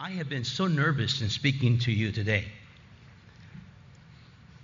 I 0.00 0.10
have 0.10 0.28
been 0.28 0.44
so 0.44 0.68
nervous 0.68 1.22
in 1.22 1.28
speaking 1.28 1.80
to 1.80 1.90
you 1.90 2.12
today. 2.12 2.44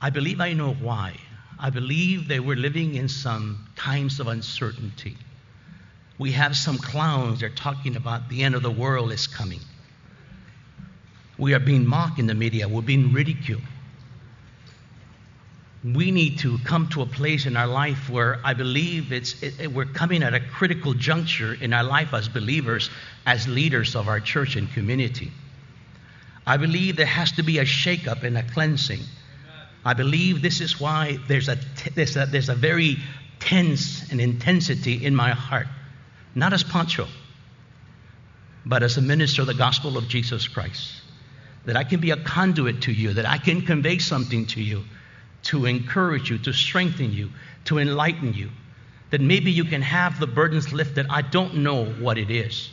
I 0.01 0.10
believe 0.10 0.41
I 0.41 0.52
know 0.52 0.74
why. 0.74 1.16
I 1.59 1.70
believe 1.70 2.29
that 2.29 2.45
we're 2.45 2.55
living 2.55 2.95
in 2.95 3.09
some 3.09 3.66
times 3.74 4.20
of 4.20 4.29
uncertainty. 4.29 5.16
We 6.19 6.30
have 6.33 6.57
some 6.57 6.79
clowns 6.79 7.41
that 7.41 7.47
are 7.47 7.55
talking 7.57 7.97
about 7.97 8.29
the 8.29 8.45
end 8.45 8.55
of 8.55 8.62
the 8.62 8.70
world 8.70 9.10
is 9.10 9.27
coming. 9.27 9.59
We 11.37 11.52
are 11.55 11.59
being 11.59 11.85
mocked 11.85 12.21
in 12.21 12.29
the 12.29 12.35
media, 12.35 12.69
we're 12.69 12.82
being 12.82 13.12
ridiculed. 13.12 13.62
We 15.84 16.12
need 16.12 16.38
to 16.38 16.56
come 16.65 16.88
to 16.91 17.02
a 17.02 17.06
place 17.06 17.45
in 17.45 17.59
our 17.59 17.66
life 17.66 18.09
where 18.09 18.41
I 18.43 18.55
believe 18.55 19.12
it's, 19.12 19.43
it, 19.43 19.61
it, 19.61 19.73
we're 19.73 19.84
coming 19.84 20.23
at 20.23 20.33
a 20.33 20.41
critical 20.41 20.95
juncture 20.95 21.52
in 21.52 21.74
our 21.74 21.84
life 21.84 22.15
as 22.15 22.27
believers, 22.27 22.88
as 23.27 23.47
leaders 23.47 23.95
of 23.95 24.09
our 24.09 24.19
church 24.19 24.57
and 24.57 24.73
community. 24.73 25.30
I 26.47 26.57
believe 26.57 26.97
there 26.97 27.05
has 27.05 27.33
to 27.33 27.43
be 27.43 27.59
a 27.59 27.66
shakeup 27.66 28.23
and 28.23 28.38
a 28.38 28.43
cleansing. 28.43 29.01
I 29.84 29.93
believe 29.93 30.41
this 30.41 30.62
is 30.62 30.80
why 30.80 31.19
there's 31.29 31.51
a, 31.51 31.59
there's 31.95 32.16
a, 32.16 32.24
there's 32.24 32.49
a 32.49 32.55
very 32.55 32.96
tense 33.38 34.10
and 34.10 34.23
intensity 34.23 35.05
in 35.05 35.15
my 35.15 35.30
heart, 35.32 35.66
not 36.35 36.55
as 36.55 36.62
Pancho, 36.62 37.07
but 38.65 38.82
as 38.82 38.96
a 38.96 39.02
minister 39.02 39.43
of 39.43 39.49
the 39.49 39.55
gospel 39.55 39.99
of 39.99 40.09
Jesus 40.09 40.49
Christ. 40.49 41.02
That 41.66 41.77
I 41.77 41.85
can 41.85 42.01
be 42.01 42.10
a 42.10 42.16
conduit 42.16 42.82
to 42.82 42.93
you, 42.93 43.12
that 43.15 43.27
I 43.27 43.37
can 43.37 43.62
convey 43.62 43.99
something 43.99 44.46
to 44.46 44.62
you 44.62 44.85
to 45.45 45.66
encourage 45.66 46.30
you, 46.30 46.38
to 46.38 46.52
strengthen 46.52 47.12
you, 47.12 47.30
to 47.66 47.78
enlighten 47.78 48.34
you. 48.34 48.50
That 49.10 49.20
maybe 49.20 49.52
you 49.52 49.64
can 49.64 49.82
have 49.82 50.18
the 50.18 50.26
burdens 50.26 50.73
lifted. 50.73 51.06
I 51.09 51.23
don't 51.23 51.56
know 51.59 51.84
what 51.84 52.18
it 52.18 52.30
is, 52.30 52.70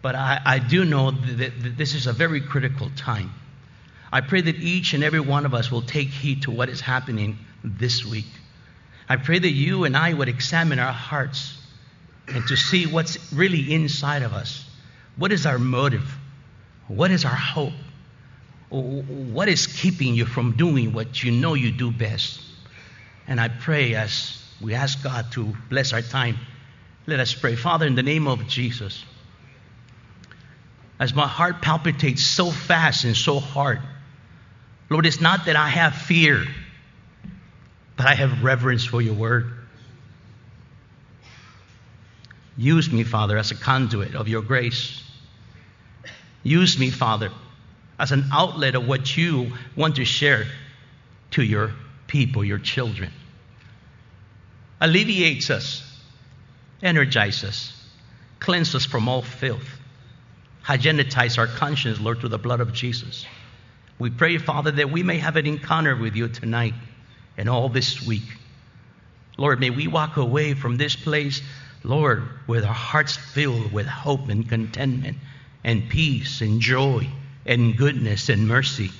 but 0.00 0.14
I, 0.14 0.40
I 0.44 0.58
do 0.58 0.84
know 0.84 1.10
that, 1.10 1.62
that 1.62 1.76
this 1.76 1.94
is 1.94 2.06
a 2.06 2.12
very 2.12 2.40
critical 2.40 2.90
time. 2.96 3.32
I 4.12 4.20
pray 4.20 4.42
that 4.42 4.56
each 4.56 4.94
and 4.94 5.02
every 5.02 5.18
one 5.18 5.44
of 5.44 5.54
us 5.54 5.72
will 5.72 5.82
take 5.82 6.08
heed 6.08 6.42
to 6.42 6.52
what 6.52 6.68
is 6.68 6.80
happening 6.80 7.38
this 7.64 8.04
week. 8.04 8.28
I 9.08 9.16
pray 9.16 9.38
that 9.38 9.50
you 9.50 9.84
and 9.84 9.96
I 9.96 10.12
would 10.12 10.28
examine 10.28 10.78
our 10.78 10.92
hearts 10.92 11.58
and 12.28 12.46
to 12.46 12.56
see 12.56 12.86
what's 12.86 13.32
really 13.32 13.74
inside 13.74 14.22
of 14.22 14.32
us. 14.32 14.64
What 15.16 15.32
is 15.32 15.46
our 15.46 15.58
motive? 15.58 16.16
What 16.88 17.10
is 17.10 17.24
our 17.24 17.34
hope? 17.34 17.72
What 18.74 19.48
is 19.48 19.68
keeping 19.68 20.14
you 20.14 20.26
from 20.26 20.56
doing 20.56 20.92
what 20.92 21.22
you 21.22 21.30
know 21.30 21.54
you 21.54 21.70
do 21.70 21.92
best? 21.92 22.40
And 23.28 23.40
I 23.40 23.48
pray 23.48 23.94
as 23.94 24.42
we 24.60 24.74
ask 24.74 25.00
God 25.02 25.30
to 25.32 25.54
bless 25.70 25.92
our 25.92 26.02
time, 26.02 26.38
let 27.06 27.20
us 27.20 27.32
pray. 27.34 27.54
Father, 27.54 27.86
in 27.86 27.94
the 27.94 28.02
name 28.02 28.26
of 28.26 28.48
Jesus, 28.48 29.04
as 30.98 31.14
my 31.14 31.28
heart 31.28 31.62
palpitates 31.62 32.26
so 32.26 32.50
fast 32.50 33.04
and 33.04 33.16
so 33.16 33.38
hard, 33.38 33.80
Lord, 34.90 35.06
it's 35.06 35.20
not 35.20 35.46
that 35.46 35.54
I 35.54 35.68
have 35.68 35.94
fear, 35.94 36.44
but 37.96 38.06
I 38.06 38.14
have 38.14 38.42
reverence 38.42 38.84
for 38.84 39.00
your 39.00 39.14
word. 39.14 39.52
Use 42.56 42.90
me, 42.90 43.04
Father, 43.04 43.38
as 43.38 43.52
a 43.52 43.54
conduit 43.54 44.16
of 44.16 44.26
your 44.26 44.42
grace. 44.42 45.00
Use 46.42 46.78
me, 46.78 46.90
Father, 46.90 47.30
as 47.98 48.12
an 48.12 48.24
outlet 48.32 48.74
of 48.74 48.86
what 48.86 49.16
you 49.16 49.52
want 49.76 49.96
to 49.96 50.04
share 50.04 50.46
to 51.32 51.42
your 51.42 51.72
people, 52.06 52.44
your 52.44 52.58
children. 52.58 53.10
Alleviates 54.80 55.50
us, 55.50 55.82
energizes 56.82 57.44
us, 57.44 57.86
cleanse 58.40 58.74
us 58.74 58.84
from 58.84 59.08
all 59.08 59.22
filth, 59.22 59.68
hygienize 60.64 61.38
our 61.38 61.46
conscience, 61.46 62.00
Lord, 62.00 62.20
through 62.20 62.30
the 62.30 62.38
blood 62.38 62.60
of 62.60 62.72
Jesus. 62.72 63.24
We 63.98 64.10
pray, 64.10 64.38
Father, 64.38 64.72
that 64.72 64.90
we 64.90 65.02
may 65.02 65.18
have 65.18 65.36
an 65.36 65.46
encounter 65.46 65.96
with 65.96 66.16
you 66.16 66.28
tonight 66.28 66.74
and 67.36 67.48
all 67.48 67.68
this 67.68 68.04
week. 68.04 68.24
Lord, 69.36 69.60
may 69.60 69.70
we 69.70 69.86
walk 69.86 70.16
away 70.16 70.54
from 70.54 70.76
this 70.76 70.96
place, 70.96 71.42
Lord, 71.82 72.28
with 72.46 72.64
our 72.64 72.74
hearts 72.74 73.16
filled 73.16 73.72
with 73.72 73.86
hope 73.86 74.28
and 74.28 74.48
contentment 74.48 75.18
and 75.62 75.88
peace 75.88 76.40
and 76.40 76.60
joy 76.60 77.08
and 77.46 77.76
goodness 77.76 78.28
and 78.28 78.46
mercy. 78.48 78.90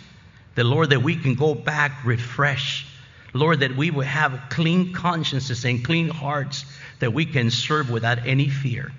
The 0.54 0.64
Lord, 0.64 0.90
that 0.90 1.02
we 1.02 1.16
can 1.16 1.34
go 1.34 1.54
back 1.54 2.04
refreshed. 2.04 2.86
Lord, 3.32 3.60
that 3.60 3.76
we 3.76 3.90
will 3.90 4.02
have 4.02 4.44
clean 4.50 4.92
consciences 4.92 5.64
and 5.64 5.84
clean 5.84 6.08
hearts 6.08 6.64
that 7.00 7.12
we 7.12 7.26
can 7.26 7.50
serve 7.50 7.90
without 7.90 8.26
any 8.26 8.48
fear. 8.48 8.92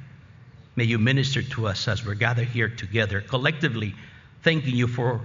May 0.75 0.83
you 0.83 0.99
minister 0.99 1.41
to 1.41 1.67
us 1.67 1.87
as 1.87 2.05
we're 2.05 2.15
gathered 2.15 2.49
here 2.49 2.67
together, 2.67 3.21
collectively, 3.21 3.95
thanking 4.43 4.75
you 4.75 4.87
for 4.87 5.21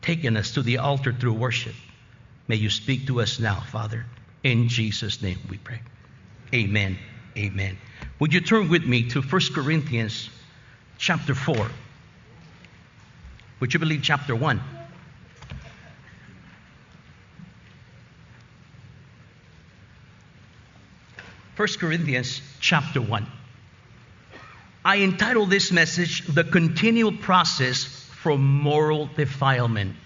taking 0.00 0.36
us 0.36 0.52
to 0.52 0.62
the 0.62 0.78
altar 0.78 1.12
through 1.12 1.34
worship. 1.34 1.74
May 2.48 2.56
you 2.56 2.70
speak 2.70 3.08
to 3.08 3.20
us 3.20 3.38
now, 3.38 3.60
Father. 3.60 4.06
In 4.42 4.68
Jesus' 4.68 5.20
name 5.20 5.38
we 5.50 5.58
pray. 5.58 5.80
Amen. 6.54 6.96
Amen. 7.36 7.76
Would 8.20 8.32
you 8.32 8.40
turn 8.40 8.70
with 8.70 8.86
me 8.86 9.10
to 9.10 9.20
1 9.20 9.40
Corinthians 9.52 10.30
chapter 10.96 11.34
4? 11.34 11.68
Would 13.58 13.72
you 13.72 13.80
believe 13.80 14.02
chapter 14.02 14.36
1? 14.36 14.60
First 21.54 21.78
Corinthians 21.78 22.42
chapter 22.60 23.00
1. 23.00 23.26
I 24.84 24.98
entitled 24.98 25.48
this 25.48 25.72
message 25.72 26.26
The 26.26 26.44
Continual 26.44 27.12
Process 27.12 27.84
for 27.84 28.36
Moral 28.36 29.06
Defilement. 29.16 29.96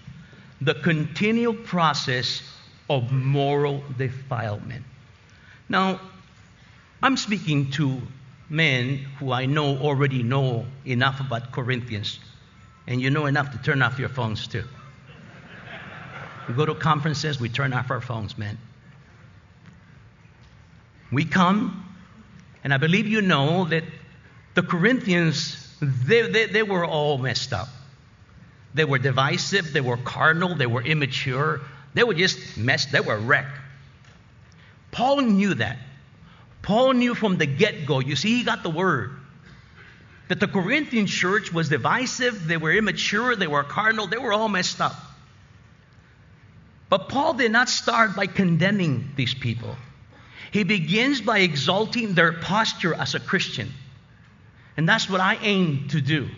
The 0.61 0.75
continual 0.75 1.53
process 1.53 2.41
of 2.89 3.11
moral 3.11 3.83
defilement. 3.97 4.85
Now, 5.67 5.99
I'm 7.03 7.17
speaking 7.17 7.71
to 7.71 8.01
men 8.49 8.99
who 9.19 9.33
I 9.33 9.45
know 9.45 9.77
already 9.77 10.23
know 10.23 10.65
enough 10.85 11.19
about 11.19 11.51
Corinthians 11.51 12.17
and 12.87 13.01
you 13.01 13.09
know 13.09 13.25
enough 13.25 13.51
to 13.51 13.57
turn 13.59 13.81
off 13.81 13.99
your 13.99 14.09
phones 14.09 14.47
too. 14.47 14.63
We 16.47 16.53
go 16.55 16.65
to 16.65 16.75
conferences, 16.75 17.39
we 17.39 17.49
turn 17.49 17.73
off 17.73 17.91
our 17.91 18.01
phones, 18.01 18.37
man. 18.37 18.57
We 21.11 21.25
come, 21.25 21.85
and 22.63 22.73
I 22.73 22.77
believe 22.77 23.07
you 23.07 23.21
know 23.21 23.65
that 23.65 23.83
the 24.53 24.63
Corinthians, 24.63 25.75
they, 25.81 26.29
they, 26.29 26.45
they 26.47 26.63
were 26.63 26.85
all 26.85 27.17
messed 27.17 27.53
up. 27.53 27.67
They 28.73 28.85
were 28.85 28.97
divisive, 28.97 29.73
they 29.73 29.81
were 29.81 29.97
carnal, 29.97 30.55
they 30.55 30.65
were 30.65 30.81
immature, 30.81 31.61
they 31.93 32.03
were 32.03 32.13
just 32.13 32.57
messed, 32.57 32.91
they 32.91 33.01
were 33.01 33.17
wrecked. 33.17 33.57
Paul 34.91 35.21
knew 35.21 35.53
that. 35.55 35.77
Paul 36.61 36.93
knew 36.93 37.15
from 37.15 37.37
the 37.37 37.45
get 37.45 37.85
go. 37.85 37.99
You 37.99 38.15
see, 38.15 38.37
he 38.37 38.43
got 38.43 38.63
the 38.63 38.69
word 38.69 39.11
that 40.31 40.39
the 40.39 40.47
Corinthian 40.47 41.07
church 41.07 41.51
was 41.51 41.67
divisive, 41.67 42.47
they 42.47 42.55
were 42.55 42.71
immature, 42.71 43.35
they 43.35 43.47
were 43.47 43.65
carnal, 43.65 44.07
they 44.07 44.17
were 44.17 44.31
all 44.31 44.47
messed 44.47 44.79
up. 44.79 44.95
But 46.87 47.09
Paul 47.09 47.33
did 47.33 47.51
not 47.51 47.67
start 47.67 48.15
by 48.15 48.27
condemning 48.27 49.09
these 49.17 49.33
people. 49.33 49.75
He 50.51 50.63
begins 50.63 51.19
by 51.19 51.39
exalting 51.39 52.13
their 52.13 52.31
posture 52.31 52.93
as 52.93 53.13
a 53.13 53.19
Christian. 53.19 53.73
And 54.77 54.87
that's 54.87 55.09
what 55.09 55.19
I 55.19 55.35
aim 55.41 55.89
to 55.89 55.99
do 55.99 56.29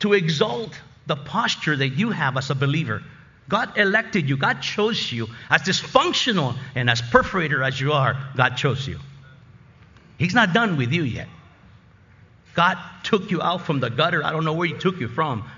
to 0.00 0.14
exalt 0.14 0.80
the 1.06 1.14
posture 1.14 1.76
that 1.76 1.90
you 1.90 2.10
have 2.10 2.36
as 2.36 2.50
a 2.50 2.56
believer. 2.56 3.04
God 3.48 3.78
elected 3.78 4.28
you, 4.28 4.36
God 4.36 4.62
chose 4.62 5.12
you. 5.12 5.28
As 5.48 5.62
dysfunctional 5.62 6.58
and 6.74 6.90
as 6.90 7.02
perforator 7.02 7.64
as 7.64 7.80
you 7.80 7.92
are, 7.92 8.16
God 8.36 8.56
chose 8.56 8.84
you. 8.88 8.98
He's 10.18 10.34
not 10.34 10.52
done 10.52 10.76
with 10.76 10.92
you 10.92 11.04
yet. 11.04 11.28
God 12.54 12.78
took 13.04 13.30
you 13.30 13.40
out 13.40 13.62
from 13.62 13.80
the 13.80 13.90
gutter. 13.90 14.24
I 14.24 14.32
don't 14.32 14.44
know 14.44 14.54
where 14.54 14.66
He 14.66 14.74
took 14.74 14.98
you 15.00 15.08
from. 15.08 15.48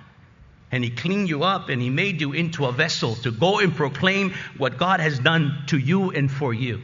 And 0.72 0.84
He 0.84 0.90
cleaned 0.90 1.28
you 1.28 1.42
up 1.42 1.68
and 1.68 1.80
He 1.80 1.90
made 1.90 2.20
you 2.20 2.32
into 2.32 2.66
a 2.66 2.72
vessel 2.72 3.16
to 3.16 3.30
go 3.30 3.58
and 3.58 3.74
proclaim 3.74 4.34
what 4.56 4.78
God 4.78 5.00
has 5.00 5.18
done 5.18 5.64
to 5.68 5.78
you 5.78 6.10
and 6.10 6.30
for 6.30 6.54
you. 6.54 6.82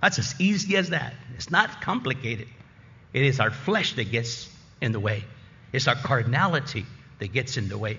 That's 0.00 0.18
as 0.18 0.34
easy 0.40 0.76
as 0.76 0.90
that. 0.90 1.14
It's 1.34 1.50
not 1.50 1.80
complicated. 1.80 2.48
It 3.12 3.22
is 3.22 3.40
our 3.40 3.50
flesh 3.50 3.94
that 3.94 4.10
gets 4.10 4.48
in 4.80 4.92
the 4.92 5.00
way, 5.00 5.24
it's 5.72 5.86
our 5.86 5.94
carnality 5.94 6.84
that 7.20 7.32
gets 7.32 7.56
in 7.56 7.68
the 7.68 7.78
way. 7.78 7.98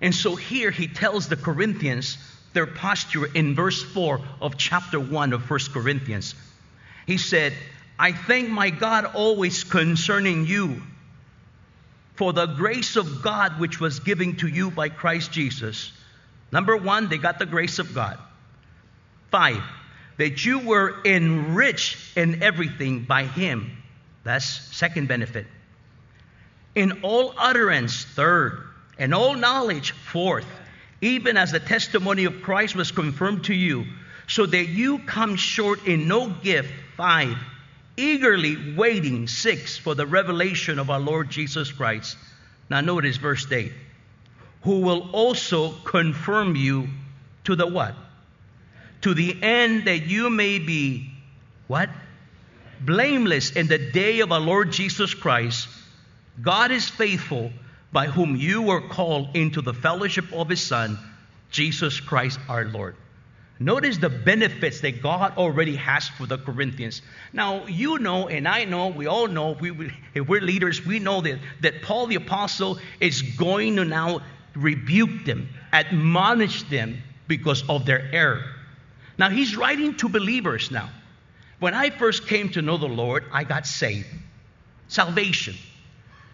And 0.00 0.14
so 0.14 0.36
here 0.36 0.70
he 0.70 0.86
tells 0.86 1.28
the 1.28 1.36
Corinthians 1.36 2.18
their 2.52 2.66
posture 2.66 3.26
in 3.26 3.54
verse 3.54 3.82
4 3.82 4.20
of 4.40 4.56
chapter 4.56 5.00
1 5.00 5.32
of 5.32 5.48
1 5.50 5.60
Corinthians. 5.72 6.34
He 7.06 7.18
said, 7.18 7.52
I 7.98 8.12
thank 8.12 8.48
my 8.48 8.70
God 8.70 9.04
always 9.14 9.64
concerning 9.64 10.46
you 10.46 10.82
for 12.16 12.32
the 12.32 12.46
grace 12.46 12.96
of 12.96 13.22
God 13.22 13.58
which 13.58 13.80
was 13.80 14.00
given 14.00 14.36
to 14.36 14.48
you 14.48 14.70
by 14.70 14.88
Christ 14.88 15.32
Jesus. 15.32 15.92
Number 16.52 16.76
one, 16.76 17.08
they 17.08 17.18
got 17.18 17.38
the 17.38 17.46
grace 17.46 17.78
of 17.78 17.94
God. 17.94 18.18
Five, 19.30 19.62
that 20.18 20.44
you 20.44 20.60
were 20.60 20.96
enriched 21.04 22.16
in 22.16 22.42
everything 22.42 23.02
by 23.02 23.24
Him. 23.24 23.76
That's 24.22 24.44
second 24.44 25.08
benefit. 25.08 25.46
In 26.74 27.02
all 27.02 27.34
utterance, 27.36 28.04
third, 28.04 28.62
and 28.98 29.12
all 29.12 29.34
knowledge, 29.34 29.90
fourth, 29.90 30.46
even 31.00 31.36
as 31.36 31.52
the 31.52 31.60
testimony 31.60 32.24
of 32.24 32.42
Christ 32.42 32.76
was 32.76 32.90
confirmed 32.92 33.44
to 33.44 33.54
you, 33.54 33.84
so 34.28 34.46
that 34.46 34.68
you 34.68 35.00
come 35.00 35.36
short 35.36 35.86
in 35.86 36.08
no 36.08 36.28
gift, 36.28 36.72
five, 36.96 37.36
eagerly 37.96 38.74
waiting, 38.74 39.28
six, 39.28 39.76
for 39.76 39.94
the 39.94 40.06
revelation 40.06 40.78
of 40.78 40.90
our 40.90 41.00
Lord 41.00 41.30
Jesus 41.30 41.70
Christ. 41.70 42.16
Now 42.70 42.80
notice 42.80 43.16
verse 43.16 43.50
8. 43.50 43.72
Who 44.62 44.80
will 44.80 45.10
also 45.12 45.72
confirm 45.84 46.56
you 46.56 46.88
to 47.44 47.54
the 47.54 47.66
what? 47.66 47.94
To 49.02 49.14
the 49.14 49.36
end 49.42 49.84
that 49.84 50.06
you 50.06 50.30
may 50.30 50.58
be 50.58 51.10
what? 51.66 51.90
Blameless 52.80 53.52
in 53.52 53.66
the 53.66 53.78
day 53.78 54.20
of 54.20 54.32
our 54.32 54.40
Lord 54.40 54.72
Jesus 54.72 55.14
Christ. 55.14 55.68
God 56.40 56.70
is 56.70 56.88
faithful, 56.88 57.52
by 57.92 58.06
whom 58.06 58.34
you 58.34 58.62
were 58.62 58.80
called 58.80 59.36
into 59.36 59.62
the 59.62 59.74
fellowship 59.74 60.32
of 60.32 60.48
his 60.48 60.60
Son, 60.60 60.98
Jesus 61.50 62.00
Christ 62.00 62.40
our 62.48 62.64
Lord. 62.64 62.96
Notice 63.60 63.98
the 63.98 64.08
benefits 64.08 64.80
that 64.80 65.00
God 65.00 65.36
already 65.36 65.76
has 65.76 66.08
for 66.08 66.26
the 66.26 66.38
Corinthians. 66.38 67.02
Now, 67.32 67.66
you 67.66 67.98
know, 67.98 68.28
and 68.28 68.48
I 68.48 68.64
know, 68.64 68.88
we 68.88 69.06
all 69.06 69.28
know, 69.28 69.52
we, 69.52 69.70
we, 69.70 69.92
if 70.12 70.28
we're 70.28 70.40
leaders, 70.40 70.84
we 70.84 70.98
know 70.98 71.20
that, 71.20 71.38
that 71.60 71.82
Paul 71.82 72.08
the 72.08 72.16
Apostle 72.16 72.78
is 73.00 73.22
going 73.22 73.76
to 73.76 73.84
now 73.84 74.22
rebuke 74.56 75.24
them, 75.24 75.48
admonish 75.72 76.64
them 76.64 76.98
because 77.28 77.62
of 77.68 77.86
their 77.86 78.08
error. 78.12 78.42
Now, 79.18 79.30
he's 79.30 79.56
writing 79.56 79.94
to 79.96 80.08
believers 80.08 80.72
now. 80.72 80.90
When 81.60 81.74
I 81.74 81.90
first 81.90 82.26
came 82.26 82.48
to 82.50 82.62
know 82.62 82.76
the 82.76 82.86
Lord, 82.86 83.24
I 83.32 83.44
got 83.44 83.66
saved. 83.66 84.08
Salvation. 84.88 85.54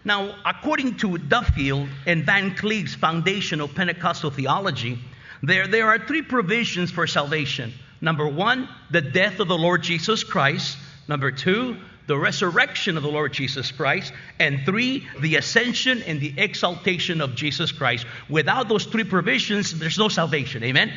Now, 0.03 0.35
according 0.43 0.97
to 0.97 1.19
Duffield 1.19 1.87
and 2.07 2.25
Van 2.25 2.55
Cleave's 2.55 2.95
Foundational 2.95 3.67
Pentecostal 3.67 4.31
Theology, 4.31 4.97
there, 5.43 5.67
there 5.67 5.87
are 5.87 5.99
three 5.99 6.21
provisions 6.21 6.91
for 6.91 7.07
salvation. 7.07 7.73
Number 7.99 8.27
one, 8.27 8.67
the 8.89 9.01
death 9.01 9.39
of 9.39 9.47
the 9.47 9.57
Lord 9.57 9.83
Jesus 9.83 10.23
Christ. 10.23 10.77
Number 11.07 11.31
two, 11.31 11.77
the 12.07 12.17
resurrection 12.17 12.97
of 12.97 13.03
the 13.03 13.09
Lord 13.09 13.33
Jesus 13.33 13.71
Christ. 13.71 14.13
And 14.39 14.61
three, 14.65 15.07
the 15.19 15.35
ascension 15.35 16.01
and 16.03 16.19
the 16.19 16.33
exaltation 16.37 17.21
of 17.21 17.35
Jesus 17.35 17.71
Christ. 17.71 18.05
Without 18.29 18.69
those 18.69 18.85
three 18.85 19.03
provisions, 19.03 19.77
there's 19.77 19.97
no 19.97 20.09
salvation. 20.09 20.63
Amen? 20.63 20.91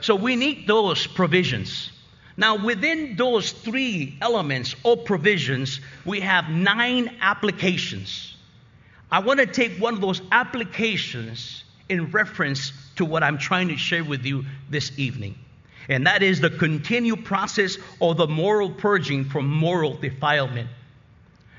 So 0.00 0.14
we 0.14 0.36
need 0.36 0.66
those 0.66 1.06
provisions. 1.06 1.90
Now, 2.36 2.62
within 2.64 3.16
those 3.16 3.50
three 3.50 4.18
elements 4.20 4.76
or 4.82 4.96
provisions, 4.96 5.80
we 6.04 6.20
have 6.20 6.50
nine 6.50 7.16
applications. 7.20 8.36
I 9.10 9.20
want 9.20 9.40
to 9.40 9.46
take 9.46 9.78
one 9.78 9.94
of 9.94 10.00
those 10.00 10.20
applications 10.30 11.64
in 11.88 12.10
reference 12.10 12.72
to 12.96 13.04
what 13.04 13.22
I'm 13.22 13.38
trying 13.38 13.68
to 13.68 13.76
share 13.76 14.04
with 14.04 14.24
you 14.24 14.44
this 14.70 14.98
evening. 14.98 15.36
And 15.88 16.06
that 16.06 16.22
is 16.22 16.40
the 16.40 16.50
continued 16.50 17.24
process 17.24 17.78
of 18.00 18.16
the 18.16 18.26
moral 18.26 18.70
purging 18.70 19.24
from 19.24 19.46
moral 19.46 19.94
defilement. 19.94 20.68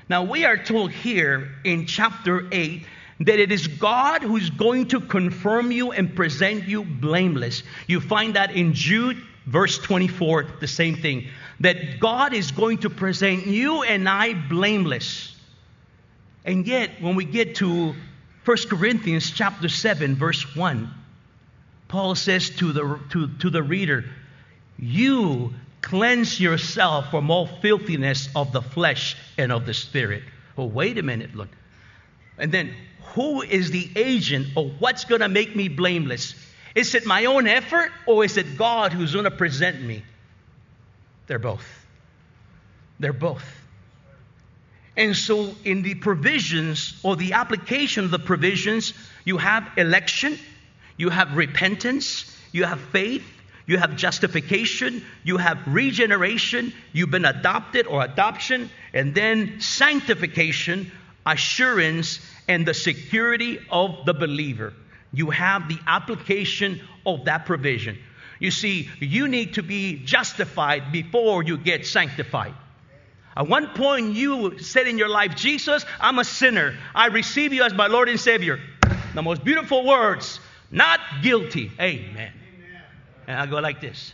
Now, 0.08 0.24
we 0.24 0.44
are 0.44 0.56
told 0.56 0.90
here 0.90 1.50
in 1.64 1.86
chapter 1.86 2.46
8 2.52 2.84
that 3.20 3.38
it 3.38 3.50
is 3.50 3.66
God 3.66 4.22
who's 4.22 4.50
going 4.50 4.88
to 4.88 5.00
confirm 5.00 5.72
you 5.72 5.92
and 5.92 6.14
present 6.14 6.68
you 6.68 6.84
blameless. 6.84 7.62
You 7.86 8.00
find 8.00 8.36
that 8.36 8.52
in 8.52 8.74
Jude, 8.74 9.20
verse 9.46 9.78
24, 9.78 10.46
the 10.60 10.68
same 10.68 10.96
thing. 10.96 11.28
That 11.60 11.98
God 12.00 12.32
is 12.32 12.52
going 12.52 12.78
to 12.78 12.90
present 12.90 13.46
you 13.46 13.82
and 13.82 14.08
I 14.08 14.34
blameless. 14.34 15.34
And 16.44 16.66
yet, 16.66 17.02
when 17.02 17.16
we 17.16 17.24
get 17.24 17.56
to 17.56 17.94
1 18.44 18.56
Corinthians 18.70 19.30
chapter 19.30 19.68
7, 19.68 20.14
verse 20.14 20.56
1, 20.56 20.94
Paul 21.88 22.14
says 22.14 22.50
to 22.50 22.72
the, 22.72 23.00
to, 23.10 23.28
to 23.38 23.50
the 23.50 23.62
reader, 23.62 24.04
You 24.78 25.54
cleanse 25.80 26.38
yourself 26.38 27.10
from 27.10 27.30
all 27.30 27.46
filthiness 27.46 28.28
of 28.36 28.52
the 28.52 28.62
flesh 28.62 29.16
and 29.36 29.50
of 29.50 29.64
the 29.66 29.74
spirit. 29.74 30.22
Oh, 30.56 30.66
wait 30.66 30.98
a 30.98 31.02
minute, 31.02 31.34
look. 31.34 31.48
And 32.36 32.52
then, 32.52 32.74
who 33.14 33.42
is 33.42 33.70
the 33.70 33.88
agent 33.96 34.48
or 34.54 34.70
what's 34.78 35.04
going 35.04 35.22
to 35.22 35.28
make 35.28 35.56
me 35.56 35.68
blameless? 35.68 36.34
Is 36.74 36.94
it 36.94 37.06
my 37.06 37.24
own 37.24 37.46
effort 37.46 37.90
or 38.06 38.24
is 38.24 38.36
it 38.36 38.56
God 38.56 38.92
who's 38.92 39.12
going 39.12 39.24
to 39.24 39.30
present 39.30 39.80
me? 39.82 40.02
They're 41.26 41.38
both. 41.38 41.66
They're 43.00 43.12
both. 43.12 43.44
And 44.96 45.16
so, 45.16 45.54
in 45.64 45.82
the 45.82 45.94
provisions 45.94 46.98
or 47.02 47.16
the 47.16 47.34
application 47.34 48.04
of 48.04 48.10
the 48.10 48.18
provisions, 48.18 48.92
you 49.24 49.38
have 49.38 49.68
election, 49.76 50.38
you 50.98 51.08
have 51.08 51.34
repentance, 51.34 52.36
you 52.52 52.64
have 52.64 52.80
faith, 52.80 53.24
you 53.66 53.78
have 53.78 53.96
justification, 53.96 55.02
you 55.24 55.38
have 55.38 55.58
regeneration, 55.66 56.72
you've 56.92 57.10
been 57.10 57.24
adopted 57.24 57.86
or 57.86 58.02
adoption, 58.04 58.70
and 58.92 59.14
then 59.14 59.60
sanctification, 59.60 60.90
assurance, 61.24 62.20
and 62.48 62.66
the 62.66 62.74
security 62.74 63.58
of 63.70 64.04
the 64.04 64.14
believer. 64.14 64.74
You 65.12 65.30
have 65.30 65.68
the 65.68 65.78
application 65.86 66.80
of 67.06 67.26
that 67.26 67.46
provision. 67.46 67.98
You 68.40 68.50
see, 68.50 68.88
you 69.00 69.28
need 69.28 69.54
to 69.54 69.62
be 69.62 69.96
justified 70.04 70.92
before 70.92 71.42
you 71.42 71.58
get 71.58 71.86
sanctified. 71.86 72.54
At 73.36 73.48
one 73.48 73.68
point, 73.68 74.14
you 74.14 74.58
said 74.58 74.88
in 74.88 74.98
your 74.98 75.08
life, 75.08 75.36
Jesus, 75.36 75.84
I'm 76.00 76.18
a 76.18 76.24
sinner. 76.24 76.74
I 76.94 77.06
receive 77.06 77.52
you 77.52 77.62
as 77.62 77.72
my 77.72 77.86
Lord 77.86 78.08
and 78.08 78.18
Savior. 78.18 78.58
The 79.14 79.22
most 79.22 79.44
beautiful 79.44 79.86
words 79.86 80.40
not 80.70 81.00
guilty. 81.22 81.70
Amen. 81.80 82.32
And 83.26 83.40
I 83.40 83.46
go 83.46 83.58
like 83.58 83.80
this 83.80 84.12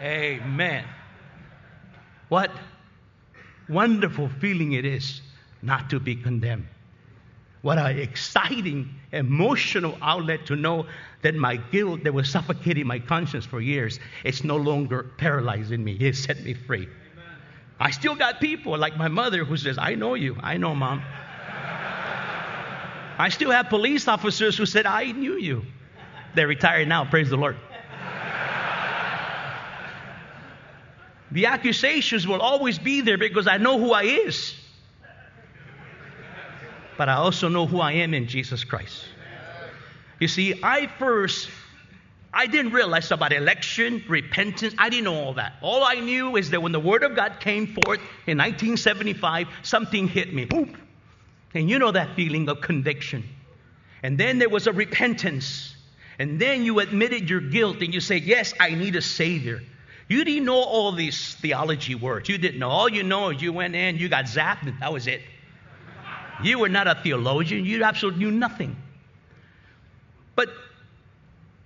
Amen. 0.00 0.84
What 2.28 2.50
wonderful 3.68 4.28
feeling 4.40 4.72
it 4.72 4.84
is 4.84 5.20
not 5.62 5.90
to 5.90 6.00
be 6.00 6.16
condemned. 6.16 6.66
What 7.62 7.78
an 7.78 7.98
exciting, 7.98 8.94
emotional 9.12 9.98
outlet 10.00 10.46
to 10.46 10.56
know 10.56 10.86
that 11.22 11.34
my 11.34 11.56
guilt 11.56 12.04
that 12.04 12.14
was 12.14 12.30
suffocating 12.30 12.86
my 12.86 12.98
conscience 12.98 13.44
for 13.44 13.60
years, 13.60 13.98
it's 14.22 14.44
no 14.44 14.56
longer 14.56 15.10
paralyzing 15.16 15.82
me. 15.82 15.92
It 15.98 16.14
set 16.14 16.44
me 16.44 16.54
free. 16.54 16.82
Amen. 16.82 17.24
I 17.80 17.90
still 17.90 18.14
got 18.14 18.40
people 18.40 18.78
like 18.78 18.96
my 18.96 19.08
mother 19.08 19.44
who 19.44 19.56
says, 19.56 19.78
I 19.78 19.94
know 19.96 20.14
you. 20.14 20.36
I 20.40 20.58
know, 20.58 20.74
mom. 20.74 21.02
I 23.18 23.30
still 23.30 23.50
have 23.50 23.68
police 23.68 24.08
officers 24.08 24.56
who 24.56 24.66
said, 24.66 24.86
I 24.86 25.12
knew 25.12 25.36
you. 25.38 25.64
They're 26.34 26.46
retired 26.46 26.88
now, 26.88 27.04
praise 27.04 27.30
the 27.30 27.36
Lord. 27.36 27.56
the 31.30 31.46
accusations 31.46 32.26
will 32.26 32.40
always 32.40 32.78
be 32.78 33.00
there 33.00 33.18
because 33.18 33.46
I 33.46 33.56
know 33.56 33.78
who 33.78 33.92
I 33.92 34.02
is. 34.02 34.54
But 36.98 37.08
I 37.08 37.14
also 37.14 37.48
know 37.48 37.66
who 37.66 37.80
I 37.80 37.92
am 37.92 38.14
in 38.14 38.26
Jesus 38.26 38.64
Christ. 38.64 39.04
You 40.18 40.28
see, 40.28 40.60
I 40.62 40.86
first 40.98 41.50
I 42.36 42.46
didn't 42.46 42.72
realize 42.72 43.10
about 43.12 43.32
election, 43.32 44.04
repentance. 44.08 44.74
I 44.76 44.90
didn't 44.90 45.04
know 45.04 45.14
all 45.14 45.34
that. 45.34 45.54
All 45.62 45.82
I 45.82 45.94
knew 45.94 46.36
is 46.36 46.50
that 46.50 46.62
when 46.62 46.72
the 46.72 46.80
Word 46.80 47.02
of 47.02 47.16
God 47.16 47.40
came 47.40 47.66
forth 47.66 48.00
in 48.26 48.36
1975, 48.36 49.48
something 49.62 50.06
hit 50.06 50.34
me. 50.34 50.44
Boom. 50.44 50.76
And 51.56 51.70
you 51.70 51.78
know 51.78 51.90
that 51.90 52.14
feeling 52.14 52.48
of 52.48 52.60
conviction. 52.60 53.24
And 54.02 54.18
then 54.18 54.38
there 54.38 54.48
was 54.48 54.66
a 54.66 54.72
repentance. 54.72 55.74
And 56.18 56.38
then 56.38 56.64
you 56.64 56.80
admitted 56.80 57.28
your 57.28 57.40
guilt 57.40 57.78
and 57.80 57.92
you 57.92 58.00
said, 58.00 58.22
Yes, 58.22 58.52
I 58.60 58.70
need 58.70 58.94
a 58.96 59.02
Savior. 59.02 59.62
You 60.08 60.24
didn't 60.24 60.44
know 60.44 60.62
all 60.62 60.92
these 60.92 61.34
theology 61.34 61.94
words. 61.94 62.28
You 62.28 62.38
didn't 62.38 62.60
know. 62.60 62.68
All 62.68 62.88
you 62.88 63.02
know 63.02 63.30
is 63.30 63.42
you 63.42 63.52
went 63.52 63.74
in, 63.74 63.96
you 63.96 64.08
got 64.08 64.26
zapped, 64.26 64.62
and 64.62 64.78
that 64.80 64.92
was 64.92 65.06
it. 65.06 65.22
You 66.42 66.60
were 66.60 66.68
not 66.68 66.86
a 66.86 66.94
theologian. 66.94 67.64
You 67.64 67.82
absolutely 67.82 68.24
knew 68.24 68.30
nothing. 68.30 68.76
But, 70.36 70.50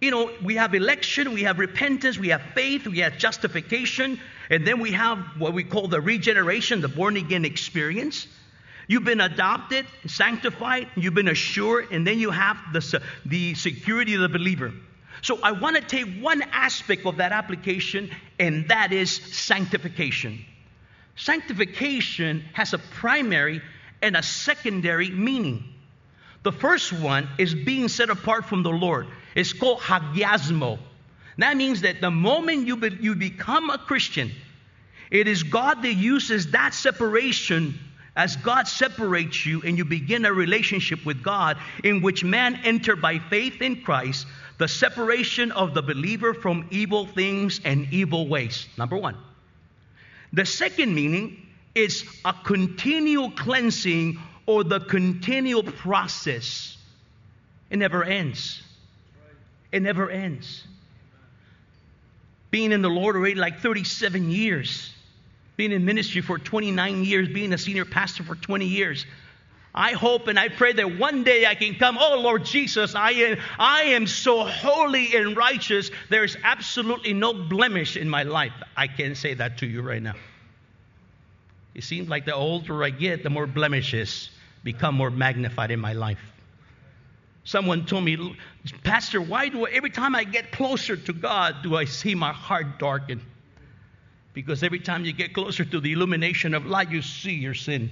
you 0.00 0.10
know, 0.10 0.30
we 0.42 0.54
have 0.54 0.74
election, 0.74 1.34
we 1.34 1.42
have 1.42 1.58
repentance, 1.58 2.16
we 2.16 2.28
have 2.28 2.40
faith, 2.54 2.86
we 2.86 3.00
have 3.00 3.18
justification, 3.18 4.18
and 4.48 4.66
then 4.66 4.80
we 4.80 4.92
have 4.92 5.18
what 5.38 5.52
we 5.52 5.64
call 5.64 5.88
the 5.88 6.00
regeneration, 6.00 6.80
the 6.80 6.88
born 6.88 7.16
again 7.16 7.44
experience. 7.44 8.26
You've 8.88 9.04
been 9.04 9.20
adopted, 9.20 9.86
sanctified, 10.06 10.88
you've 10.96 11.14
been 11.14 11.28
assured, 11.28 11.92
and 11.92 12.06
then 12.06 12.18
you 12.18 12.30
have 12.30 12.56
the, 12.72 13.02
the 13.26 13.54
security 13.54 14.14
of 14.14 14.20
the 14.20 14.28
believer. 14.28 14.72
So 15.22 15.38
I 15.42 15.52
want 15.52 15.76
to 15.76 15.82
take 15.82 16.22
one 16.22 16.42
aspect 16.52 17.06
of 17.06 17.18
that 17.18 17.32
application, 17.32 18.10
and 18.38 18.68
that 18.68 18.92
is 18.92 19.10
sanctification. 19.10 20.44
Sanctification 21.16 22.42
has 22.54 22.72
a 22.72 22.78
primary 22.78 23.60
and 24.02 24.16
a 24.16 24.22
secondary 24.22 25.10
meaning. 25.10 25.64
The 26.42 26.52
first 26.52 26.92
one 26.92 27.28
is 27.38 27.54
being 27.54 27.88
set 27.88 28.08
apart 28.08 28.46
from 28.46 28.62
the 28.62 28.70
Lord. 28.70 29.08
It's 29.34 29.52
called 29.52 29.80
hagiasmo. 29.80 30.78
That 31.36 31.56
means 31.56 31.82
that 31.82 32.00
the 32.00 32.10
moment 32.10 32.66
you, 32.66 32.76
be, 32.76 32.96
you 33.00 33.14
become 33.14 33.70
a 33.70 33.78
Christian, 33.78 34.32
it 35.10 35.28
is 35.28 35.42
God 35.42 35.82
that 35.82 35.94
uses 35.94 36.52
that 36.52 36.72
separation 36.72 37.78
as 38.16 38.36
God 38.36 38.66
separates 38.66 39.46
you 39.46 39.62
and 39.62 39.78
you 39.78 39.84
begin 39.84 40.24
a 40.24 40.32
relationship 40.32 41.04
with 41.06 41.22
God 41.22 41.56
in 41.84 42.02
which 42.02 42.24
man 42.24 42.60
enter 42.64 42.96
by 42.96 43.18
faith 43.18 43.62
in 43.62 43.82
Christ, 43.82 44.26
the 44.58 44.68
separation 44.68 45.52
of 45.52 45.74
the 45.74 45.82
believer 45.82 46.34
from 46.34 46.66
evil 46.70 47.06
things 47.06 47.60
and 47.64 47.86
evil 47.92 48.28
ways. 48.28 48.68
Number 48.76 48.96
one. 48.96 49.16
The 50.32 50.44
second 50.44 50.94
meaning 50.94 51.46
is 51.74 52.04
a 52.24 52.32
continual 52.32 53.30
cleansing 53.30 54.18
or 54.46 54.64
the 54.64 54.80
continual 54.80 55.62
process. 55.62 56.76
It 57.70 57.78
never 57.78 58.04
ends. 58.04 58.62
It 59.72 59.82
never 59.82 60.10
ends. 60.10 60.64
Being 62.50 62.72
in 62.72 62.82
the 62.82 62.90
Lord 62.90 63.14
already 63.14 63.36
like 63.36 63.60
37 63.60 64.30
years, 64.30 64.92
being 65.60 65.72
in 65.72 65.84
ministry 65.84 66.22
for 66.22 66.38
29 66.38 67.04
years, 67.04 67.28
being 67.28 67.52
a 67.52 67.58
senior 67.58 67.84
pastor 67.84 68.22
for 68.22 68.34
20 68.34 68.64
years. 68.64 69.04
I 69.74 69.92
hope 69.92 70.26
and 70.26 70.38
I 70.38 70.48
pray 70.48 70.72
that 70.72 70.98
one 70.98 71.22
day 71.22 71.44
I 71.44 71.54
can 71.54 71.74
come, 71.74 71.98
oh 72.00 72.18
Lord 72.18 72.46
Jesus, 72.46 72.94
I 72.94 73.10
am, 73.10 73.38
I 73.58 73.82
am 73.82 74.06
so 74.06 74.42
holy 74.42 75.14
and 75.14 75.36
righteous. 75.36 75.90
There's 76.08 76.34
absolutely 76.42 77.12
no 77.12 77.34
blemish 77.34 77.98
in 77.98 78.08
my 78.08 78.22
life. 78.22 78.54
I 78.74 78.86
can 78.86 79.14
say 79.14 79.34
that 79.34 79.58
to 79.58 79.66
you 79.66 79.82
right 79.82 80.02
now. 80.02 80.14
It 81.74 81.84
seems 81.84 82.08
like 82.08 82.24
the 82.24 82.34
older 82.34 82.82
I 82.82 82.88
get, 82.88 83.22
the 83.22 83.28
more 83.28 83.46
blemishes 83.46 84.30
become 84.64 84.94
more 84.94 85.10
magnified 85.10 85.70
in 85.70 85.78
my 85.78 85.92
life. 85.92 86.20
Someone 87.44 87.84
told 87.84 88.04
me, 88.04 88.34
Pastor, 88.82 89.20
why 89.20 89.50
do 89.50 89.66
I, 89.66 89.70
every 89.72 89.90
time 89.90 90.14
I 90.14 90.24
get 90.24 90.52
closer 90.52 90.96
to 90.96 91.12
God 91.12 91.56
do 91.62 91.76
I 91.76 91.84
see 91.84 92.14
my 92.14 92.32
heart 92.32 92.78
darken? 92.78 93.20
Because 94.42 94.62
every 94.62 94.80
time 94.80 95.04
you 95.04 95.12
get 95.12 95.34
closer 95.34 95.64
to 95.64 95.80
the 95.80 95.92
illumination 95.92 96.54
of 96.54 96.66
light, 96.66 96.90
you 96.90 97.02
see 97.02 97.34
your 97.34 97.54
sin. 97.54 97.90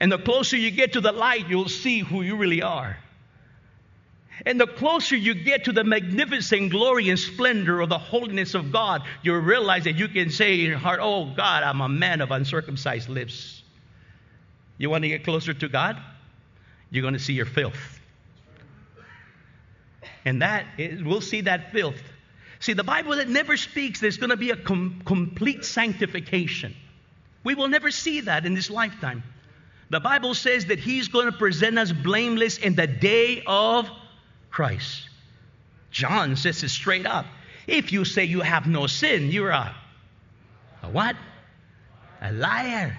And 0.00 0.10
the 0.10 0.18
closer 0.18 0.56
you 0.56 0.70
get 0.70 0.94
to 0.94 1.00
the 1.00 1.12
light, 1.12 1.48
you'll 1.48 1.68
see 1.68 2.00
who 2.00 2.22
you 2.22 2.36
really 2.36 2.62
are. 2.62 2.96
And 4.46 4.60
the 4.60 4.66
closer 4.66 5.14
you 5.14 5.34
get 5.34 5.64
to 5.64 5.72
the 5.72 5.84
magnificent 5.84 6.70
glory 6.70 7.10
and 7.10 7.18
splendor 7.18 7.80
of 7.80 7.88
the 7.88 7.98
holiness 7.98 8.54
of 8.54 8.72
God, 8.72 9.02
you'll 9.22 9.38
realize 9.38 9.84
that 9.84 9.96
you 9.96 10.08
can 10.08 10.30
say 10.30 10.60
in 10.60 10.66
your 10.66 10.78
heart, 10.78 11.00
Oh 11.02 11.26
God, 11.26 11.62
I'm 11.62 11.80
a 11.80 11.88
man 11.88 12.20
of 12.20 12.30
uncircumcised 12.30 13.08
lips. 13.08 13.62
You 14.78 14.90
want 14.90 15.02
to 15.02 15.08
get 15.08 15.24
closer 15.24 15.54
to 15.54 15.68
God? 15.68 15.98
You're 16.90 17.02
going 17.02 17.14
to 17.14 17.20
see 17.20 17.34
your 17.34 17.46
filth. 17.46 18.00
And 20.24 20.42
that, 20.42 20.66
we'll 20.78 21.20
see 21.20 21.42
that 21.42 21.72
filth. 21.72 22.02
See, 22.62 22.74
the 22.74 22.84
Bible 22.84 23.16
that 23.16 23.28
never 23.28 23.56
speaks 23.56 23.98
there's 23.98 24.18
going 24.18 24.30
to 24.30 24.36
be 24.36 24.50
a 24.50 24.56
com- 24.56 25.02
complete 25.04 25.64
sanctification. 25.64 26.76
We 27.42 27.56
will 27.56 27.66
never 27.66 27.90
see 27.90 28.20
that 28.20 28.46
in 28.46 28.54
this 28.54 28.70
lifetime. 28.70 29.24
The 29.90 29.98
Bible 29.98 30.32
says 30.34 30.66
that 30.66 30.78
He's 30.78 31.08
going 31.08 31.26
to 31.26 31.32
present 31.36 31.76
us 31.76 31.90
blameless 31.90 32.58
in 32.58 32.76
the 32.76 32.86
day 32.86 33.42
of 33.48 33.90
Christ. 34.52 35.08
John 35.90 36.36
says 36.36 36.62
it 36.62 36.68
straight 36.68 37.04
up. 37.04 37.26
If 37.66 37.90
you 37.90 38.04
say 38.04 38.26
you 38.26 38.42
have 38.42 38.68
no 38.68 38.86
sin, 38.86 39.32
you're 39.32 39.50
a, 39.50 39.74
a 40.84 40.88
what? 40.88 41.16
A 42.20 42.30
liar. 42.30 42.96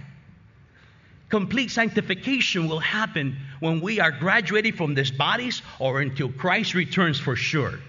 Complete 1.29 1.71
sanctification 1.71 2.67
will 2.67 2.79
happen 2.79 3.37
when 3.61 3.79
we 3.79 4.01
are 4.01 4.11
graduated 4.11 4.75
from 4.75 4.93
these 4.93 5.09
bodies 5.09 5.61
or 5.79 6.01
until 6.01 6.29
Christ 6.29 6.73
returns 6.73 7.17
for 7.17 7.37
sure. 7.37 7.79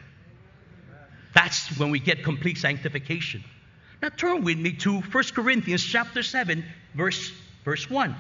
That's 1.35 1.77
when 1.79 1.91
we 1.91 1.99
get 1.99 2.23
complete 2.23 2.59
sanctification. 2.59 3.43
Now 4.03 4.11
turn 4.11 4.45
with 4.45 4.59
me 4.59 4.73
to 4.73 5.01
1 5.01 5.25
Corinthians 5.35 5.85
chapter 5.85 6.23
7, 6.23 6.65
verse, 6.95 7.33
verse 7.65 7.89
1. 7.91 8.15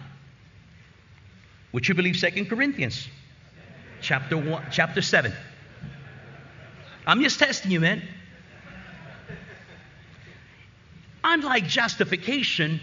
Would 1.72 1.88
you 1.88 1.94
believe 1.94 2.16
2 2.20 2.46
Corinthians? 2.46 3.08
chapter 4.04 4.36
1, 4.36 4.66
chapter 4.70 5.02
7. 5.02 5.32
I'm 7.06 7.22
just 7.22 7.38
testing 7.38 7.70
you, 7.70 7.80
man. 7.80 8.02
Unlike 11.24 11.66
justification, 11.66 12.80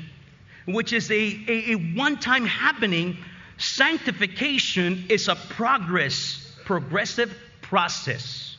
which 0.65 0.93
is 0.93 1.11
a, 1.11 1.13
a, 1.13 1.71
a 1.71 1.75
one 1.95 2.19
time 2.19 2.45
happening, 2.45 3.17
sanctification 3.57 5.05
is 5.09 5.27
a 5.27 5.35
progress, 5.35 6.55
progressive 6.65 7.35
process. 7.61 8.57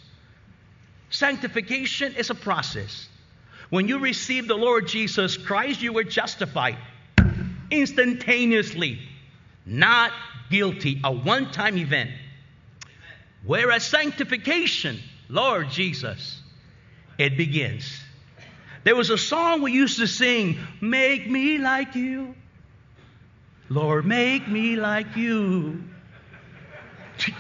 Sanctification 1.13 2.15
is 2.15 2.31
a 2.31 2.35
process. 2.35 3.07
When 3.69 3.87
you 3.87 3.99
receive 3.99 4.49
the 4.49 4.57
Lord 4.57 4.89
Jesus 4.89 5.37
Christ, 5.37 5.83
you 5.83 5.93
were 5.93 6.05
justified 6.05 6.77
instantaneously, 7.71 8.99
not 9.65 10.13
guilty, 10.51 11.01
a 11.05 11.13
one 11.13 11.53
time 11.53 11.77
event. 11.77 12.11
Whereas 13.45 13.87
sanctification, 13.87 14.99
Lord 15.29 15.71
Jesus, 15.71 16.41
it 17.19 17.37
begins. 17.37 18.01
There 18.85 18.97
was 18.97 19.11
a 19.11 19.19
song 19.19 19.63
we 19.63 19.73
used 19.73 19.99
to 19.99 20.07
sing, 20.07 20.59
Make 20.81 21.31
me 21.31 21.59
like 21.59 21.95
you. 21.95 22.35
Lord, 23.69 24.07
make 24.07 24.49
me 24.49 24.77
like 24.77 25.15
you. 25.17 25.83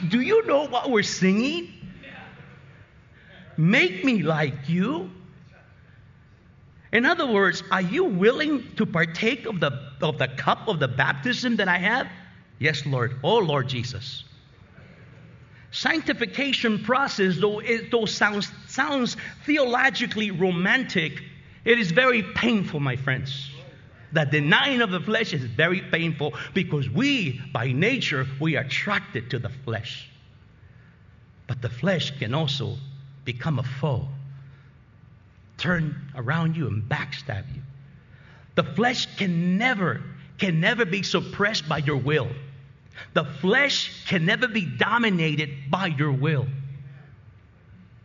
Do 0.08 0.20
you 0.20 0.46
know 0.46 0.66
what 0.66 0.90
we're 0.90 1.02
singing? 1.02 1.71
Make 3.56 4.04
me 4.04 4.22
like 4.22 4.68
you. 4.68 5.10
In 6.92 7.06
other 7.06 7.26
words, 7.26 7.62
are 7.70 7.80
you 7.80 8.04
willing 8.04 8.74
to 8.76 8.84
partake 8.84 9.46
of 9.46 9.60
the, 9.60 9.72
of 10.02 10.18
the 10.18 10.28
cup 10.28 10.68
of 10.68 10.78
the 10.78 10.88
baptism 10.88 11.56
that 11.56 11.68
I 11.68 11.78
have? 11.78 12.06
Yes, 12.58 12.84
Lord. 12.84 13.16
Oh, 13.22 13.38
Lord 13.38 13.68
Jesus 13.68 14.24
sanctification 15.72 16.84
process, 16.84 17.38
though 17.38 17.58
it 17.58 17.90
though 17.90 18.04
sounds, 18.04 18.52
sounds 18.68 19.16
theologically 19.44 20.30
romantic, 20.30 21.20
it 21.64 21.78
is 21.78 21.90
very 21.90 22.22
painful, 22.22 22.78
my 22.78 22.96
friends. 22.96 23.50
The 24.12 24.24
denying 24.24 24.82
of 24.82 24.90
the 24.90 25.00
flesh 25.00 25.32
is 25.32 25.42
very 25.42 25.80
painful 25.80 26.34
because 26.52 26.88
we, 26.88 27.40
by 27.52 27.72
nature, 27.72 28.26
we 28.38 28.56
are 28.56 28.64
attracted 28.64 29.30
to 29.30 29.38
the 29.38 29.48
flesh. 29.48 30.08
But 31.46 31.62
the 31.62 31.70
flesh 31.70 32.18
can 32.18 32.34
also 32.34 32.76
become 33.24 33.58
a 33.58 33.62
foe, 33.62 34.08
turn 35.58 36.12
around 36.14 36.56
you 36.56 36.66
and 36.66 36.82
backstab 36.82 37.44
you. 37.54 37.62
The 38.54 38.64
flesh 38.64 39.06
can 39.16 39.56
never, 39.58 40.02
can 40.38 40.60
never 40.60 40.84
be 40.84 41.02
suppressed 41.02 41.68
by 41.68 41.78
your 41.78 41.96
will. 41.96 42.28
The 43.14 43.24
flesh 43.24 44.06
can 44.06 44.26
never 44.26 44.48
be 44.48 44.64
dominated 44.64 45.50
by 45.70 45.86
your 45.86 46.12
will. 46.12 46.46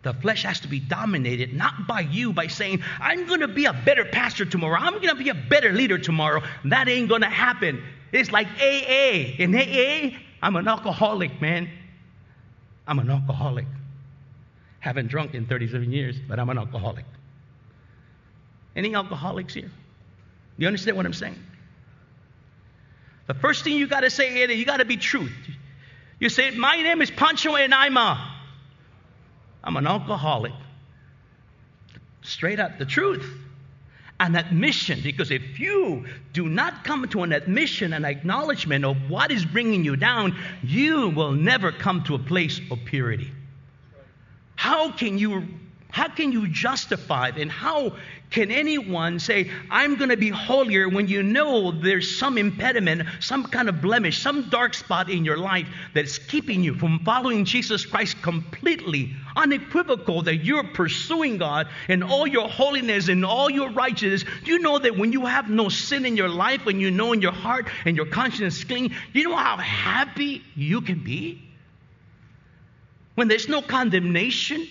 The 0.04 0.14
flesh 0.14 0.44
has 0.44 0.62
to 0.62 0.68
be 0.68 0.80
dominated 0.80 1.54
not 1.54 1.88
by 1.88 2.02
you 2.02 2.32
by 2.32 2.48
saying, 2.48 2.82
I'm 3.00 3.26
going 3.26 3.42
to 3.42 3.48
be 3.48 3.66
a 3.66 3.74
better 3.74 4.06
pastor 4.06 4.46
tomorrow. 4.46 4.78
I'm 4.80 4.94
going 4.94 5.10
to 5.10 5.16
be 5.16 5.30
a 5.30 5.34
better 5.34 5.74
leader 5.74 5.98
tomorrow. 5.98 6.44
That 6.66 6.88
ain't 6.88 7.10
going 7.10 7.24
to 7.24 7.30
happen. 7.30 7.84
It's 8.14 8.32
like 8.32 8.48
AA. 8.60 9.36
In 9.38 9.54
AA, 9.54 10.18
I'm 10.42 10.56
an 10.56 10.68
alcoholic, 10.68 11.42
man. 11.42 11.70
I'm 12.88 13.00
an 13.00 13.10
alcoholic. 13.10 13.66
I 14.88 14.92
haven't 14.92 15.08
drunk 15.08 15.34
in 15.34 15.46
37 15.46 15.92
years, 15.92 16.16
but 16.30 16.40
I'm 16.40 16.50
an 16.50 16.58
alcoholic. 16.58 17.04
Any 18.74 18.96
alcoholics 18.96 19.54
here? 19.54 19.70
You 20.58 20.66
understand 20.66 20.96
what 20.96 21.06
I'm 21.06 21.12
saying? 21.12 21.36
The 23.26 23.34
first 23.34 23.66
thing 23.66 23.76
you 23.76 23.88
got 23.88 24.00
to 24.00 24.10
say 24.10 24.44
is 24.44 24.58
you 24.58 24.64
got 24.64 24.78
to 24.78 24.86
be 24.86 24.96
truth. 24.96 25.34
You 26.22 26.30
say, 26.30 26.52
My 26.52 26.82
name 26.82 27.02
is 27.02 27.12
Pancho 27.12 27.58
and 27.58 27.74
I'm 27.74 27.98
a, 27.98 28.34
I'm 29.62 29.76
an 29.76 29.86
alcoholic. 29.86 30.54
Straight 32.22 32.62
up, 32.62 32.78
the 32.78 32.86
truth. 32.86 33.30
An 34.22 34.38
admission, 34.38 35.02
because 35.04 35.32
if 35.32 35.60
you 35.60 36.06
do 36.32 36.48
not 36.48 36.86
come 36.86 37.10
to 37.10 37.24
an 37.24 37.34
admission, 37.34 37.92
an 37.92 38.06
acknowledgement 38.06 38.86
of 38.86 39.10
what 39.10 39.32
is 39.32 39.44
bringing 39.44 39.84
you 39.84 39.98
down, 39.98 40.38
you 40.64 41.10
will 41.10 41.34
never 41.34 41.74
come 41.74 42.06
to 42.06 42.16
a 42.16 42.20
place 42.20 42.62
of 42.72 42.80
purity. 42.86 43.34
How 44.58 44.92
can 44.92 45.18
you 45.18 45.48
How 45.90 46.10
can 46.10 46.32
you 46.34 46.50
justify 46.50 47.30
it? 47.30 47.38
And 47.38 47.50
how 47.50 47.96
can 48.30 48.52
anyone 48.52 49.20
say, 49.20 49.50
I'm 49.72 49.96
going 49.96 50.10
to 50.10 50.18
be 50.18 50.30
holier 50.30 50.90
when 50.90 51.08
you 51.08 51.24
know 51.24 51.72
there's 51.72 52.20
some 52.20 52.38
impediment, 52.38 53.08
some 53.22 53.46
kind 53.46 53.70
of 53.70 53.82
blemish, 53.82 54.22
some 54.22 54.50
dark 54.50 54.74
spot 54.74 55.10
in 55.10 55.24
your 55.24 55.38
life 55.38 55.66
that's 55.94 56.20
keeping 56.20 56.62
you 56.62 56.76
from 56.76 57.00
following 57.06 57.46
Jesus 57.46 57.86
Christ 57.86 58.22
completely, 58.22 59.16
unequivocal 59.38 60.24
that 60.24 60.44
you're 60.44 60.66
pursuing 60.66 61.38
God 61.38 61.70
in 61.88 62.04
all 62.04 62.28
your 62.28 62.50
holiness 62.50 63.08
and 63.08 63.26
all 63.26 63.50
your 63.50 63.72
righteousness? 63.72 64.26
Do 64.44 64.52
you 64.52 64.60
know 64.60 64.78
that 64.78 64.98
when 64.98 65.14
you 65.14 65.26
have 65.26 65.50
no 65.50 65.70
sin 65.70 66.06
in 66.06 66.18
your 66.18 66.30
life, 66.30 66.66
when 66.66 66.82
you 66.82 66.92
know 66.92 67.14
in 67.14 67.22
your 67.22 67.32
heart 67.32 67.70
and 67.86 67.96
your 67.96 68.08
conscience 68.08 68.58
is 68.58 68.64
clean, 68.66 68.94
you 69.14 69.30
know 69.30 69.38
how 69.38 69.56
happy 69.56 70.44
you 70.54 70.82
can 70.82 71.00
be? 71.00 71.47
When 73.18 73.28
there's 73.28 73.50
no 73.50 73.64
condemnation? 73.64 74.68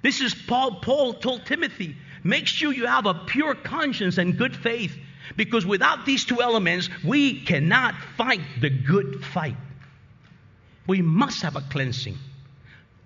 This 0.00 0.22
is 0.22 0.34
Paul. 0.34 0.76
Paul 0.76 1.12
told 1.12 1.44
Timothy, 1.44 1.94
make 2.24 2.46
sure 2.46 2.72
you 2.72 2.86
have 2.86 3.04
a 3.04 3.12
pure 3.12 3.54
conscience 3.54 4.16
and 4.16 4.38
good 4.38 4.56
faith. 4.56 4.96
Because 5.36 5.66
without 5.66 6.06
these 6.06 6.24
two 6.24 6.40
elements, 6.40 6.88
we 7.04 7.42
cannot 7.42 7.94
fight 8.16 8.40
the 8.62 8.70
good 8.70 9.22
fight. 9.22 9.56
We 10.86 11.02
must 11.02 11.42
have 11.42 11.54
a 11.56 11.60
cleansing. 11.60 12.16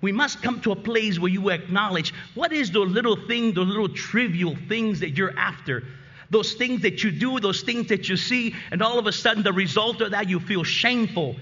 We 0.00 0.12
must 0.12 0.44
come 0.44 0.60
to 0.60 0.70
a 0.70 0.76
place 0.76 1.18
where 1.18 1.32
you 1.32 1.50
acknowledge 1.50 2.14
what 2.36 2.52
is 2.52 2.70
the 2.70 2.78
little 2.78 3.16
thing, 3.26 3.52
the 3.52 3.62
little 3.62 3.88
trivial 3.88 4.56
things 4.68 5.00
that 5.00 5.18
you're 5.18 5.36
after. 5.36 5.82
Those 6.30 6.54
things 6.54 6.82
that 6.82 7.02
you 7.02 7.10
do, 7.10 7.40
those 7.40 7.62
things 7.62 7.88
that 7.88 8.08
you 8.08 8.16
see, 8.16 8.54
and 8.70 8.80
all 8.80 9.00
of 9.00 9.08
a 9.08 9.12
sudden 9.12 9.42
the 9.42 9.52
result 9.52 10.02
of 10.02 10.12
that, 10.12 10.28
you 10.28 10.38
feel 10.38 10.62
shameful. 10.62 11.34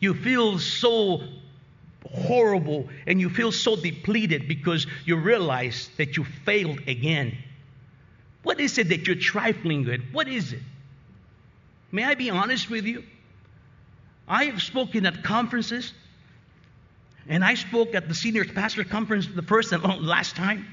You 0.00 0.14
feel 0.14 0.58
so 0.58 1.22
horrible 2.06 2.88
and 3.06 3.20
you 3.20 3.28
feel 3.28 3.52
so 3.52 3.76
depleted 3.76 4.48
because 4.48 4.86
you 5.04 5.16
realize 5.16 5.90
that 5.96 6.16
you 6.16 6.24
failed 6.44 6.80
again. 6.86 7.36
What 8.42 8.60
is 8.60 8.78
it 8.78 8.88
that 8.90 9.06
you're 9.06 9.16
trifling 9.16 9.84
with? 9.84 10.00
What 10.12 10.28
is 10.28 10.52
it? 10.52 10.62
May 11.90 12.04
I 12.04 12.14
be 12.14 12.30
honest 12.30 12.70
with 12.70 12.84
you? 12.84 13.04
I 14.26 14.44
have 14.44 14.62
spoken 14.62 15.06
at 15.06 15.24
conferences, 15.24 15.92
and 17.28 17.44
I 17.44 17.54
spoke 17.54 17.94
at 17.94 18.08
the 18.08 18.14
senior 18.14 18.44
pastor 18.44 18.84
conference 18.84 19.26
the 19.26 19.42
first 19.42 19.72
and 19.72 19.82
last 20.06 20.36
time. 20.36 20.66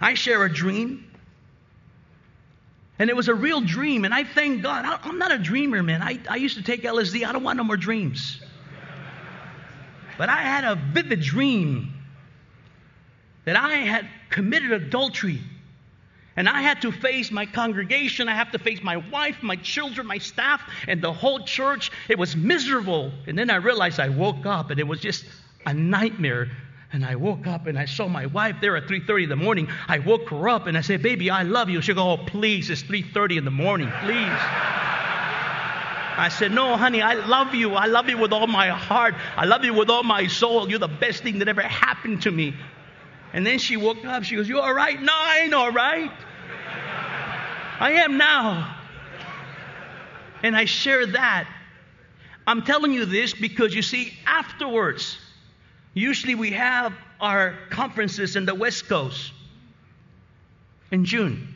I 0.00 0.14
share 0.14 0.44
a 0.44 0.52
dream, 0.52 1.04
and 2.98 3.10
it 3.10 3.16
was 3.16 3.28
a 3.28 3.34
real 3.34 3.60
dream, 3.60 4.04
and 4.04 4.14
I 4.14 4.24
thank 4.24 4.62
God. 4.62 4.84
I'm 5.04 5.18
not 5.18 5.32
a 5.32 5.38
dreamer, 5.38 5.82
man. 5.82 6.02
I, 6.02 6.20
I 6.28 6.36
used 6.36 6.56
to 6.56 6.62
take 6.62 6.82
LSD. 6.82 7.26
I 7.26 7.32
don't 7.32 7.42
want 7.42 7.56
no 7.56 7.64
more 7.64 7.76
dreams. 7.76 8.40
But 10.22 10.28
I 10.28 10.42
had 10.42 10.62
a 10.62 10.76
vivid 10.76 11.20
dream 11.20 11.92
that 13.44 13.56
I 13.56 13.72
had 13.72 14.06
committed 14.30 14.70
adultery. 14.70 15.40
And 16.36 16.48
I 16.48 16.62
had 16.62 16.82
to 16.82 16.92
face 16.92 17.32
my 17.32 17.44
congregation, 17.44 18.28
I 18.28 18.36
have 18.36 18.52
to 18.52 18.60
face 18.60 18.84
my 18.84 18.98
wife, 18.98 19.42
my 19.42 19.56
children, 19.56 20.06
my 20.06 20.18
staff, 20.18 20.62
and 20.86 21.02
the 21.02 21.12
whole 21.12 21.44
church. 21.44 21.90
It 22.08 22.20
was 22.20 22.36
miserable. 22.36 23.10
And 23.26 23.36
then 23.36 23.50
I 23.50 23.56
realized 23.56 23.98
I 23.98 24.10
woke 24.10 24.46
up 24.46 24.70
and 24.70 24.78
it 24.78 24.86
was 24.86 25.00
just 25.00 25.24
a 25.66 25.74
nightmare. 25.74 26.52
And 26.92 27.04
I 27.04 27.16
woke 27.16 27.48
up 27.48 27.66
and 27.66 27.76
I 27.76 27.86
saw 27.86 28.06
my 28.06 28.26
wife 28.26 28.58
there 28.60 28.76
at 28.76 28.86
3:30 28.86 29.24
in 29.24 29.28
the 29.28 29.34
morning. 29.34 29.68
I 29.88 29.98
woke 29.98 30.28
her 30.28 30.48
up 30.48 30.68
and 30.68 30.78
I 30.78 30.82
said, 30.82 31.02
"Baby, 31.02 31.30
I 31.30 31.42
love 31.42 31.68
you." 31.68 31.82
She 31.82 31.94
go, 31.94 32.12
"Oh, 32.12 32.16
please, 32.16 32.70
it's 32.70 32.84
3:30 32.84 33.38
in 33.38 33.44
the 33.44 33.50
morning, 33.50 33.90
please." 34.04 34.81
I 36.16 36.28
said, 36.28 36.52
No, 36.52 36.76
honey, 36.76 37.02
I 37.02 37.14
love 37.14 37.54
you. 37.54 37.74
I 37.74 37.86
love 37.86 38.08
you 38.08 38.18
with 38.18 38.32
all 38.32 38.46
my 38.46 38.68
heart. 38.68 39.14
I 39.36 39.44
love 39.44 39.64
you 39.64 39.74
with 39.74 39.90
all 39.90 40.02
my 40.02 40.26
soul. 40.26 40.68
You're 40.68 40.78
the 40.78 40.88
best 40.88 41.22
thing 41.22 41.38
that 41.38 41.48
ever 41.48 41.62
happened 41.62 42.22
to 42.22 42.30
me. 42.30 42.54
And 43.32 43.46
then 43.46 43.58
she 43.58 43.76
woke 43.76 44.04
up. 44.04 44.24
She 44.24 44.36
goes, 44.36 44.48
You 44.48 44.60
all 44.60 44.74
right? 44.74 45.00
No, 45.00 45.12
I 45.14 45.40
ain't 45.44 45.54
all 45.54 45.72
right. 45.72 46.10
I 47.80 47.92
am 48.04 48.18
now. 48.18 48.76
And 50.42 50.56
I 50.56 50.66
share 50.66 51.06
that. 51.06 51.48
I'm 52.46 52.62
telling 52.62 52.92
you 52.92 53.04
this 53.04 53.32
because 53.32 53.74
you 53.74 53.82
see, 53.82 54.12
afterwards, 54.26 55.16
usually 55.94 56.34
we 56.34 56.50
have 56.52 56.92
our 57.20 57.56
conferences 57.70 58.36
in 58.36 58.44
the 58.44 58.54
West 58.54 58.88
Coast 58.88 59.32
in 60.90 61.04
June. 61.04 61.51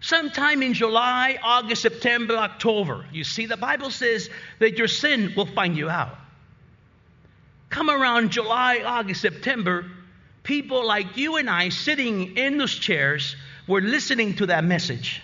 Sometime 0.00 0.62
in 0.62 0.72
July, 0.72 1.38
August, 1.42 1.82
September, 1.82 2.34
October. 2.36 3.04
You 3.12 3.22
see, 3.22 3.46
the 3.46 3.58
Bible 3.58 3.90
says 3.90 4.30
that 4.58 4.78
your 4.78 4.88
sin 4.88 5.34
will 5.36 5.46
find 5.46 5.76
you 5.76 5.90
out. 5.90 6.16
Come 7.68 7.90
around 7.90 8.32
July, 8.32 8.82
August, 8.84 9.20
September, 9.20 9.84
people 10.42 10.86
like 10.86 11.16
you 11.16 11.36
and 11.36 11.48
I 11.48 11.68
sitting 11.68 12.36
in 12.36 12.56
those 12.56 12.74
chairs 12.74 13.36
were 13.68 13.80
listening 13.82 14.34
to 14.36 14.46
that 14.46 14.64
message. 14.64 15.22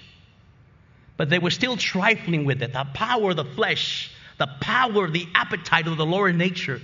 But 1.17 1.31
they 1.31 1.39
were 1.39 1.51
still 1.51 1.79
trifling 1.79 2.45
with 2.45 2.63
it. 2.63 2.75
The 2.75 2.87
power 2.93 3.31
of 3.31 3.37
the 3.37 3.45
flesh, 3.45 4.11
the 4.39 4.49
power, 4.61 5.09
the 5.09 5.27
appetite 5.35 5.87
of 5.87 5.97
the 5.97 6.07
lower 6.07 6.33
nature. 6.33 6.81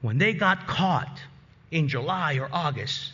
When 0.00 0.16
they 0.16 0.32
got 0.32 0.66
caught 0.66 1.20
in 1.70 1.88
July 1.88 2.38
or 2.38 2.48
August, 2.50 3.12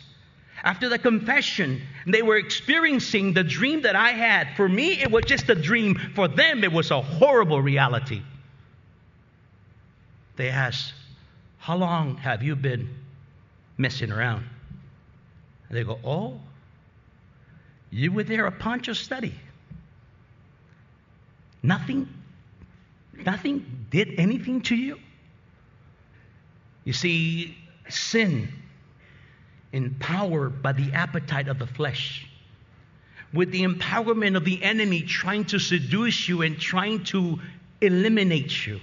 after 0.63 0.89
the 0.89 0.97
confession, 0.97 1.81
they 2.05 2.21
were 2.21 2.37
experiencing 2.37 3.33
the 3.33 3.43
dream 3.43 3.81
that 3.83 3.95
I 3.95 4.09
had. 4.09 4.55
For 4.55 4.67
me, 4.67 5.01
it 5.01 5.11
was 5.11 5.25
just 5.25 5.49
a 5.49 5.55
dream. 5.55 5.95
For 6.15 6.27
them, 6.27 6.63
it 6.63 6.71
was 6.71 6.89
a 6.91 7.01
horrible 7.01 7.61
reality. 7.61 8.21
They 10.35 10.49
asked, 10.49 10.93
How 11.59 11.77
long 11.77 12.17
have 12.17 12.41
you 12.41 12.55
been 12.55 12.89
messing 13.77 14.11
around? 14.11 14.45
And 15.69 15.77
they 15.77 15.83
go, 15.83 15.99
Oh, 16.03 16.39
you 17.91 18.11
were 18.11 18.23
there 18.23 18.47
upon 18.47 18.83
your 18.83 18.95
study. 18.95 19.33
Nothing, 21.61 22.07
nothing 23.25 23.85
did 23.89 24.19
anything 24.19 24.61
to 24.63 24.75
you. 24.75 24.99
You 26.83 26.93
see, 26.93 27.57
sin 27.89 28.51
empowered 29.71 30.61
by 30.61 30.71
the 30.71 30.91
appetite 30.93 31.47
of 31.47 31.59
the 31.59 31.67
flesh, 31.67 32.27
with 33.33 33.51
the 33.51 33.63
empowerment 33.63 34.37
of 34.37 34.45
the 34.45 34.63
enemy 34.63 35.01
trying 35.01 35.45
to 35.45 35.59
seduce 35.59 36.27
you 36.29 36.41
and 36.41 36.59
trying 36.59 37.03
to 37.03 37.39
eliminate 37.81 38.65
you. 38.65 38.79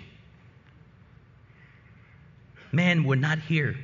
Man, 2.72 3.04
we're 3.04 3.14
not 3.14 3.38
here. 3.38 3.76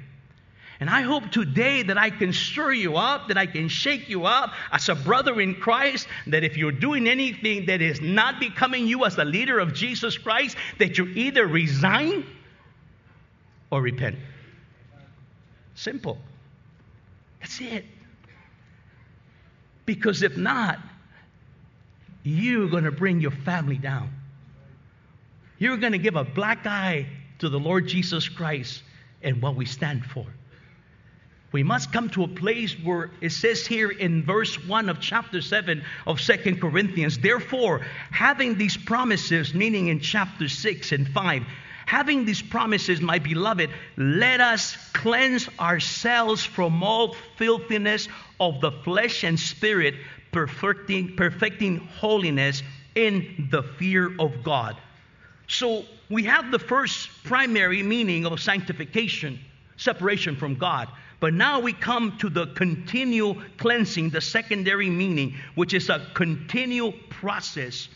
And 0.81 0.89
I 0.89 1.03
hope 1.03 1.31
today 1.31 1.83
that 1.83 1.99
I 1.99 2.09
can 2.09 2.33
stir 2.33 2.73
you 2.73 2.97
up, 2.97 3.29
that 3.29 3.37
I 3.37 3.45
can 3.45 3.69
shake 3.69 4.09
you 4.09 4.25
up 4.25 4.55
as 4.73 4.89
a 4.89 4.95
brother 4.95 5.39
in 5.39 5.55
Christ, 5.55 6.09
that 6.27 6.43
if 6.43 6.57
you're 6.57 6.73
doing 6.73 7.07
anything 7.07 7.67
that 7.67 7.83
is 7.83 8.01
not 8.01 8.41
becoming 8.41 8.87
you 8.87 9.05
as 9.05 9.19
a 9.19 9.25
leader 9.25 9.59
of 9.59 9.75
Jesus 9.75 10.17
Christ, 10.17 10.57
that 10.79 10.97
you 10.97 11.07
either 11.09 11.47
resign 11.47 12.25
or 13.71 13.83
repent. 13.83 14.17
Simple. 15.75 16.19
That's 17.51 17.73
it. 17.73 17.85
Because 19.85 20.23
if 20.23 20.37
not, 20.37 20.79
you're 22.23 22.69
going 22.69 22.85
to 22.85 22.93
bring 22.93 23.21
your 23.21 23.33
family 23.33 23.77
down. 23.77 24.11
You're 25.59 25.77
going 25.77 25.93
to 25.93 25.99
give 25.99 26.15
a 26.15 26.23
black 26.23 26.67
eye 26.67 27.09
to 27.41 27.49
the 27.49 27.59
Lord 27.59 27.89
Jesus 27.89 28.29
Christ 28.29 28.83
and 29.23 29.43
what 29.43 29.57
we 29.57 29.65
stand 29.65 30.05
for. 30.05 30.27
We 31.51 31.65
must 31.65 31.93
come 31.93 32.11
to 32.11 32.23
a 32.23 32.29
place 32.29 32.73
where 32.75 33.11
it 33.21 33.31
says 33.31 33.67
here 33.67 33.91
in 33.91 34.25
verse 34.25 34.55
1 34.69 34.89
of 34.89 35.01
chapter 35.01 35.41
7 35.41 35.83
of 36.07 36.21
Second 36.21 36.61
Corinthians, 36.61 37.19
therefore, 37.19 37.81
having 38.13 38.57
these 38.59 38.77
promises, 38.77 39.53
meaning 39.53 39.89
in 39.89 39.99
chapter 39.99 40.49
6 40.49 40.93
and 40.93 41.09
5, 41.09 41.43
Having 41.91 42.25
these 42.25 42.41
promises, 42.41 43.01
my 43.01 43.19
beloved, 43.19 43.69
let 43.97 44.41
us 44.41 44.77
cleanse 44.93 45.49
ourselves 45.59 46.45
from 46.45 46.85
all 46.85 47.17
filthiness 47.37 48.07
of 48.39 48.61
the 48.61 48.71
flesh 48.71 49.25
and 49.25 49.37
spirit, 49.37 49.97
perfecting, 50.31 51.17
perfecting 51.17 51.79
holiness 51.79 52.63
in 52.95 53.49
the 53.51 53.65
fear 53.65 54.15
of 54.21 54.45
God. 54.45 54.77
So 55.49 55.85
we 56.09 56.23
have 56.27 56.53
the 56.53 56.61
first 56.61 57.09
primary 57.25 57.83
meaning 57.83 58.25
of 58.25 58.39
sanctification, 58.39 59.41
separation 59.77 60.37
from 60.37 60.55
God. 60.55 60.87
But 61.19 61.35
now 61.35 61.59
we 61.59 61.73
come 61.73 62.17
to 62.19 62.31
the 62.31 62.47
continual 62.55 63.37
cleansing, 63.59 64.11
the 64.11 64.21
secondary 64.21 64.91
meaning, 64.91 65.35
which 65.57 65.75
is 65.75 65.89
a 65.89 66.07
continual 66.15 66.93
process. 67.09 67.89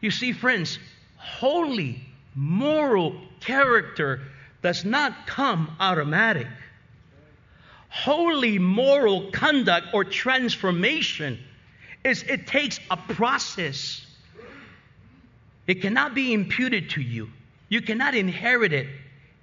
You 0.00 0.10
see, 0.10 0.32
friends, 0.32 0.80
holy 1.14 2.09
moral 2.34 3.14
character 3.40 4.20
does 4.62 4.84
not 4.84 5.26
come 5.26 5.76
automatic. 5.80 6.46
Holy 7.88 8.58
moral 8.58 9.30
conduct 9.32 9.88
or 9.92 10.04
transformation 10.04 11.38
is 12.04 12.22
it 12.22 12.46
takes 12.46 12.78
a 12.90 12.96
process. 12.96 14.06
It 15.66 15.82
cannot 15.82 16.14
be 16.14 16.32
imputed 16.32 16.90
to 16.90 17.00
you. 17.00 17.30
You 17.68 17.82
cannot 17.82 18.14
inherit 18.14 18.72
it. 18.72 18.88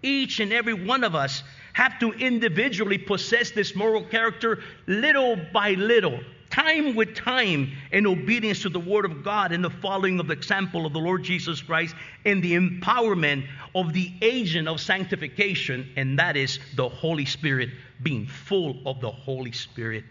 Each 0.02 0.40
and 0.40 0.54
every 0.54 0.74
one 0.74 1.04
of 1.04 1.16
us 1.16 1.44
have 1.74 2.00
to 2.00 2.12
individually 2.12 2.98
possess 2.98 3.52
this 3.52 3.76
moral 3.76 4.04
character 4.04 4.64
little 4.88 5.38
by 5.54 5.72
little, 5.72 6.20
time 6.58 6.96
with 6.96 7.16
time, 7.16 7.72
in 7.92 8.08
obedience 8.08 8.64
to 8.64 8.70
the 8.70 8.80
Word 8.80 9.06
of 9.06 9.24
God 9.24 9.52
and 9.52 9.64
the 9.64 9.70
following 9.70 10.20
of 10.20 10.28
the 10.28 10.34
example 10.34 10.88
of 10.88 10.94
the 10.94 11.00
Lord 11.00 11.24
Jesus 11.24 11.62
Christ 11.62 11.96
and 12.26 12.44
the 12.44 12.54
empowerment 12.54 13.46
of 13.76 13.94
the 13.94 14.12
agent 14.22 14.68
of 14.68 14.82
sanctification, 14.82 15.88
and 15.96 16.18
that 16.18 16.36
is 16.36 16.60
the 16.76 16.90
Holy 16.90 17.26
Spirit, 17.26 17.70
being 18.02 18.26
full 18.26 18.78
of 18.88 19.00
the 19.02 19.12
Holy 19.12 19.52
Spirit. 19.52 20.04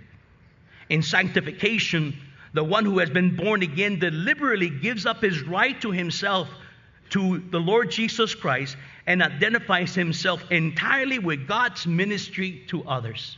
In 0.89 1.03
sanctification, 1.03 2.17
the 2.55 2.63
one 2.63 2.85
who 2.85 3.01
has 3.01 3.11
been 3.11 3.35
born 3.35 3.63
again 3.63 3.99
deliberately 3.99 4.71
gives 4.71 5.05
up 5.05 5.23
his 5.23 5.43
right 5.43 5.81
to 5.81 5.91
himself 5.91 6.49
to 7.11 7.39
the 7.51 7.59
Lord 7.59 7.91
Jesus 7.91 8.37
Christ 8.37 8.77
and 9.09 9.21
identifies 9.21 9.97
himself 9.97 10.43
entirely 10.53 11.19
with 11.19 11.49
God's 11.49 11.89
ministry 11.89 12.65
to 12.69 12.85
others. 12.85 13.37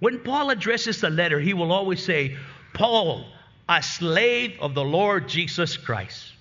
When 0.00 0.20
Paul 0.20 0.50
addresses 0.50 1.00
the 1.00 1.10
letter, 1.10 1.40
he 1.40 1.54
will 1.54 1.72
always 1.72 2.02
say, 2.02 2.36
Paul, 2.74 3.26
a 3.68 3.82
slave 3.82 4.56
of 4.60 4.74
the 4.74 4.84
Lord 4.84 5.28
Jesus 5.28 5.76
Christ. 5.76 6.32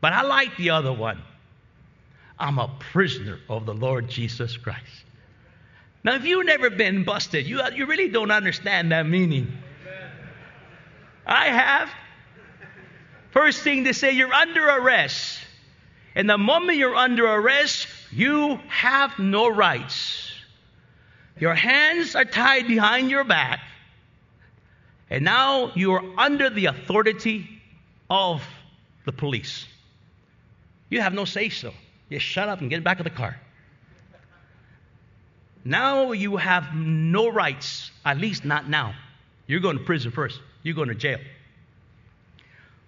But 0.00 0.12
I 0.12 0.22
like 0.22 0.56
the 0.56 0.70
other 0.70 0.92
one. 0.92 1.20
I'm 2.38 2.58
a 2.58 2.70
prisoner 2.92 3.40
of 3.48 3.66
the 3.66 3.74
Lord 3.74 4.08
Jesus 4.08 4.56
Christ. 4.56 5.04
Now, 6.04 6.14
if 6.14 6.24
you've 6.24 6.46
never 6.46 6.70
been 6.70 7.04
busted, 7.04 7.46
you, 7.46 7.60
you 7.74 7.86
really 7.86 8.08
don't 8.08 8.30
understand 8.30 8.92
that 8.92 9.06
meaning. 9.06 9.52
I 11.26 11.46
have. 11.46 11.90
First 13.32 13.62
thing 13.62 13.82
they 13.82 13.92
say, 13.92 14.12
you're 14.12 14.32
under 14.32 14.66
arrest. 14.66 15.40
And 16.14 16.30
the 16.30 16.38
moment 16.38 16.78
you're 16.78 16.94
under 16.94 17.26
arrest, 17.26 17.88
you 18.12 18.58
have 18.68 19.18
no 19.18 19.48
rights. 19.48 20.27
Your 21.40 21.54
hands 21.54 22.14
are 22.14 22.24
tied 22.24 22.66
behind 22.66 23.10
your 23.10 23.24
back. 23.24 23.60
And 25.10 25.24
now 25.24 25.72
you 25.74 25.92
are 25.92 26.04
under 26.18 26.50
the 26.50 26.66
authority 26.66 27.48
of 28.10 28.42
the 29.04 29.12
police. 29.12 29.66
You 30.90 31.00
have 31.00 31.14
no 31.14 31.24
say 31.24 31.48
so. 31.48 31.72
Just 32.10 32.24
shut 32.24 32.48
up 32.48 32.60
and 32.60 32.70
get 32.70 32.82
back 32.84 32.98
in 32.98 33.04
the 33.04 33.10
car. 33.10 33.38
Now 35.64 36.12
you 36.12 36.36
have 36.36 36.74
no 36.74 37.28
rights, 37.28 37.90
at 38.04 38.18
least 38.18 38.44
not 38.44 38.68
now. 38.68 38.94
You're 39.46 39.60
going 39.60 39.78
to 39.78 39.84
prison 39.84 40.12
first, 40.12 40.40
you're 40.62 40.74
going 40.74 40.88
to 40.88 40.94
jail. 40.94 41.18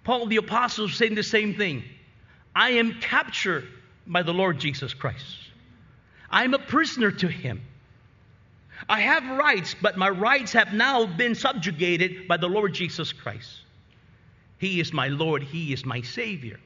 Paul 0.03 0.25
the 0.27 0.37
Apostle 0.37 0.85
is 0.85 0.95
saying 0.95 1.15
the 1.15 1.23
same 1.23 1.55
thing. 1.55 1.83
I 2.55 2.71
am 2.71 2.99
captured 2.99 3.67
by 4.07 4.23
the 4.23 4.33
Lord 4.33 4.59
Jesus 4.59 4.93
Christ. 4.93 5.37
I'm 6.29 6.53
a 6.53 6.59
prisoner 6.59 7.11
to 7.11 7.27
him. 7.27 7.61
I 8.89 9.01
have 9.01 9.37
rights, 9.37 9.75
but 9.81 9.97
my 9.97 10.09
rights 10.09 10.53
have 10.53 10.73
now 10.73 11.05
been 11.05 11.35
subjugated 11.35 12.27
by 12.27 12.37
the 12.37 12.47
Lord 12.47 12.73
Jesus 12.73 13.13
Christ. 13.13 13.61
He 14.57 14.79
is 14.79 14.93
my 14.93 15.07
Lord, 15.07 15.43
He 15.43 15.73
is 15.73 15.85
my 15.85 16.01
Savior. 16.01 16.59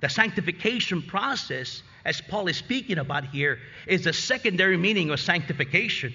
The 0.00 0.08
sanctification 0.08 1.02
process, 1.02 1.82
as 2.04 2.20
Paul 2.20 2.48
is 2.48 2.56
speaking 2.56 2.98
about 2.98 3.26
here, 3.26 3.60
is 3.86 4.04
the 4.04 4.12
secondary 4.12 4.76
meaning 4.76 5.10
of 5.10 5.20
sanctification. 5.20 6.12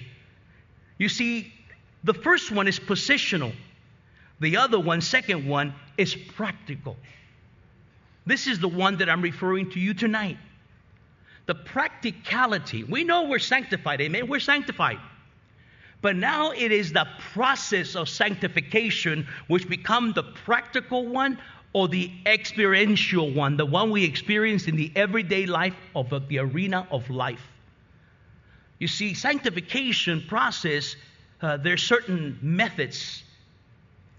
You 0.98 1.08
see, 1.08 1.52
the 2.04 2.14
first 2.14 2.50
one 2.50 2.68
is 2.68 2.78
positional, 2.78 3.52
the 4.40 4.58
other 4.58 4.78
one, 4.78 5.00
second 5.00 5.46
one, 5.46 5.74
is 5.96 6.14
practical. 6.14 6.96
This 8.26 8.46
is 8.46 8.58
the 8.60 8.68
one 8.68 8.98
that 8.98 9.08
I'm 9.08 9.22
referring 9.22 9.70
to 9.70 9.80
you 9.80 9.94
tonight. 9.94 10.36
The 11.48 11.54
practicality. 11.54 12.84
We 12.84 13.04
know 13.04 13.22
we're 13.22 13.38
sanctified, 13.38 14.02
amen? 14.02 14.28
We're 14.28 14.38
sanctified. 14.38 14.98
But 16.02 16.14
now 16.14 16.50
it 16.50 16.72
is 16.72 16.92
the 16.92 17.06
process 17.32 17.96
of 17.96 18.10
sanctification 18.10 19.26
which 19.46 19.66
become 19.66 20.12
the 20.12 20.24
practical 20.24 21.06
one 21.06 21.38
or 21.72 21.88
the 21.88 22.12
experiential 22.26 23.32
one, 23.32 23.56
the 23.56 23.64
one 23.64 23.90
we 23.90 24.04
experience 24.04 24.68
in 24.68 24.76
the 24.76 24.92
everyday 24.94 25.46
life 25.46 25.74
of 25.96 26.10
the 26.28 26.38
arena 26.38 26.86
of 26.90 27.08
life. 27.08 27.46
You 28.78 28.86
see, 28.86 29.14
sanctification 29.14 30.24
process, 30.28 30.96
uh, 31.40 31.56
there's 31.56 31.82
certain 31.82 32.38
methods. 32.42 33.22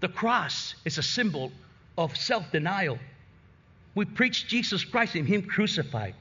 The 0.00 0.08
cross 0.08 0.74
is 0.84 0.98
a 0.98 1.02
symbol 1.02 1.52
of 1.96 2.16
self-denial. 2.16 2.98
We 3.94 4.04
preach 4.04 4.48
Jesus 4.48 4.84
Christ 4.84 5.14
and 5.14 5.28
Him 5.28 5.42
crucified. 5.42 6.16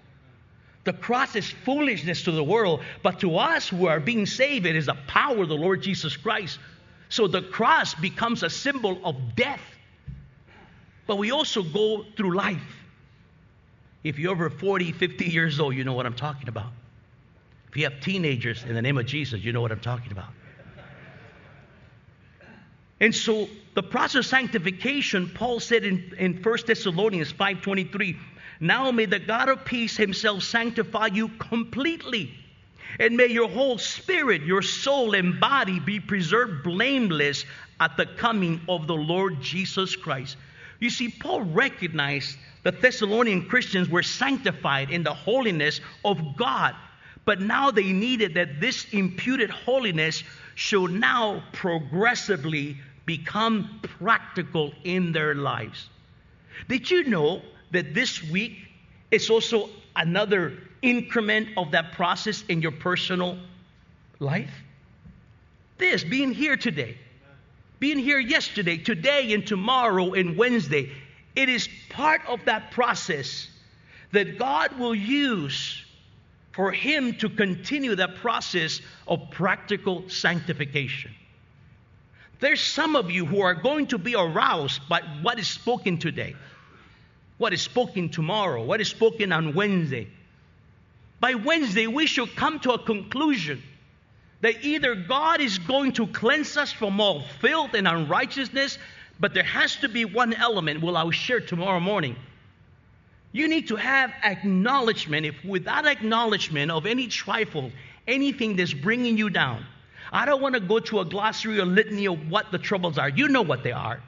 The 0.86 0.94
cross 0.94 1.36
is 1.36 1.50
foolishness 1.50 2.24
to 2.24 2.32
the 2.32 2.44
world, 2.44 2.82
but 3.04 3.20
to 3.20 3.38
us 3.38 3.68
who 3.68 3.88
are 3.88 4.00
being 4.00 4.26
saved, 4.26 4.66
it 4.66 4.76
is 4.76 4.86
the 4.86 4.98
power 5.08 5.42
of 5.44 5.50
the 5.50 5.56
Lord 5.56 5.82
Jesus 5.82 6.16
Christ. 6.16 6.58
So 7.10 7.28
the 7.28 7.42
cross 7.42 7.96
becomes 7.96 8.44
a 8.44 8.50
symbol 8.50 9.00
of 9.04 9.36
death. 9.36 9.62
But 11.06 11.18
we 11.18 11.32
also 11.32 11.64
go 11.64 12.06
through 12.16 12.36
life. 12.36 12.62
If 14.04 14.20
you're 14.20 14.32
over 14.32 14.50
40, 14.50 14.94
50 14.94 15.26
years 15.26 15.60
old, 15.60 15.76
you 15.76 15.84
know 15.84 15.94
what 15.94 16.06
I'm 16.06 16.16
talking 16.16 16.48
about. 16.48 16.72
If 17.70 17.78
you 17.78 17.84
have 17.84 18.00
teenagers 18.00 18.64
in 18.64 18.74
the 18.74 18.82
name 18.82 18.98
of 18.98 19.06
Jesus, 19.06 19.44
you 19.44 19.52
know 19.52 19.62
what 19.62 19.72
I'm 19.72 19.80
talking 19.80 20.12
about. 20.12 20.30
And 23.00 23.14
so 23.14 23.48
the 23.76 23.84
process 23.84 24.16
of 24.16 24.26
sanctification, 24.26 25.30
Paul 25.30 25.60
said 25.60 25.84
in, 25.84 26.14
in 26.18 26.42
1 26.42 26.58
Thessalonians 26.66 27.32
5.23, 27.32 28.18
Now 28.60 28.92
may 28.92 29.06
the 29.06 29.20
God 29.20 29.50
of 29.50 29.64
peace 29.64 29.96
himself 29.96 30.44
sanctify 30.44 31.08
you 31.08 31.30
completely, 31.30 32.34
and 33.00 33.16
may 33.16 33.28
your 33.28 33.48
whole 33.48 33.78
spirit, 33.78 34.42
your 34.42 34.62
soul, 34.62 35.14
and 35.14 35.40
body 35.40 35.80
be 35.80 36.00
preserved 36.00 36.64
blameless 36.64 37.46
at 37.80 37.96
the 37.96 38.06
coming 38.06 38.60
of 38.68 38.88
the 38.88 38.96
Lord 38.96 39.42
Jesus 39.42 39.96
Christ. 39.96 40.36
You 40.80 40.90
see, 40.90 41.10
Paul 41.10 41.42
recognized 41.42 42.38
the 42.64 42.72
Thessalonian 42.72 43.48
Christians 43.48 43.90
were 43.90 44.04
sanctified 44.04 44.92
in 44.92 45.04
the 45.04 45.14
holiness 45.14 45.80
of 46.04 46.36
God, 46.36 46.76
but 47.24 47.40
now 47.40 47.72
they 47.72 47.94
needed 47.94 48.34
that 48.34 48.60
this 48.60 48.86
imputed 48.92 49.50
holiness 49.50 50.24
should 50.56 50.92
now 50.92 51.44
progressively 51.54 52.78
become 53.06 53.80
practical 53.82 54.74
in 54.84 55.14
their 55.14 55.36
lives. 55.36 55.90
Did 56.68 56.92
you 56.92 57.06
know 57.06 57.42
that 57.72 57.94
this 57.94 58.24
week 58.24 58.58
is 59.12 59.30
also 59.30 59.70
another 59.96 60.54
increment 60.82 61.50
of 61.58 61.72
that 61.72 61.94
process 61.94 62.44
in 62.48 62.62
your 62.62 62.72
personal 62.72 63.38
life? 64.20 64.52
This, 65.78 66.04
being 66.04 66.34
here 66.34 66.58
today, 66.58 66.98
being 67.80 67.98
here 67.98 68.20
yesterday, 68.20 68.78
today, 68.78 69.34
and 69.34 69.46
tomorrow, 69.48 70.14
and 70.14 70.38
Wednesday, 70.38 70.92
it 71.36 71.48
is 71.48 71.70
part 71.90 72.22
of 72.28 72.44
that 72.46 72.72
process 72.72 73.48
that 74.12 74.38
God 74.38 74.78
will 74.78 74.96
use 74.96 75.86
for 76.52 76.72
Him 76.72 77.14
to 77.16 77.30
continue 77.30 77.96
that 77.96 78.16
process 78.16 78.82
of 79.08 79.30
practical 79.32 80.10
sanctification. 80.10 81.12
There's 82.40 82.62
some 82.62 82.96
of 82.96 83.12
you 83.12 83.26
who 83.26 83.42
are 83.42 83.54
going 83.54 83.88
to 83.88 83.98
be 83.98 84.16
aroused 84.16 84.82
by 84.90 85.02
what 85.22 85.40
is 85.40 85.48
spoken 85.48 85.98
today, 85.98 86.36
what 87.40 87.54
is 87.54 87.62
spoken 87.62 88.10
tomorrow, 88.10 88.64
what 88.64 88.80
is 88.82 88.90
spoken 88.90 89.32
on 89.32 89.56
Wednesday. 89.56 90.08
By 91.20 91.34
Wednesday, 91.34 91.88
we 91.88 92.06
should 92.06 92.36
come 92.36 92.60
to 92.60 92.74
a 92.74 92.80
conclusion 92.80 93.64
that 94.42 94.64
either 94.64 94.94
God 94.94 95.42
is 95.42 95.58
going 95.58 95.94
to 95.94 96.08
cleanse 96.08 96.56
us 96.56 96.72
from 96.72 97.02
all 97.02 97.24
filth 97.42 97.74
and 97.74 97.88
unrighteousness, 97.88 98.78
but 99.20 99.34
there 99.34 99.44
has 99.44 99.76
to 99.78 99.90
be 99.90 100.06
one 100.06 100.34
element, 100.34 100.82
well, 100.82 100.96
I'll 100.96 101.12
share 101.12 101.40
tomorrow 101.40 101.80
morning. 101.80 102.16
You 103.32 103.48
need 103.48 103.68
to 103.70 103.76
have 103.76 104.12
acknowledgement. 104.24 105.26
If 105.26 105.44
without 105.44 105.86
acknowledgement 105.86 106.72
of 106.72 106.86
any 106.86 107.08
trifle, 107.08 107.72
anything 108.08 108.56
that's 108.56 108.74
bringing 108.74 109.18
you 109.18 109.30
down, 109.30 109.66
I 110.12 110.26
don't 110.26 110.42
want 110.42 110.56
to 110.56 110.62
go 110.62 110.80
to 110.80 111.00
a 111.02 111.06
glossary 111.06 111.60
or 111.60 111.66
litany 111.66 112.08
of 112.08 112.30
what 112.30 112.52
the 112.52 112.58
troubles 112.58 112.98
are. 112.98 113.10
You 113.10 113.28
know 113.28 113.44
what 113.44 113.64
they 113.64 113.72
are. 113.72 114.02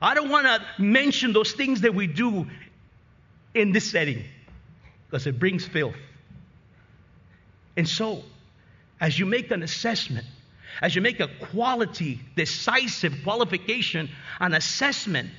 I 0.00 0.14
don't 0.14 0.30
want 0.30 0.46
to 0.46 0.82
mention 0.82 1.32
those 1.32 1.52
things 1.52 1.82
that 1.82 1.94
we 1.94 2.06
do 2.06 2.46
in 3.54 3.72
this 3.72 3.90
setting 3.90 4.24
because 5.06 5.26
it 5.26 5.38
brings 5.38 5.66
filth. 5.66 5.96
And 7.76 7.88
so, 7.88 8.22
as 9.00 9.18
you 9.18 9.26
make 9.26 9.50
an 9.50 9.62
assessment, 9.62 10.26
as 10.80 10.94
you 10.94 11.02
make 11.02 11.20
a 11.20 11.28
quality, 11.50 12.20
decisive 12.36 13.14
qualification, 13.22 14.08
an 14.38 14.54
assessment, 14.54 15.30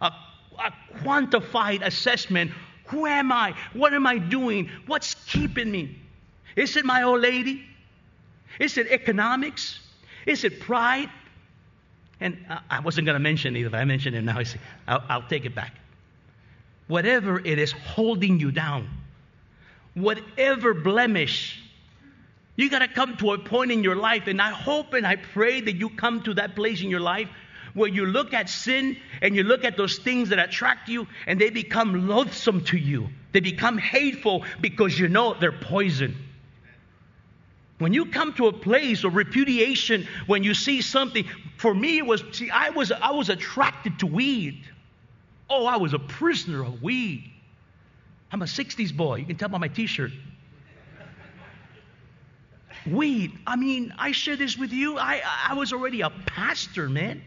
a, 0.00 0.12
a 0.58 0.72
quantified 1.02 1.82
assessment 1.84 2.52
who 2.88 3.06
am 3.06 3.30
I? 3.32 3.54
What 3.74 3.92
am 3.92 4.06
I 4.06 4.18
doing? 4.18 4.70
What's 4.86 5.14
keeping 5.26 5.70
me? 5.70 5.98
Is 6.56 6.76
it 6.76 6.84
my 6.84 7.02
old 7.02 7.20
lady? 7.20 7.64
Is 8.58 8.78
it 8.78 8.88
economics? 8.88 9.78
Is 10.26 10.44
it 10.44 10.60
pride? 10.60 11.10
And 12.20 12.36
I 12.68 12.80
wasn't 12.80 13.06
going 13.06 13.14
to 13.14 13.20
mention 13.20 13.54
it 13.56 13.70
but 13.70 13.78
I 13.78 13.84
mention 13.84 14.14
it 14.14 14.22
now. 14.22 14.40
I'll, 14.86 15.04
I'll 15.08 15.28
take 15.28 15.44
it 15.44 15.54
back. 15.54 15.74
Whatever 16.88 17.38
it 17.38 17.58
is 17.58 17.72
holding 17.72 18.40
you 18.40 18.50
down, 18.50 18.88
whatever 19.94 20.74
blemish 20.74 21.62
You 22.58 22.68
got 22.68 22.80
to 22.80 22.88
come 22.88 23.16
to 23.18 23.34
a 23.34 23.38
point 23.38 23.70
in 23.70 23.84
your 23.84 23.94
life, 23.94 24.26
and 24.26 24.42
I 24.42 24.50
hope 24.50 24.92
and 24.92 25.06
I 25.06 25.14
pray 25.14 25.60
that 25.60 25.76
you 25.76 25.90
come 25.90 26.22
to 26.22 26.34
that 26.34 26.56
place 26.56 26.82
in 26.82 26.90
your 26.90 26.98
life 26.98 27.28
where 27.72 27.88
you 27.88 28.04
look 28.04 28.34
at 28.34 28.50
sin 28.50 28.96
and 29.22 29.36
you 29.36 29.44
look 29.44 29.64
at 29.64 29.76
those 29.76 29.98
things 29.98 30.30
that 30.30 30.40
attract 30.40 30.88
you 30.88 31.06
and 31.28 31.40
they 31.40 31.50
become 31.50 32.08
loathsome 32.08 32.64
to 32.64 32.76
you. 32.76 33.10
They 33.30 33.38
become 33.38 33.78
hateful 33.78 34.44
because 34.60 34.98
you 34.98 35.06
know 35.06 35.34
they're 35.38 35.52
poison. 35.52 36.16
When 37.78 37.92
you 37.92 38.06
come 38.06 38.32
to 38.34 38.48
a 38.48 38.52
place 38.52 39.04
of 39.04 39.14
repudiation, 39.14 40.06
when 40.26 40.42
you 40.42 40.52
see 40.52 40.82
something, 40.82 41.24
for 41.56 41.72
me 41.72 41.98
it 41.98 42.06
was 42.06 42.24
see, 42.32 42.50
I 42.50 42.70
was 42.70 42.90
I 42.90 43.12
was 43.12 43.28
attracted 43.28 44.00
to 44.00 44.06
weed. 44.06 44.64
Oh, 45.48 45.64
I 45.64 45.76
was 45.76 45.94
a 45.94 45.98
prisoner 45.98 46.64
of 46.64 46.82
weed. 46.82 47.30
I'm 48.32 48.42
a 48.42 48.46
60s 48.46 48.94
boy. 48.94 49.16
You 49.16 49.24
can 49.24 49.36
tell 49.36 49.48
by 49.48 49.58
my 49.58 49.68
t-shirt. 49.68 50.10
Weed. 52.86 53.32
I 53.46 53.56
mean, 53.56 53.94
I 53.98 54.12
share 54.12 54.36
this 54.36 54.58
with 54.58 54.72
you. 54.72 54.98
I 54.98 55.22
I 55.48 55.54
was 55.54 55.72
already 55.72 56.00
a 56.00 56.10
pastor, 56.10 56.88
man. 56.88 57.22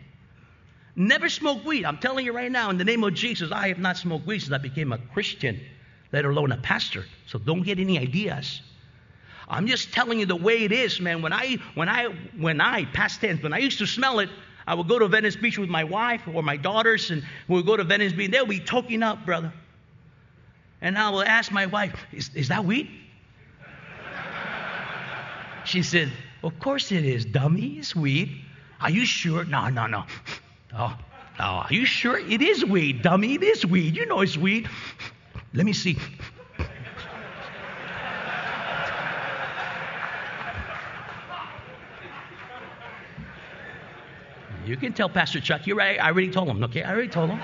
Never 0.95 1.29
smoked 1.29 1.65
weed. 1.65 1.85
I'm 1.85 1.97
telling 1.97 2.25
you 2.25 2.33
right 2.33 2.51
now, 2.51 2.69
in 2.69 2.77
the 2.77 2.83
name 2.83 3.03
of 3.05 3.13
Jesus, 3.13 3.51
I 3.51 3.69
have 3.69 3.79
not 3.79 3.95
smoked 3.95 4.27
weed 4.27 4.39
since 4.39 4.51
I 4.51 4.57
became 4.57 4.91
a 4.91 4.97
Christian, 4.97 5.61
let 6.11 6.25
alone 6.25 6.51
a 6.51 6.57
pastor. 6.57 7.05
So 7.27 7.39
don't 7.39 7.63
get 7.63 7.79
any 7.79 7.97
ideas. 7.97 8.61
I'm 9.51 9.67
just 9.67 9.91
telling 9.91 10.19
you 10.19 10.25
the 10.25 10.35
way 10.35 10.63
it 10.63 10.71
is, 10.71 11.01
man. 11.01 11.21
When 11.21 11.33
I, 11.33 11.57
when 11.75 11.89
I, 11.89 12.05
when 12.37 12.61
I, 12.61 12.85
past 12.85 13.19
tense, 13.19 13.43
when 13.43 13.51
I 13.51 13.57
used 13.57 13.79
to 13.79 13.85
smell 13.85 14.19
it, 14.19 14.29
I 14.65 14.73
would 14.73 14.87
go 14.87 14.97
to 14.97 15.07
Venice 15.09 15.35
Beach 15.35 15.57
with 15.57 15.69
my 15.69 15.83
wife 15.83 16.21
or 16.33 16.41
my 16.41 16.55
daughters, 16.55 17.11
and 17.11 17.21
we 17.49 17.55
would 17.55 17.65
go 17.65 17.75
to 17.75 17.83
Venice 17.83 18.13
Beach. 18.13 18.31
They'll 18.31 18.45
be 18.45 18.61
toking 18.61 19.03
up, 19.03 19.25
brother. 19.25 19.51
And 20.79 20.97
I 20.97 21.09
will 21.09 21.21
ask 21.21 21.51
my 21.51 21.65
wife, 21.65 21.93
is, 22.13 22.31
is 22.33 22.47
that 22.47 22.63
weed? 22.63 22.89
She 25.65 25.83
said, 25.83 26.11
Of 26.43 26.57
course 26.59 26.91
it 26.91 27.03
is, 27.03 27.25
dummy. 27.25 27.77
It's 27.77 27.93
weed. 27.93 28.41
Are 28.79 28.89
you 28.89 29.05
sure? 29.05 29.43
No, 29.43 29.67
no, 29.67 29.85
no. 29.85 30.05
Oh, 30.73 30.97
oh, 31.39 31.43
are 31.43 31.67
you 31.69 31.85
sure? 31.85 32.17
It 32.17 32.41
is 32.41 32.63
weed, 32.63 33.01
dummy. 33.01 33.35
It 33.35 33.43
is 33.43 33.65
weed. 33.65 33.97
You 33.97 34.05
know 34.05 34.21
it's 34.21 34.37
weed. 34.37 34.69
Let 35.53 35.65
me 35.65 35.73
see. 35.73 35.97
You 44.71 44.77
can 44.77 44.93
tell 44.93 45.09
Pastor 45.09 45.41
Chuck, 45.41 45.67
you're 45.67 45.75
right. 45.75 45.99
I 45.99 46.07
already 46.07 46.31
told 46.31 46.47
him, 46.47 46.63
okay? 46.63 46.81
I 46.81 46.93
already 46.93 47.09
told 47.09 47.29
him. 47.29 47.41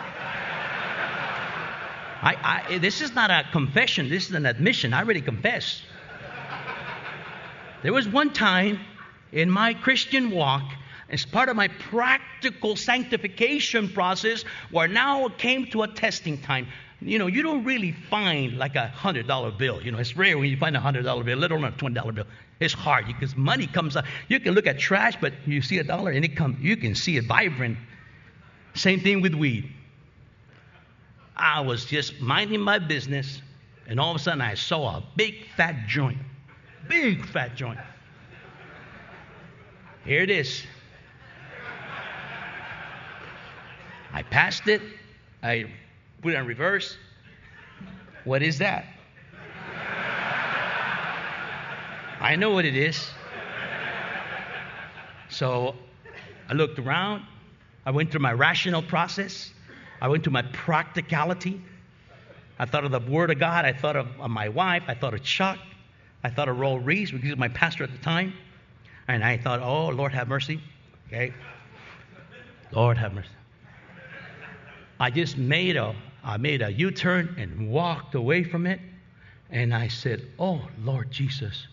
I, 2.22 2.64
I, 2.70 2.78
this 2.78 3.02
is 3.02 3.14
not 3.14 3.30
a 3.30 3.44
confession, 3.52 4.08
this 4.08 4.30
is 4.30 4.34
an 4.34 4.46
admission. 4.46 4.94
I 4.94 5.00
already 5.00 5.20
confessed. 5.20 5.82
There 7.84 7.92
was 7.92 8.08
one 8.08 8.32
time 8.32 8.80
in 9.34 9.52
my 9.52 9.74
Christian 9.74 10.32
walk, 10.32 10.72
as 11.10 11.26
part 11.26 11.50
of 11.50 11.58
my 11.58 11.68
practical 11.68 12.78
sanctification 12.78 13.90
process, 13.90 14.46
where 14.72 14.88
now 14.88 15.26
it 15.26 15.38
came 15.38 15.66
to 15.72 15.84
a 15.84 15.88
testing 15.90 16.38
time. 16.38 16.70
You 17.00 17.20
know, 17.20 17.28
you 17.28 17.44
don't 17.44 17.64
really 17.64 17.92
find 17.92 18.58
like 18.58 18.76
a 18.76 18.88
hundred 18.88 19.28
dollar 19.28 19.52
bill. 19.52 19.82
You 19.82 19.92
know, 19.92 20.00
it's 20.00 20.18
rare 20.18 20.38
when 20.38 20.50
you 20.50 20.58
find 20.58 20.76
a 20.76 20.80
hundred 20.80 21.04
dollar 21.04 21.24
bill, 21.24 21.38
let 21.38 21.52
alone 21.52 21.66
a 21.66 21.72
twenty 21.72 21.96
dollar 21.96 22.12
bill. 22.12 22.26
It's 22.60 22.74
hard 22.74 23.06
because 23.06 23.36
money 23.36 23.68
comes 23.68 23.96
up. 23.96 24.06
You 24.28 24.40
can 24.40 24.56
look 24.56 24.66
at 24.66 24.80
trash, 24.80 25.16
but 25.22 25.34
you 25.46 25.62
see 25.62 25.78
a 25.78 25.84
dollar 25.84 26.12
and 26.12 26.26
it 26.26 26.36
comes. 26.36 26.60
You 26.60 26.76
can 26.76 26.96
see 26.96 27.18
it 27.18 27.26
vibrant. 27.26 27.78
Same 28.74 29.00
thing 29.00 29.22
with 29.22 29.36
weed. 29.36 29.72
I 31.36 31.62
was 31.62 31.86
just 31.86 32.20
minding 32.20 32.62
my 32.62 32.80
business, 32.80 33.42
and 33.88 34.00
all 34.00 34.10
of 34.10 34.16
a 34.16 34.20
sudden 34.20 34.42
I 34.42 34.56
saw 34.56 34.98
a 34.98 35.04
big 35.16 35.46
fat 35.56 35.88
joint. 35.88 36.18
Big 36.90 37.26
fat 37.28 37.56
joint. 37.56 37.80
Here 40.04 40.24
it 40.24 40.32
is. 40.32 40.64
I 44.14 44.24
passed 44.24 44.68
it. 44.68 44.82
I 45.44 45.70
put 46.22 46.34
it 46.34 46.38
in 46.38 46.46
reverse. 46.46 46.98
What 48.24 48.42
is 48.42 48.60
that? 48.60 48.86
I 52.20 52.36
know 52.36 52.52
what 52.52 52.66
it 52.66 52.76
is. 52.76 53.10
So 55.30 55.76
I 56.50 56.54
looked 56.54 56.80
around. 56.80 57.24
I 57.86 57.92
went 57.92 58.12
through 58.12 58.22
my 58.22 58.34
rational 58.34 58.82
process. 58.82 59.52
I 60.02 60.08
went 60.08 60.24
to 60.26 60.32
my 60.32 60.42
practicality. 60.42 61.62
I 62.60 62.66
thought 62.66 62.86
of 62.86 62.92
the 62.92 63.00
Word 63.00 63.32
of 63.32 63.40
God. 63.40 63.66
I 63.66 63.74
thought 63.74 63.96
of, 63.96 64.08
of 64.20 64.32
my 64.32 64.50
wife. 64.50 64.84
I 64.88 64.96
thought 64.96 65.14
of 65.14 65.24
Chuck. 65.24 65.60
I 66.24 66.30
thought 66.30 66.50
of 66.50 66.58
Raul 66.58 66.84
Ries, 66.84 67.12
because 67.12 67.24
he 67.24 67.30
was 67.30 67.38
my 67.38 67.50
pastor 67.50 67.84
at 67.84 67.92
the 67.92 67.98
time. 68.00 68.34
And 69.08 69.24
I 69.24 69.38
thought, 69.38 69.62
oh, 69.62 69.90
Lord 69.90 70.12
have 70.12 70.28
mercy. 70.28 70.60
Okay. 71.08 71.34
Lord 72.72 72.98
have 72.98 73.14
mercy. 73.14 73.30
I 75.00 75.12
just 75.12 75.38
made 75.38 75.78
a, 75.78 75.96
I 76.24 76.38
made 76.38 76.62
a 76.62 76.72
U-turn 76.72 77.36
and 77.38 77.70
walked 77.70 78.16
away 78.16 78.44
from 78.44 78.68
it. 78.68 78.80
And 79.50 79.74
I 79.74 79.88
said, 79.88 80.28
oh, 80.40 80.68
Lord 80.84 81.12
Jesus, 81.12 81.68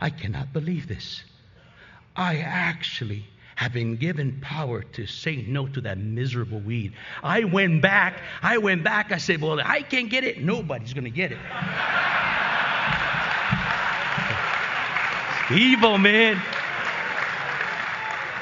I 0.00 0.10
cannot 0.10 0.52
believe 0.52 0.88
this. 0.88 1.22
I 2.16 2.38
actually 2.38 3.24
have 3.56 3.72
been 3.72 3.96
given 3.96 4.40
power 4.40 4.82
to 4.82 5.06
say 5.06 5.44
no 5.48 5.66
to 5.68 5.80
that 5.82 5.98
miserable 5.98 6.60
weed. 6.60 6.92
I 7.22 7.44
went 7.44 7.82
back. 7.82 8.20
I 8.42 8.58
went 8.58 8.82
back. 8.84 9.12
I 9.12 9.18
said, 9.18 9.40
Well, 9.40 9.60
I 9.60 9.82
can't 9.82 10.10
get 10.10 10.24
it. 10.24 10.42
Nobody's 10.42 10.92
going 10.92 11.04
to 11.04 11.10
get 11.10 11.30
it. 11.32 11.38
Evil, 15.52 15.98
man. 15.98 16.40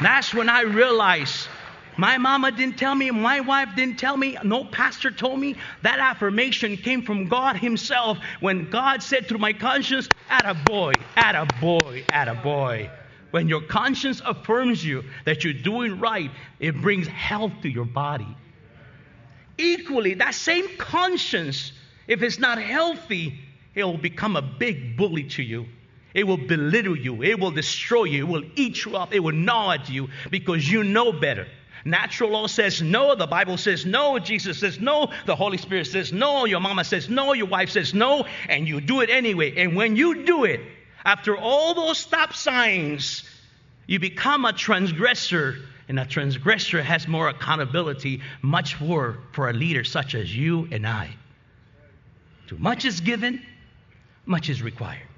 That's 0.01 0.33
when 0.35 0.49
I 0.49 0.63
realized 0.63 1.49
my 1.97 2.19
mama 2.19 2.53
didn't 2.53 2.79
tell 2.79 2.95
me, 2.95 3.11
my 3.11 3.41
wife 3.41 3.71
didn't 3.77 3.99
tell 3.99 4.17
me, 4.17 4.37
no 4.45 4.65
pastor 4.65 5.11
told 5.11 5.39
me. 5.39 5.57
That 5.83 5.99
affirmation 5.99 6.77
came 6.77 7.03
from 7.03 7.29
God 7.29 7.57
Himself 7.57 8.19
when 8.41 8.71
God 8.71 9.03
said 9.03 9.27
through 9.27 9.39
my 9.39 9.53
conscience, 9.53 10.09
At 10.29 10.47
a 10.47 10.55
boy, 10.55 11.05
at 11.17 11.35
a 11.35 11.47
boy, 11.47 12.07
at 12.11 12.29
a 12.29 12.35
boy. 12.35 12.91
When 13.31 13.49
your 13.49 13.63
conscience 13.63 14.21
affirms 14.25 14.85
you 14.85 15.05
that 15.25 15.45
you're 15.45 15.55
doing 15.55 16.01
right, 16.01 16.31
it 16.61 16.81
brings 16.81 17.07
health 17.07 17.53
to 17.63 17.69
your 17.69 17.87
body. 17.87 18.37
Equally, 19.59 20.15
that 20.15 20.35
same 20.35 20.77
conscience, 20.79 21.73
if 22.07 22.23
it's 22.23 22.39
not 22.39 22.59
healthy, 22.59 23.39
it 23.75 23.85
will 23.85 23.99
become 23.99 24.37
a 24.37 24.43
big 24.43 24.97
bully 24.97 25.25
to 25.31 25.43
you. 25.43 25.67
It 26.15 26.25
will 26.25 26.37
belittle 26.37 26.97
you. 26.97 27.23
It 27.23 27.41
will 27.41 27.51
destroy 27.53 28.05
you. 28.05 28.27
It 28.27 28.29
will 28.29 28.45
eat 28.57 28.85
you 28.85 28.97
up. 28.97 29.15
It 29.15 29.21
will 29.21 29.33
gnaw 29.33 29.73
at 29.73 29.89
you 29.89 30.09
because 30.31 30.71
you 30.71 30.85
know 30.85 31.13
better. 31.13 31.49
Natural 31.85 32.31
law 32.31 32.47
says 32.47 32.81
no. 32.81 33.15
The 33.15 33.27
Bible 33.27 33.57
says 33.57 33.85
no. 33.85 34.19
Jesus 34.19 34.61
says 34.61 34.79
no. 34.79 35.11
The 35.27 35.35
Holy 35.35 35.59
Spirit 35.59 35.87
says 35.87 36.13
no. 36.13 36.45
Your 36.45 36.61
mama 36.61 36.85
says 36.85 37.09
no. 37.09 37.33
Your 37.33 37.47
wife 37.47 37.71
says 37.71 37.93
no. 37.93 38.27
And 38.49 38.69
you 38.69 38.81
do 38.81 39.01
it 39.01 39.11
anyway. 39.11 39.55
And 39.57 39.75
when 39.75 39.97
you 39.97 40.25
do 40.25 40.45
it, 40.45 40.61
after 41.05 41.37
all 41.37 41.75
those 41.75 41.99
stop 41.99 42.35
signs, 42.35 43.25
you 43.87 43.99
become 43.99 44.45
a 44.45 44.53
transgressor. 44.53 45.57
And 45.89 45.99
a 45.99 46.07
transgressor 46.07 46.81
has 46.83 47.09
more 47.09 47.29
accountability, 47.29 48.23
much 48.41 48.81
more 48.81 49.19
for 49.33 49.51
a 49.51 49.53
leader 49.53 49.83
such 49.83 50.15
as 50.15 50.35
you 50.35 50.69
and 50.71 50.87
I. 50.87 51.11
Too 52.47 52.57
much 52.59 52.85
is 52.85 53.01
given, 53.01 53.43
much 54.25 54.49
is 54.49 54.63
required. 54.63 55.09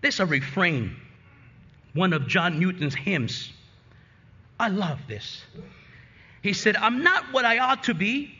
There's 0.00 0.20
a 0.20 0.26
refrain, 0.26 0.96
one 1.92 2.12
of 2.12 2.26
John 2.26 2.58
Newton's 2.58 2.94
hymns. 2.94 3.52
I 4.60 4.68
love 4.68 4.98
this. 5.08 5.42
He 6.42 6.52
said, 6.52 6.76
I'm 6.76 7.02
not 7.02 7.32
what 7.32 7.46
I 7.46 7.58
ought 7.58 7.84
to 7.84 7.94
be. 7.94 8.34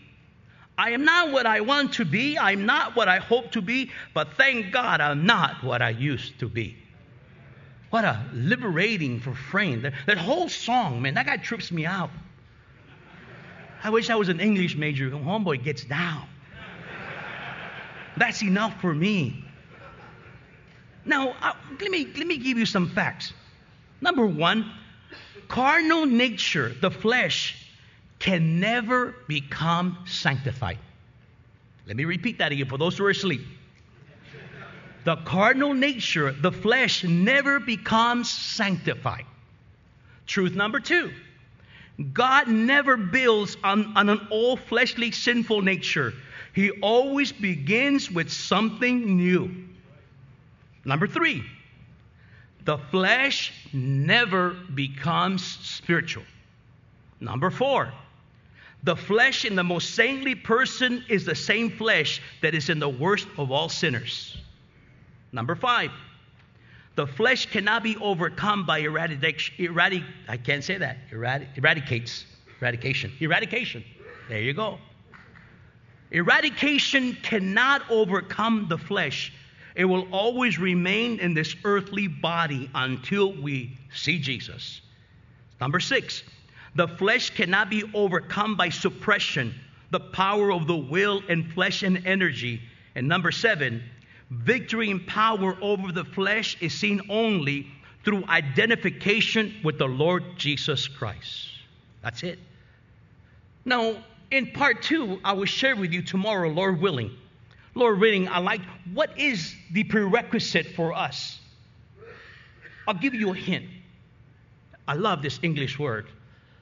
I 0.76 0.90
am 0.90 1.04
not 1.04 1.32
what 1.32 1.46
I 1.46 1.62
want 1.62 1.94
to 1.94 2.04
be. 2.04 2.38
I'm 2.38 2.66
not 2.66 2.94
what 2.94 3.08
I 3.08 3.18
hope 3.18 3.52
to 3.52 3.62
be. 3.62 3.90
But 4.12 4.34
thank 4.34 4.70
God 4.70 5.00
I'm 5.00 5.24
not 5.24 5.64
what 5.64 5.80
I 5.80 5.90
used 5.90 6.38
to 6.40 6.48
be. 6.48 6.76
What 7.88 8.04
a 8.04 8.22
liberating 8.34 9.20
refrain. 9.20 9.82
That, 9.82 9.94
that 10.06 10.18
whole 10.18 10.50
song, 10.50 11.00
man, 11.00 11.14
that 11.14 11.24
guy 11.24 11.38
trips 11.38 11.72
me 11.72 11.86
out. 11.86 12.10
I 13.82 13.88
wish 13.88 14.10
I 14.10 14.14
was 14.14 14.28
an 14.28 14.40
English 14.40 14.76
major. 14.76 15.10
Homeboy 15.10 15.64
gets 15.64 15.84
down. 15.84 16.28
That's 18.18 18.42
enough 18.42 18.78
for 18.82 18.94
me. 18.94 19.42
Now, 21.06 21.34
uh, 21.40 21.54
let, 21.80 21.90
me, 21.90 22.06
let 22.16 22.26
me 22.26 22.36
give 22.36 22.58
you 22.58 22.66
some 22.66 22.90
facts. 22.90 23.32
Number 24.02 24.26
one, 24.26 24.70
carnal 25.50 26.06
nature, 26.06 26.72
the 26.80 26.90
flesh, 26.90 27.66
can 28.18 28.60
never 28.60 29.16
become 29.26 29.98
sanctified. 30.06 30.78
Let 31.86 31.96
me 31.96 32.04
repeat 32.04 32.38
that 32.38 32.52
again 32.52 32.68
for 32.68 32.78
those 32.78 32.96
who 32.96 33.04
are 33.04 33.10
asleep. 33.10 33.42
The 35.04 35.16
carnal 35.16 35.74
nature, 35.74 36.32
the 36.32 36.52
flesh, 36.52 37.04
never 37.04 37.58
becomes 37.58 38.30
sanctified. 38.30 39.24
Truth 40.26 40.54
number 40.54 40.78
two 40.78 41.10
God 42.12 42.48
never 42.48 42.96
builds 42.96 43.56
on, 43.64 43.96
on 43.96 44.08
an 44.08 44.28
old 44.30 44.60
fleshly 44.60 45.10
sinful 45.10 45.62
nature, 45.62 46.14
He 46.54 46.70
always 46.70 47.32
begins 47.32 48.10
with 48.10 48.30
something 48.30 49.16
new. 49.16 49.50
Number 50.84 51.06
three, 51.06 51.44
the 52.64 52.78
flesh 52.90 53.52
never 53.72 54.50
becomes 54.74 55.44
spiritual. 55.44 56.24
Number 57.20 57.50
four, 57.50 57.92
the 58.82 58.96
flesh 58.96 59.44
in 59.44 59.56
the 59.56 59.64
most 59.64 59.94
saintly 59.94 60.34
person 60.34 61.04
is 61.08 61.24
the 61.24 61.34
same 61.34 61.70
flesh 61.70 62.22
that 62.42 62.54
is 62.54 62.68
in 62.70 62.78
the 62.78 62.88
worst 62.88 63.26
of 63.36 63.50
all 63.50 63.68
sinners. 63.68 64.36
Number 65.32 65.54
five, 65.54 65.90
the 66.96 67.06
flesh 67.06 67.46
cannot 67.46 67.82
be 67.82 67.96
overcome 67.98 68.66
by 68.66 68.78
eradication. 68.78 69.54
Eradic, 69.58 70.04
I 70.28 70.36
can't 70.36 70.64
say 70.64 70.78
that. 70.78 70.96
Eradic, 71.10 71.56
eradicates. 71.56 72.24
Eradication. 72.60 73.12
Eradication. 73.20 73.84
There 74.28 74.40
you 74.40 74.52
go. 74.52 74.78
Eradication 76.10 77.16
cannot 77.22 77.82
overcome 77.90 78.66
the 78.68 78.78
flesh. 78.78 79.32
It 79.74 79.84
will 79.84 80.08
always 80.10 80.58
remain 80.58 81.20
in 81.20 81.34
this 81.34 81.54
earthly 81.64 82.08
body 82.08 82.70
until 82.74 83.32
we 83.32 83.76
see 83.94 84.18
Jesus. 84.18 84.80
Number 85.60 85.80
six, 85.80 86.22
the 86.74 86.88
flesh 86.88 87.30
cannot 87.30 87.70
be 87.70 87.84
overcome 87.94 88.56
by 88.56 88.68
suppression, 88.68 89.54
the 89.90 90.00
power 90.00 90.52
of 90.52 90.66
the 90.66 90.76
will 90.76 91.22
and 91.28 91.52
flesh 91.52 91.82
and 91.82 92.06
energy. 92.06 92.60
And 92.94 93.08
number 93.08 93.30
seven, 93.30 93.82
victory 94.30 94.90
and 94.90 95.06
power 95.06 95.56
over 95.60 95.92
the 95.92 96.04
flesh 96.04 96.56
is 96.60 96.72
seen 96.72 97.00
only 97.08 97.66
through 98.04 98.24
identification 98.28 99.54
with 99.62 99.78
the 99.78 99.86
Lord 99.86 100.24
Jesus 100.36 100.88
Christ. 100.88 101.48
That's 102.02 102.22
it. 102.22 102.38
Now, 103.64 104.02
in 104.30 104.52
part 104.52 104.82
two, 104.82 105.20
I 105.24 105.32
will 105.32 105.44
share 105.44 105.76
with 105.76 105.92
you 105.92 106.02
tomorrow, 106.02 106.48
Lord 106.48 106.80
willing. 106.80 107.10
Lord 107.74 108.00
willing, 108.00 108.28
I 108.28 108.38
like 108.38 108.62
what 108.92 109.18
is 109.18 109.54
the 109.72 109.84
prerequisite 109.84 110.66
for 110.74 110.92
us? 110.92 111.38
I'll 112.86 112.94
give 112.94 113.14
you 113.14 113.30
a 113.30 113.36
hint. 113.36 113.66
I 114.88 114.94
love 114.94 115.22
this 115.22 115.38
English 115.42 115.78
word. 115.78 116.06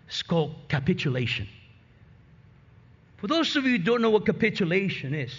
It's 0.07 0.23
called 0.23 0.55
capitulation. 0.69 1.49
For 3.19 3.27
those 3.27 3.57
of 3.57 3.65
you 3.65 3.73
who 3.73 3.79
don't 3.79 4.03
know 4.03 4.11
what 4.11 4.27
capitulation 4.27 5.15
is, 5.15 5.33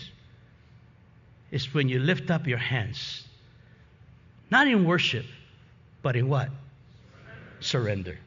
it's 1.52 1.74
when 1.74 1.90
you 1.90 2.00
lift 2.00 2.30
up 2.30 2.48
your 2.48 2.58
hands, 2.58 3.24
not 4.52 4.68
in 4.68 4.86
worship, 4.86 5.26
but 6.02 6.16
in 6.16 6.30
what? 6.30 6.50
Surrender. 7.60 8.18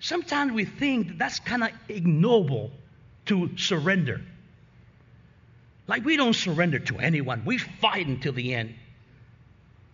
Sometimes 0.00 0.52
we 0.52 0.64
think 0.64 1.08
that 1.08 1.18
that's 1.18 1.40
kind 1.40 1.62
of 1.62 1.70
ignoble 1.88 2.70
to 3.26 3.50
surrender. 3.56 4.20
Like 5.86 6.04
we 6.04 6.16
don't 6.16 6.34
surrender 6.34 6.78
to 6.78 6.98
anyone, 6.98 7.42
we 7.44 7.58
fight 7.58 8.06
until 8.06 8.32
the 8.32 8.54
end. 8.54 8.74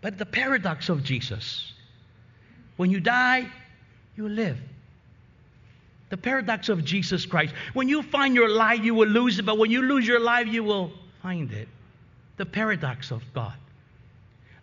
But 0.01 0.19
the 0.19 0.27
paradox 0.27 0.89
of 0.89 1.03
Jesus 1.03 1.73
when 2.77 2.91
you 2.91 3.01
die, 3.01 3.49
you 4.17 4.29
live. 4.29 4.59
The 6.11 6.17
paradox 6.17 6.69
of 6.69 6.85
Jesus 6.85 7.27
Christ. 7.27 7.55
When 7.73 7.89
you 7.89 8.03
find 8.03 8.35
your 8.35 8.49
life, 8.49 8.85
you 8.85 8.95
will 8.95 9.09
lose 9.09 9.39
it, 9.39 9.47
but 9.47 9.59
when 9.59 9.71
you 9.71 9.83
lose 9.83 10.07
your 10.07 10.21
life, 10.21 10.47
you 10.47 10.63
will 10.63 10.93
find 11.23 11.51
it. 11.53 11.69
The 12.37 12.47
paradox 12.47 13.11
of 13.11 13.23
God. 13.35 13.55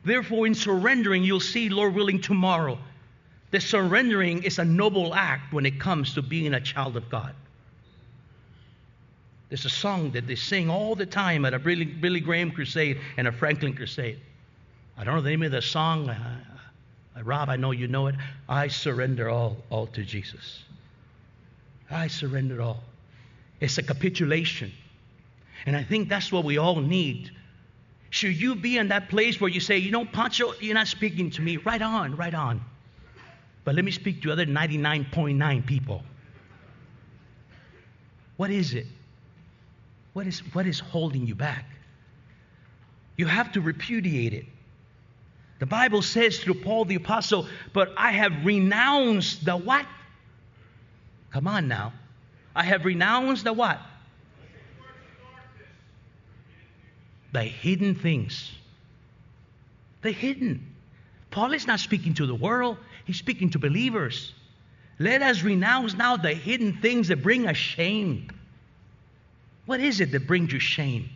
Therefore, 0.05 0.47
in 0.47 0.53
surrendering, 0.53 1.23
you'll 1.23 1.39
see, 1.39 1.69
Lord 1.69 1.95
willing, 1.95 2.21
tomorrow 2.21 2.77
that 3.51 3.61
surrendering 3.61 4.43
is 4.43 4.59
a 4.59 4.65
noble 4.65 5.13
act 5.13 5.53
when 5.53 5.65
it 5.65 5.79
comes 5.79 6.13
to 6.15 6.21
being 6.21 6.53
a 6.53 6.61
child 6.61 6.97
of 6.97 7.09
God. 7.09 7.35
There's 9.53 9.65
a 9.65 9.69
song 9.69 10.09
that 10.13 10.25
they 10.25 10.33
sing 10.33 10.67
all 10.67 10.95
the 10.95 11.05
time 11.05 11.45
at 11.45 11.53
a 11.53 11.59
Billy, 11.59 11.85
Billy 11.85 12.19
Graham 12.21 12.49
crusade 12.49 12.99
and 13.17 13.27
a 13.27 13.31
Franklin 13.31 13.75
crusade. 13.75 14.19
I 14.97 15.03
don't 15.03 15.13
know 15.13 15.21
the 15.21 15.29
name 15.29 15.43
of 15.43 15.51
the 15.51 15.61
song. 15.61 16.09
Uh, 16.09 16.39
Rob, 17.23 17.49
I 17.49 17.55
know 17.55 17.69
you 17.69 17.87
know 17.87 18.07
it. 18.07 18.15
I 18.49 18.67
surrender 18.67 19.29
all, 19.29 19.57
all 19.69 19.85
to 19.85 20.03
Jesus. 20.03 20.63
I 21.91 22.07
surrender 22.07 22.63
all. 22.63 22.83
It's 23.59 23.77
a 23.77 23.83
capitulation. 23.83 24.71
And 25.67 25.75
I 25.75 25.83
think 25.83 26.09
that's 26.09 26.31
what 26.31 26.45
we 26.45 26.57
all 26.57 26.81
need. 26.81 27.29
Should 28.09 28.35
you 28.35 28.55
be 28.55 28.79
in 28.79 28.87
that 28.87 29.07
place 29.07 29.39
where 29.39 29.51
you 29.51 29.59
say, 29.59 29.77
you 29.77 29.91
know, 29.91 30.03
Pancho, 30.03 30.53
you're 30.61 30.73
not 30.73 30.87
speaking 30.87 31.29
to 31.29 31.43
me? 31.43 31.57
Right 31.57 31.83
on, 31.83 32.15
right 32.15 32.33
on. 32.33 32.59
But 33.65 33.75
let 33.75 33.85
me 33.85 33.91
speak 33.91 34.23
to 34.23 34.31
other 34.31 34.47
99.9 34.47 35.63
people. 35.67 36.01
What 38.37 38.49
is 38.49 38.73
it? 38.73 38.87
What 40.13 40.27
is, 40.27 40.39
what 40.53 40.67
is 40.67 40.79
holding 40.79 41.27
you 41.27 41.35
back? 41.35 41.65
You 43.17 43.25
have 43.25 43.51
to 43.53 43.61
repudiate 43.61 44.33
it. 44.33 44.45
The 45.59 45.65
Bible 45.65 46.01
says 46.01 46.39
through 46.39 46.55
Paul 46.55 46.85
the 46.85 46.95
Apostle, 46.95 47.47
but 47.73 47.93
I 47.97 48.11
have 48.11 48.45
renounced 48.45 49.45
the 49.45 49.55
what? 49.55 49.85
Come 51.31 51.47
on 51.47 51.67
now. 51.67 51.93
I 52.55 52.63
have 52.63 52.85
renounced 52.85 53.43
the 53.43 53.53
what? 53.53 53.79
The 57.31 57.43
hidden 57.43 57.95
things. 57.95 58.51
The 60.01 60.11
hidden. 60.11 60.75
Paul 61.31 61.53
is 61.53 61.65
not 61.65 61.79
speaking 61.79 62.13
to 62.15 62.27
the 62.27 62.35
world, 62.35 62.77
he's 63.05 63.17
speaking 63.17 63.49
to 63.51 63.59
believers. 63.59 64.33
Let 64.99 65.23
us 65.23 65.41
renounce 65.41 65.95
now 65.95 66.17
the 66.17 66.33
hidden 66.33 66.77
things 66.81 67.07
that 67.07 67.23
bring 67.23 67.47
us 67.47 67.57
shame. 67.57 68.29
What 69.65 69.79
is 69.79 70.01
it 70.01 70.11
that 70.11 70.27
brings 70.27 70.51
you 70.51 70.59
shame? 70.59 71.09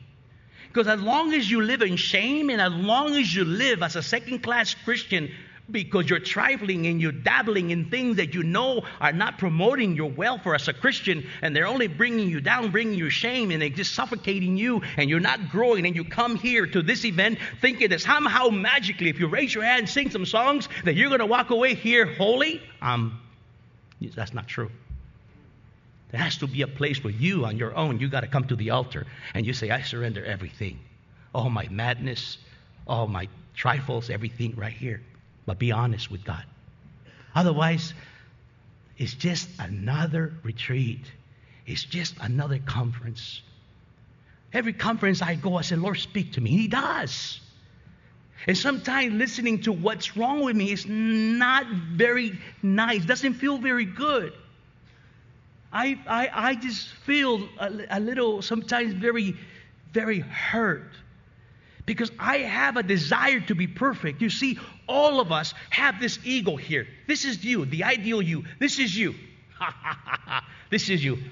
Because 0.68 0.88
as 0.88 1.02
long 1.02 1.34
as 1.34 1.50
you 1.50 1.62
live 1.62 1.82
in 1.82 1.96
shame 1.96 2.50
and 2.50 2.62
as 2.62 2.74
long 2.74 3.16
as 3.16 3.34
you 3.34 3.46
live 3.46 3.82
as 3.82 3.96
a 3.96 4.04
second 4.04 4.40
class 4.40 4.74
Christian, 4.74 5.32
because 5.70 6.10
you're 6.10 6.20
trifling 6.20 6.88
and 6.88 7.02
you're 7.02 7.12
dabbling 7.12 7.72
in 7.72 7.90
things 7.90 8.18
that 8.18 8.34
you 8.34 8.44
know 8.44 8.84
are 9.02 9.12
not 9.12 9.38
promoting 9.38 9.96
your 9.96 10.10
welfare 10.10 10.56
as 10.56 10.68
a 10.68 10.74
Christian 10.74 11.28
and 11.42 11.56
they're 11.56 11.68
only 11.68 11.88
bringing 11.88 12.30
you 12.30 12.40
down, 12.40 12.72
bringing 12.72 12.98
you 12.98 13.10
shame, 13.10 13.52
and 13.52 13.62
they're 13.62 13.70
just 13.70 13.94
suffocating 13.94 14.56
you 14.56 14.82
and 14.96 15.10
you're 15.10 15.20
not 15.20 15.50
growing. 15.50 15.86
And 15.86 15.96
you 15.96 16.06
come 16.06 16.36
here 16.36 16.66
to 16.68 16.82
this 16.82 17.04
event 17.06 17.40
thinking 17.60 17.90
that 17.90 18.02
somehow 18.02 18.50
magically, 18.50 19.10
if 19.10 19.20
you 19.20 19.28
raise 19.28 19.54
your 19.54 19.64
hand 19.64 19.80
and 19.80 19.90
sing 19.90 20.10
some 20.10 20.26
songs, 20.26 20.70
that 20.86 20.96
you're 20.96 21.10
going 21.10 21.20
to 21.20 21.26
walk 21.26 21.50
away 21.50 21.76
here 21.76 22.06
holy. 22.06 22.62
Um, 22.82 23.20
that's 24.16 24.34
not 24.34 24.48
true. 24.48 24.72
There 26.12 26.22
has 26.22 26.38
to 26.38 26.48
be 26.48 26.62
a 26.62 26.68
place 26.68 27.04
where 27.04 27.14
you, 27.14 27.46
on 27.46 27.58
your 27.58 27.76
own, 27.76 28.00
you 28.00 28.08
got 28.08 28.22
to 28.22 28.28
come 28.28 28.46
to 28.46 28.56
the 28.56 28.70
altar 28.70 29.06
and 29.34 29.46
you 29.46 29.54
say, 29.54 29.70
I 29.70 29.82
surrender 29.82 30.24
everything. 30.24 30.80
All 31.36 31.50
my 31.50 31.68
madness, 31.70 32.38
all 32.88 33.08
my 33.08 33.28
trifles, 33.56 34.10
everything 34.10 34.56
right 34.56 34.72
here. 34.72 35.02
But 35.46 35.60
be 35.60 35.72
honest 35.72 36.10
with 36.10 36.24
God. 36.24 36.44
Otherwise, 37.36 37.94
it's 38.98 39.14
just 39.14 39.50
another 39.60 40.34
retreat. 40.44 41.12
It's 41.66 41.84
just 41.84 42.16
another 42.22 42.60
conference. 42.60 43.42
Every 44.54 44.74
conference 44.74 45.22
I 45.22 45.36
go, 45.36 45.58
I 45.58 45.62
say, 45.62 45.76
Lord, 45.76 45.98
speak 45.98 46.34
to 46.34 46.42
me. 46.42 46.52
He 46.52 46.68
does. 46.68 47.42
And 48.48 48.58
sometimes 48.58 49.14
listening 49.14 49.62
to 49.64 49.74
what's 49.74 50.16
wrong 50.16 50.42
with 50.42 50.56
me 50.56 50.72
is 50.72 50.86
not 50.88 51.68
very 51.68 52.40
nice, 52.64 53.04
doesn't 53.04 53.34
feel 53.34 53.58
very 53.58 53.86
good. 53.86 54.34
I, 55.78 55.96
I, 56.08 56.30
I 56.34 56.56
just 56.56 56.88
feel 57.06 57.48
a, 57.60 57.72
a 57.92 58.00
little, 58.00 58.42
sometimes 58.42 58.94
very, 58.94 59.36
very 59.94 60.22
hurt 60.22 60.90
because 61.86 62.12
I 62.18 62.40
have 62.40 62.78
a 62.78 62.84
desire 62.84 63.42
to 63.42 63.54
be 63.54 63.68
perfect. 63.68 64.20
You 64.20 64.32
see, 64.32 64.58
all 64.90 65.20
of 65.20 65.32
us 65.32 65.54
have 65.70 66.00
this 66.00 66.18
ego 66.24 66.56
here. 66.56 66.88
This 67.06 67.26
is 67.26 67.46
you, 67.46 67.66
the 67.66 67.84
ideal 67.84 68.24
you. 68.24 68.46
This 68.58 68.80
is 68.80 68.98
you. 68.98 69.14
this 70.72 70.90
is 70.90 71.04
you. 71.06 71.20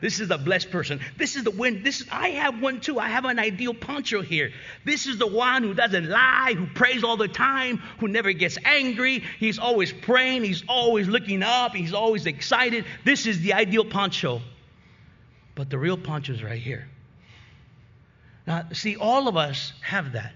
this 0.00 0.20
is 0.20 0.28
the 0.28 0.38
blessed 0.38 0.70
person. 0.70 1.00
This 1.18 1.36
is 1.36 1.44
the 1.44 1.50
one. 1.50 1.82
This 1.82 2.00
is 2.00 2.06
I 2.10 2.30
have 2.30 2.60
one 2.60 2.80
too. 2.80 2.98
I 2.98 3.08
have 3.08 3.24
an 3.24 3.38
ideal 3.38 3.74
Pancho 3.74 4.22
here. 4.22 4.50
This 4.84 5.06
is 5.06 5.18
the 5.18 5.26
one 5.26 5.62
who 5.62 5.74
doesn't 5.74 6.08
lie, 6.08 6.54
who 6.56 6.66
prays 6.66 7.04
all 7.04 7.16
the 7.16 7.28
time, 7.28 7.82
who 7.98 8.08
never 8.08 8.32
gets 8.32 8.56
angry. 8.64 9.22
He's 9.38 9.58
always 9.58 9.92
praying. 9.92 10.44
He's 10.44 10.64
always 10.68 11.06
looking 11.06 11.42
up. 11.42 11.74
He's 11.74 11.92
always 11.92 12.26
excited. 12.26 12.86
This 13.04 13.26
is 13.26 13.40
the 13.40 13.52
ideal 13.52 13.84
Pancho. 13.84 14.40
But 15.54 15.68
the 15.68 15.78
real 15.78 15.98
Pancho 15.98 16.32
is 16.32 16.42
right 16.42 16.60
here. 16.60 16.88
Now, 18.46 18.68
see, 18.72 18.96
all 18.96 19.28
of 19.28 19.36
us 19.36 19.74
have 19.82 20.12
that. 20.12 20.32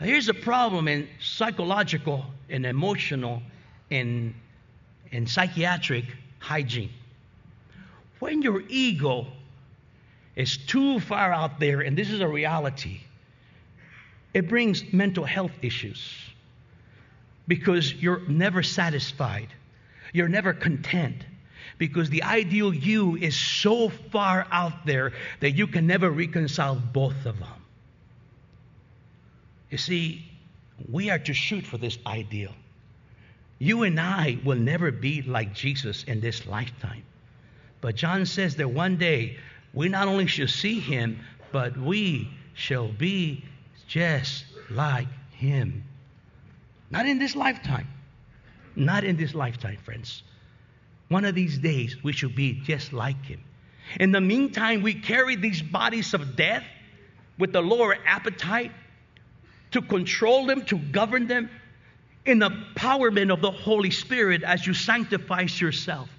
Now, 0.00 0.06
here's 0.06 0.26
the 0.26 0.34
problem 0.34 0.86
in 0.86 1.08
psychological 1.20 2.24
and 2.48 2.64
emotional 2.64 3.42
and, 3.90 4.34
and 5.10 5.28
psychiatric 5.28 6.04
hygiene. 6.38 6.90
When 8.18 8.42
your 8.42 8.62
ego 8.68 9.26
is 10.34 10.56
too 10.56 11.00
far 11.00 11.32
out 11.32 11.60
there, 11.60 11.80
and 11.80 11.96
this 11.96 12.10
is 12.10 12.20
a 12.20 12.28
reality, 12.28 13.00
it 14.34 14.48
brings 14.48 14.92
mental 14.92 15.24
health 15.24 15.52
issues 15.62 16.14
because 17.46 17.94
you're 17.94 18.20
never 18.28 18.62
satisfied, 18.62 19.48
you're 20.12 20.28
never 20.28 20.52
content 20.52 21.24
because 21.78 22.10
the 22.10 22.24
ideal 22.24 22.74
you 22.74 23.16
is 23.16 23.38
so 23.38 23.88
far 23.88 24.46
out 24.50 24.84
there 24.84 25.12
that 25.40 25.52
you 25.52 25.66
can 25.66 25.86
never 25.86 26.10
reconcile 26.10 26.74
both 26.74 27.24
of 27.24 27.38
them. 27.38 27.48
You 29.70 29.78
see, 29.78 30.24
we 30.90 31.10
are 31.10 31.18
to 31.18 31.34
shoot 31.34 31.64
for 31.64 31.78
this 31.78 31.98
ideal. 32.06 32.52
You 33.58 33.82
and 33.82 33.98
I 33.98 34.38
will 34.44 34.56
never 34.56 34.90
be 34.90 35.22
like 35.22 35.54
Jesus 35.54 36.04
in 36.04 36.20
this 36.20 36.46
lifetime. 36.46 37.02
But 37.80 37.94
John 37.94 38.26
says 38.26 38.56
that 38.56 38.68
one 38.68 38.96
day 38.96 39.38
we 39.72 39.88
not 39.88 40.08
only 40.08 40.26
shall 40.26 40.48
see 40.48 40.80
him, 40.80 41.20
but 41.52 41.76
we 41.76 42.30
shall 42.54 42.88
be 42.88 43.44
just 43.86 44.44
like 44.70 45.08
him. 45.32 45.84
Not 46.90 47.06
in 47.06 47.18
this 47.18 47.36
lifetime. 47.36 47.86
Not 48.74 49.04
in 49.04 49.16
this 49.16 49.34
lifetime, 49.34 49.78
friends. 49.84 50.22
One 51.08 51.24
of 51.24 51.34
these 51.34 51.58
days 51.58 51.96
we 52.02 52.12
shall 52.12 52.30
be 52.30 52.54
just 52.54 52.92
like 52.92 53.24
him. 53.24 53.40
In 53.98 54.12
the 54.12 54.20
meantime, 54.20 54.82
we 54.82 54.94
carry 54.94 55.36
these 55.36 55.62
bodies 55.62 56.12
of 56.12 56.36
death 56.36 56.64
with 57.38 57.52
the 57.52 57.62
lower 57.62 57.96
appetite 58.06 58.72
to 59.70 59.80
control 59.80 60.46
them, 60.46 60.64
to 60.66 60.78
govern 60.78 61.26
them 61.26 61.48
in 62.26 62.38
the 62.38 62.50
empowerment 62.50 63.32
of 63.32 63.40
the 63.40 63.50
Holy 63.50 63.90
Spirit 63.90 64.42
as 64.42 64.66
you 64.66 64.74
sanctify 64.74 65.46
yourself. 65.58 66.10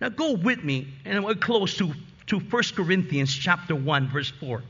Now 0.00 0.08
go 0.08 0.32
with 0.32 0.64
me, 0.64 0.88
and 1.04 1.22
we're 1.24 1.34
close 1.34 1.76
to, 1.76 1.92
to 2.28 2.38
1 2.38 2.62
Corinthians 2.74 3.34
chapter 3.34 3.74
1, 3.74 4.08
verse 4.08 4.30
4. 4.40 4.62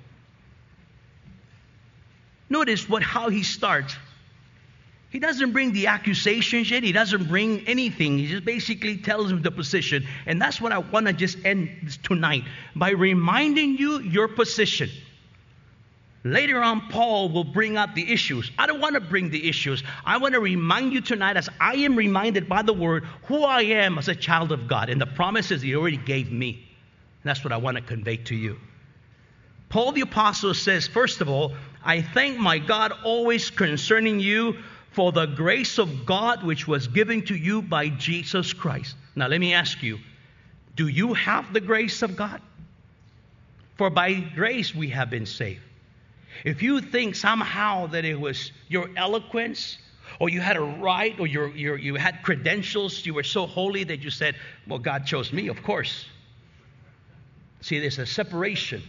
Notice 2.49 2.89
what 2.89 3.03
how 3.03 3.29
he 3.29 3.45
starts. 3.45 3.95
He 5.11 5.19
doesn't 5.19 5.53
bring 5.53 5.73
the 5.73 5.89
accusations 5.89 6.71
yet. 6.71 6.83
He 6.83 6.93
doesn't 6.93 7.29
bring 7.29 7.67
anything. 7.67 8.19
He 8.19 8.29
just 8.29 8.45
basically 8.45 8.97
tells 8.97 9.31
him 9.31 9.43
the 9.43 9.51
position. 9.51 10.07
And 10.27 10.41
that's 10.41 10.61
what 10.61 10.73
I 10.73 10.79
want 10.79 11.07
to 11.07 11.13
just 11.13 11.45
end 11.45 11.99
tonight 12.05 12.45
by 12.77 12.91
reminding 12.91 13.77
you 13.77 14.01
your 14.01 14.29
position. 14.29 14.89
Later 16.23 16.63
on, 16.63 16.89
Paul 16.89 17.31
will 17.31 17.45
bring 17.45 17.79
up 17.79 17.95
the 17.95 18.13
issues. 18.13 18.51
I 18.59 18.67
don't 18.67 18.81
want 18.81 18.95
to 18.95 19.01
bring 19.01 19.31
the 19.31 19.49
issues. 19.49 19.83
I 20.05 20.19
want 20.19 20.35
to 20.35 20.41
remind 20.41 20.93
you 20.93 21.01
tonight, 21.01 21.39
as 21.39 21.49
I 21.59 21.77
am 21.77 21.97
reminded 21.97 22.47
by 22.47 22.61
the 22.61 22.75
word, 22.75 23.05
who 23.25 23.43
I 23.43 23.63
am 23.63 23.97
as 23.97 24.09
a 24.09 24.15
child 24.15 24.53
of 24.53 24.69
God 24.69 24.91
and 24.91 25.01
the 25.01 25.07
promises 25.07 25.63
He 25.63 25.75
already 25.75 25.97
gave 25.97 26.31
me. 26.31 26.51
And 27.23 27.29
that's 27.29 27.43
what 27.43 27.53
I 27.53 27.57
want 27.57 27.79
to 27.79 27.83
convey 27.83 28.19
to 28.19 28.35
you. 28.35 28.59
Paul 29.71 29.93
the 29.93 30.03
Apostle 30.03 30.53
says, 30.53 30.87
first 30.87 31.23
of 31.23 31.31
all, 31.31 31.55
I 31.83 32.03
thank 32.03 32.39
my 32.39 32.59
God 32.59 32.93
always 33.03 33.49
concerning 33.49 34.21
you 34.21 34.59
for 34.91 35.13
the 35.13 35.27
grace 35.27 35.79
of 35.79 36.05
God 36.05 36.45
which 36.45 36.69
was 36.69 36.89
given 36.89 37.25
to 37.27 37.35
you 37.35 37.63
by 37.63 37.89
Jesus 37.89 38.53
Christ. 38.53 38.97
Now, 39.15 39.29
let 39.29 39.41
me 39.41 39.55
ask 39.55 39.83
you 39.83 39.99
do 40.77 40.89
you 40.89 41.15
have 41.15 41.53
the 41.53 41.61
grace 41.61 42.03
of 42.03 42.17
God? 42.17 42.41
For 43.77 43.89
by 43.89 44.15
grace 44.15 44.75
we 44.75 44.91
have 44.91 45.09
been 45.09 45.27
saved. 45.27 45.63
If 46.45 46.63
you 46.63 46.81
think 46.81 47.15
somehow 47.15 47.87
that 47.89 48.05
it 48.05 48.19
was 48.19 48.53
your 48.69 48.89
eloquence, 48.97 49.79
or 50.19 50.29
you 50.29 50.41
had 50.41 50.57
a 50.57 50.61
right, 50.61 51.19
or 51.19 51.27
your, 51.27 51.49
you 51.49 51.95
had 51.95 52.23
credentials, 52.23 53.05
you 53.07 53.15
were 53.15 53.23
so 53.23 53.47
holy 53.47 53.85
that 53.85 54.01
you 54.01 54.11
said, 54.11 54.37
Well, 54.67 54.79
God 54.79 55.07
chose 55.07 55.33
me, 55.33 55.49
of 55.49 55.63
course. 55.63 56.07
See, 57.63 57.79
there's 57.79 57.99
a 57.99 58.07
separation 58.07 58.83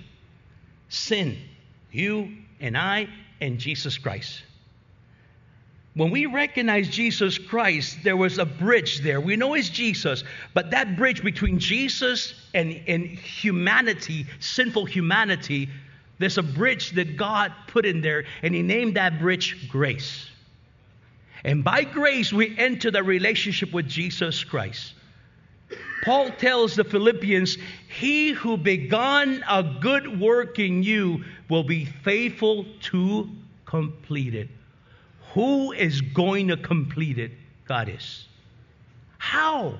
sin, 0.89 1.37
you 1.91 2.29
and 2.59 2.77
I, 2.77 3.07
and 3.39 3.57
Jesus 3.59 3.97
Christ. 3.97 4.43
When 5.93 6.11
we 6.11 6.25
recognize 6.25 6.87
Jesus 6.87 7.37
Christ, 7.37 7.97
there 8.03 8.15
was 8.15 8.37
a 8.37 8.45
bridge 8.45 9.01
there. 9.01 9.19
We 9.19 9.35
know 9.35 9.53
it's 9.55 9.69
Jesus, 9.69 10.23
but 10.53 10.71
that 10.71 10.95
bridge 10.95 11.21
between 11.21 11.59
Jesus 11.59 12.33
and, 12.53 12.81
and 12.87 13.05
humanity, 13.05 14.25
sinful 14.39 14.85
humanity, 14.85 15.69
there's 16.21 16.37
a 16.37 16.43
bridge 16.43 16.91
that 16.91 17.17
God 17.17 17.51
put 17.67 17.85
in 17.85 18.01
there, 18.01 18.25
and 18.41 18.53
He 18.53 18.61
named 18.61 18.95
that 18.95 19.19
bridge 19.19 19.69
grace. 19.69 20.27
And 21.43 21.63
by 21.63 21.83
grace, 21.83 22.31
we 22.31 22.57
enter 22.57 22.91
the 22.91 23.03
relationship 23.03 23.73
with 23.73 23.87
Jesus 23.87 24.43
Christ. 24.43 24.93
Paul 26.03 26.31
tells 26.31 26.75
the 26.75 26.83
Philippians, 26.83 27.57
He 27.87 28.31
who 28.31 28.57
begun 28.57 29.43
a 29.47 29.63
good 29.63 30.19
work 30.19 30.59
in 30.59 30.83
you 30.83 31.23
will 31.49 31.63
be 31.63 31.85
faithful 31.85 32.65
to 32.81 33.29
complete 33.65 34.35
it. 34.35 34.49
Who 35.33 35.71
is 35.71 36.01
going 36.01 36.49
to 36.49 36.57
complete 36.57 37.17
it? 37.17 37.31
God 37.67 37.89
is. 37.89 38.27
How? 39.17 39.77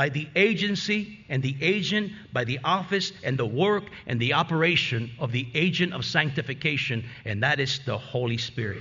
By 0.00 0.08
the 0.08 0.28
agency 0.34 1.18
and 1.28 1.42
the 1.42 1.54
agent, 1.60 2.12
by 2.32 2.44
the 2.44 2.58
office 2.64 3.12
and 3.22 3.38
the 3.38 3.44
work 3.44 3.84
and 4.06 4.18
the 4.18 4.32
operation 4.32 5.10
of 5.18 5.30
the 5.30 5.46
agent 5.52 5.92
of 5.92 6.06
sanctification, 6.06 7.04
and 7.26 7.42
that 7.42 7.60
is 7.60 7.80
the 7.84 7.98
Holy 7.98 8.38
Spirit. 8.38 8.80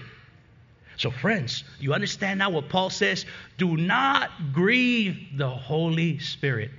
So, 0.96 1.12
friends, 1.12 1.66
you 1.78 1.94
understand 1.94 2.40
now 2.40 2.52
what 2.52 2.70
Paul 2.70 2.90
says? 2.90 3.26
Do 3.58 3.76
not 3.76 4.30
grieve 4.54 5.36
the 5.36 5.50
Holy 5.50 6.20
Spirit. 6.20 6.72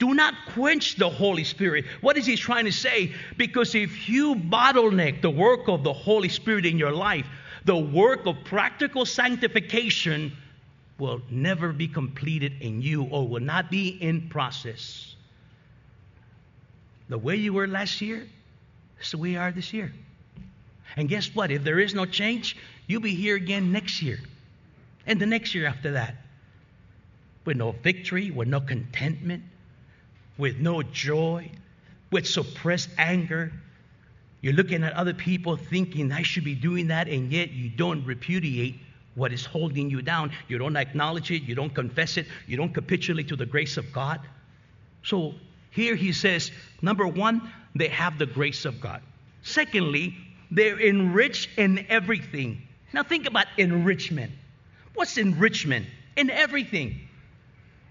Do 0.00 0.14
not 0.14 0.34
quench 0.54 0.96
the 0.96 1.08
Holy 1.08 1.44
Spirit. 1.44 1.84
What 2.00 2.18
is 2.18 2.26
he 2.26 2.34
trying 2.34 2.64
to 2.64 2.72
say? 2.72 3.14
Because 3.36 3.76
if 3.76 4.08
you 4.08 4.34
bottleneck 4.34 5.22
the 5.22 5.30
work 5.30 5.68
of 5.68 5.84
the 5.84 5.92
Holy 5.92 6.28
Spirit 6.28 6.66
in 6.66 6.76
your 6.76 6.90
life, 6.90 7.26
the 7.64 7.78
work 7.78 8.26
of 8.26 8.42
practical 8.42 9.06
sanctification 9.06 10.32
will 10.98 11.22
never 11.30 11.72
be 11.72 11.88
completed 11.88 12.54
in 12.60 12.82
you 12.82 13.04
or 13.04 13.26
will 13.26 13.40
not 13.40 13.70
be 13.70 13.88
in 13.88 14.28
process. 14.28 15.14
The 17.08 17.18
way 17.18 17.36
you 17.36 17.52
were 17.52 17.66
last 17.66 18.00
year 18.00 18.26
is 19.00 19.10
the 19.10 19.18
way 19.18 19.30
you 19.30 19.38
are 19.38 19.52
this 19.52 19.72
year. 19.72 19.92
And 20.96 21.08
guess 21.08 21.34
what? 21.34 21.50
If 21.50 21.64
there 21.64 21.78
is 21.78 21.94
no 21.94 22.04
change, 22.04 22.56
you'll 22.86 23.00
be 23.00 23.14
here 23.14 23.36
again 23.36 23.72
next 23.72 24.02
year 24.02 24.18
and 25.06 25.20
the 25.20 25.26
next 25.26 25.54
year 25.54 25.66
after 25.66 25.92
that 25.92 26.16
with 27.44 27.56
no 27.56 27.72
victory, 27.72 28.30
with 28.30 28.46
no 28.46 28.60
contentment, 28.60 29.42
with 30.36 30.58
no 30.58 30.82
joy, 30.82 31.50
with 32.12 32.26
suppressed 32.26 32.90
anger, 32.98 33.50
you're 34.42 34.52
looking 34.52 34.84
at 34.84 34.92
other 34.92 35.14
people 35.14 35.56
thinking, 35.56 36.12
I 36.12 36.22
should 36.22 36.44
be 36.44 36.54
doing 36.54 36.88
that, 36.88 37.08
and 37.08 37.32
yet 37.32 37.50
you 37.50 37.70
don't 37.70 38.04
repudiate 38.04 38.78
what 39.18 39.32
is 39.32 39.44
holding 39.44 39.90
you 39.90 40.00
down. 40.00 40.32
You 40.48 40.58
don't 40.58 40.76
acknowledge 40.76 41.30
it, 41.30 41.42
you 41.42 41.54
don't 41.54 41.74
confess 41.74 42.16
it, 42.16 42.26
you 42.46 42.56
don't 42.56 42.72
capitulate 42.72 43.28
to 43.28 43.36
the 43.36 43.46
grace 43.46 43.76
of 43.76 43.92
God. 43.92 44.20
So 45.02 45.34
here 45.70 45.94
he 45.94 46.12
says, 46.12 46.50
number 46.80 47.06
one, 47.06 47.50
they 47.74 47.88
have 47.88 48.18
the 48.18 48.26
grace 48.26 48.64
of 48.64 48.80
God. 48.80 49.02
Secondly, 49.42 50.16
they're 50.50 50.80
enriched 50.80 51.50
in 51.58 51.86
everything. 51.88 52.62
Now 52.92 53.02
think 53.02 53.26
about 53.26 53.46
enrichment. 53.58 54.32
What's 54.94 55.18
enrichment? 55.18 55.86
In 56.16 56.30
everything. 56.30 57.08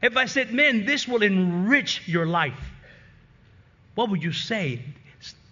If 0.01 0.17
I 0.17 0.25
said, 0.25 0.53
man, 0.53 0.85
this 0.85 1.07
will 1.07 1.21
enrich 1.21 2.07
your 2.07 2.25
life, 2.25 2.59
what 3.95 4.09
would 4.09 4.23
you 4.23 4.31
say? 4.31 4.81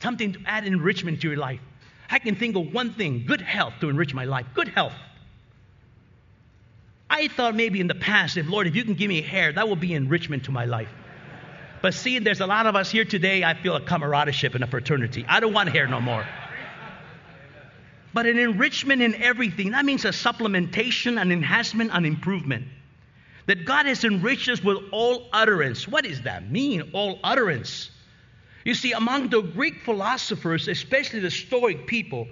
something 0.06 0.34
to 0.34 0.40
add 0.46 0.68
enrichment 0.68 1.22
to 1.22 1.28
your 1.28 1.38
life. 1.38 1.60
I 2.12 2.20
can 2.20 2.36
think 2.36 2.56
of 2.56 2.72
one 2.72 2.94
thing 2.94 3.26
good 3.26 3.42
health 3.42 3.74
to 3.82 3.90
enrich 3.90 4.14
my 4.14 4.26
life. 4.26 4.46
Good 4.54 4.68
health. 4.68 4.94
I 7.10 7.28
thought 7.28 7.56
maybe 7.56 7.80
in 7.80 7.88
the 7.88 7.96
past, 7.96 8.38
if 8.38 8.48
Lord, 8.48 8.68
if 8.68 8.76
you 8.76 8.84
can 8.84 8.96
give 8.96 9.10
me 9.10 9.22
hair, 9.22 9.52
that 9.54 9.68
will 9.68 9.76
be 9.76 9.94
enrichment 9.94 10.46
to 10.46 10.52
my 10.52 10.66
life. 10.66 10.90
But 11.82 11.94
seeing 11.94 12.24
there's 12.24 12.42
a 12.42 12.48
lot 12.48 12.66
of 12.66 12.76
us 12.76 12.90
here 12.90 13.06
today, 13.06 13.44
I 13.44 13.54
feel 13.54 13.76
a 13.76 13.82
camaraderie 13.82 14.52
and 14.54 14.64
a 14.64 14.68
fraternity. 14.68 15.26
I 15.28 15.40
don't 15.40 15.54
want 15.54 15.70
hair 15.70 15.88
no 15.88 16.02
more. 16.02 16.26
But 18.14 18.26
an 18.26 18.40
enrichment 18.40 19.02
in 19.02 19.22
everything, 19.22 19.72
that 19.72 19.86
means 19.86 20.06
a 20.06 20.10
supplementation, 20.10 21.22
an 21.22 21.32
enhancement, 21.32 21.92
an 21.94 22.06
improvement. 22.06 22.66
That 23.46 23.66
God 23.66 23.86
has 23.86 24.04
enriched 24.04 24.50
us 24.50 24.64
with 24.64 24.78
all 24.92 25.28
utterance. 25.32 25.88
What 25.88 26.06
does 26.06 26.24
that 26.24 26.50
mean, 26.50 26.92
all 26.94 27.20
utterance? 27.24 27.92
You 28.64 28.74
see, 28.74 28.94
among 28.94 29.30
the 29.30 29.42
Greek 29.42 29.84
philosophers, 29.84 30.68
especially 30.68 31.20
the 31.20 31.30
Stoic 31.30 31.86
people, 31.86 32.28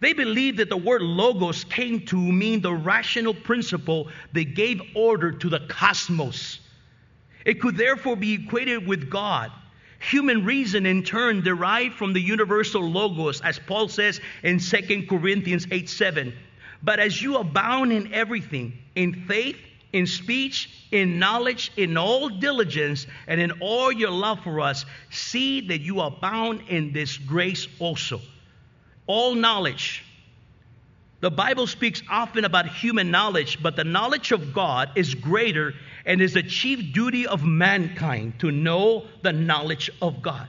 they 0.00 0.12
believed 0.12 0.58
that 0.58 0.68
the 0.68 0.76
word 0.76 1.02
logos 1.02 1.64
came 1.64 2.04
to 2.06 2.16
mean 2.16 2.60
the 2.60 2.74
rational 2.74 3.34
principle 3.34 4.08
that 4.32 4.54
gave 4.54 4.80
order 4.94 5.32
to 5.32 5.48
the 5.48 5.60
cosmos. 5.68 6.60
It 7.44 7.60
could 7.60 7.76
therefore 7.76 8.16
be 8.16 8.34
equated 8.34 8.86
with 8.86 9.08
God. 9.08 9.52
Human 10.10 10.44
reason, 10.44 10.84
in 10.84 11.02
turn, 11.02 11.42
derived 11.42 11.94
from 11.94 12.12
the 12.12 12.20
universal 12.20 12.82
logos, 12.82 13.40
as 13.40 13.58
Paul 13.58 13.88
says 13.88 14.20
in 14.42 14.58
2 14.58 15.06
Corinthians 15.08 15.66
8 15.70 15.88
7. 15.88 16.34
But 16.82 17.00
as 17.00 17.22
you 17.22 17.36
abound 17.36 17.92
in 17.92 18.12
everything, 18.12 18.76
in 18.94 19.24
faith, 19.26 19.56
in 19.94 20.06
speech, 20.06 20.88
in 20.90 21.18
knowledge, 21.18 21.72
in 21.76 21.96
all 21.96 22.28
diligence, 22.28 23.06
and 23.26 23.40
in 23.40 23.52
all 23.60 23.90
your 23.90 24.10
love 24.10 24.40
for 24.40 24.60
us, 24.60 24.84
see 25.10 25.62
that 25.68 25.80
you 25.80 26.00
abound 26.00 26.62
in 26.68 26.92
this 26.92 27.16
grace 27.16 27.66
also. 27.78 28.20
All 29.06 29.34
knowledge. 29.34 30.04
The 31.20 31.30
Bible 31.30 31.66
speaks 31.66 32.02
often 32.10 32.44
about 32.44 32.68
human 32.68 33.10
knowledge, 33.10 33.62
but 33.62 33.76
the 33.76 33.84
knowledge 33.84 34.32
of 34.32 34.52
God 34.52 34.90
is 34.94 35.14
greater 35.14 35.74
and 36.04 36.20
is 36.20 36.34
the 36.34 36.42
chief 36.42 36.92
duty 36.92 37.26
of 37.26 37.44
mankind 37.44 38.40
to 38.40 38.50
know 38.50 39.06
the 39.22 39.32
knowledge 39.32 39.90
of 40.02 40.20
God. 40.20 40.48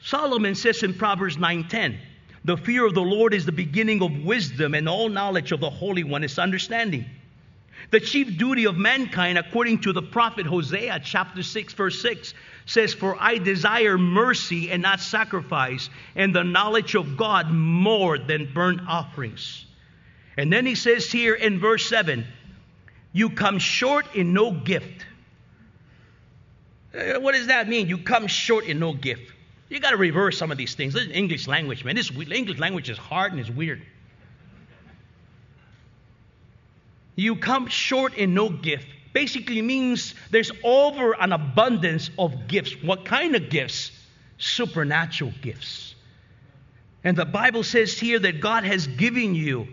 Solomon 0.00 0.54
says 0.54 0.82
in 0.82 0.94
Proverbs 0.94 1.36
9:10, 1.36 1.98
the 2.44 2.56
fear 2.56 2.86
of 2.86 2.94
the 2.94 3.02
Lord 3.02 3.34
is 3.34 3.44
the 3.46 3.52
beginning 3.52 4.00
of 4.00 4.24
wisdom, 4.24 4.74
and 4.74 4.88
all 4.88 5.08
knowledge 5.08 5.50
of 5.50 5.60
the 5.60 5.70
Holy 5.70 6.04
One 6.04 6.22
is 6.22 6.38
understanding. 6.38 7.04
The 7.90 8.00
chief 8.00 8.36
duty 8.36 8.66
of 8.66 8.76
mankind, 8.76 9.38
according 9.38 9.80
to 9.80 9.92
the 9.92 10.02
prophet 10.02 10.46
Hosea, 10.46 11.00
chapter 11.02 11.42
6, 11.42 11.72
verse 11.72 12.02
6, 12.02 12.34
says, 12.66 12.92
For 12.92 13.16
I 13.18 13.38
desire 13.38 13.96
mercy 13.96 14.70
and 14.70 14.82
not 14.82 15.00
sacrifice, 15.00 15.88
and 16.14 16.34
the 16.34 16.44
knowledge 16.44 16.94
of 16.94 17.16
God 17.16 17.50
more 17.50 18.18
than 18.18 18.52
burnt 18.52 18.80
offerings. 18.86 19.64
And 20.36 20.52
then 20.52 20.66
he 20.66 20.74
says 20.74 21.10
here 21.10 21.34
in 21.34 21.60
verse 21.60 21.88
7, 21.88 22.26
You 23.12 23.30
come 23.30 23.58
short 23.58 24.14
in 24.14 24.34
no 24.34 24.52
gift. 24.52 25.06
Uh, 26.94 27.20
what 27.20 27.34
does 27.34 27.46
that 27.46 27.68
mean? 27.68 27.88
You 27.88 27.98
come 27.98 28.26
short 28.26 28.64
in 28.64 28.78
no 28.78 28.92
gift. 28.92 29.32
You 29.68 29.80
got 29.80 29.90
to 29.90 29.96
reverse 29.96 30.38
some 30.38 30.50
of 30.50 30.58
these 30.58 30.74
things. 30.74 30.96
English 30.96 31.46
language, 31.46 31.84
man. 31.84 31.94
This 31.94 32.10
English 32.10 32.58
language 32.58 32.88
is 32.88 32.98
hard 32.98 33.32
and 33.32 33.40
it's 33.40 33.50
weird. 33.50 33.82
You 37.18 37.34
come 37.34 37.66
short 37.66 38.14
in 38.14 38.32
no 38.32 38.48
gift 38.48 38.86
basically 39.12 39.60
means 39.60 40.14
there's 40.30 40.52
over 40.62 41.12
an 41.14 41.32
abundance 41.32 42.10
of 42.16 42.46
gifts. 42.46 42.72
What 42.80 43.04
kind 43.04 43.34
of 43.34 43.50
gifts? 43.50 43.90
Supernatural 44.38 45.32
gifts. 45.42 45.96
And 47.02 47.16
the 47.16 47.24
Bible 47.24 47.64
says 47.64 47.98
here 47.98 48.20
that 48.20 48.40
God 48.40 48.62
has 48.62 48.86
given 48.86 49.34
you 49.34 49.66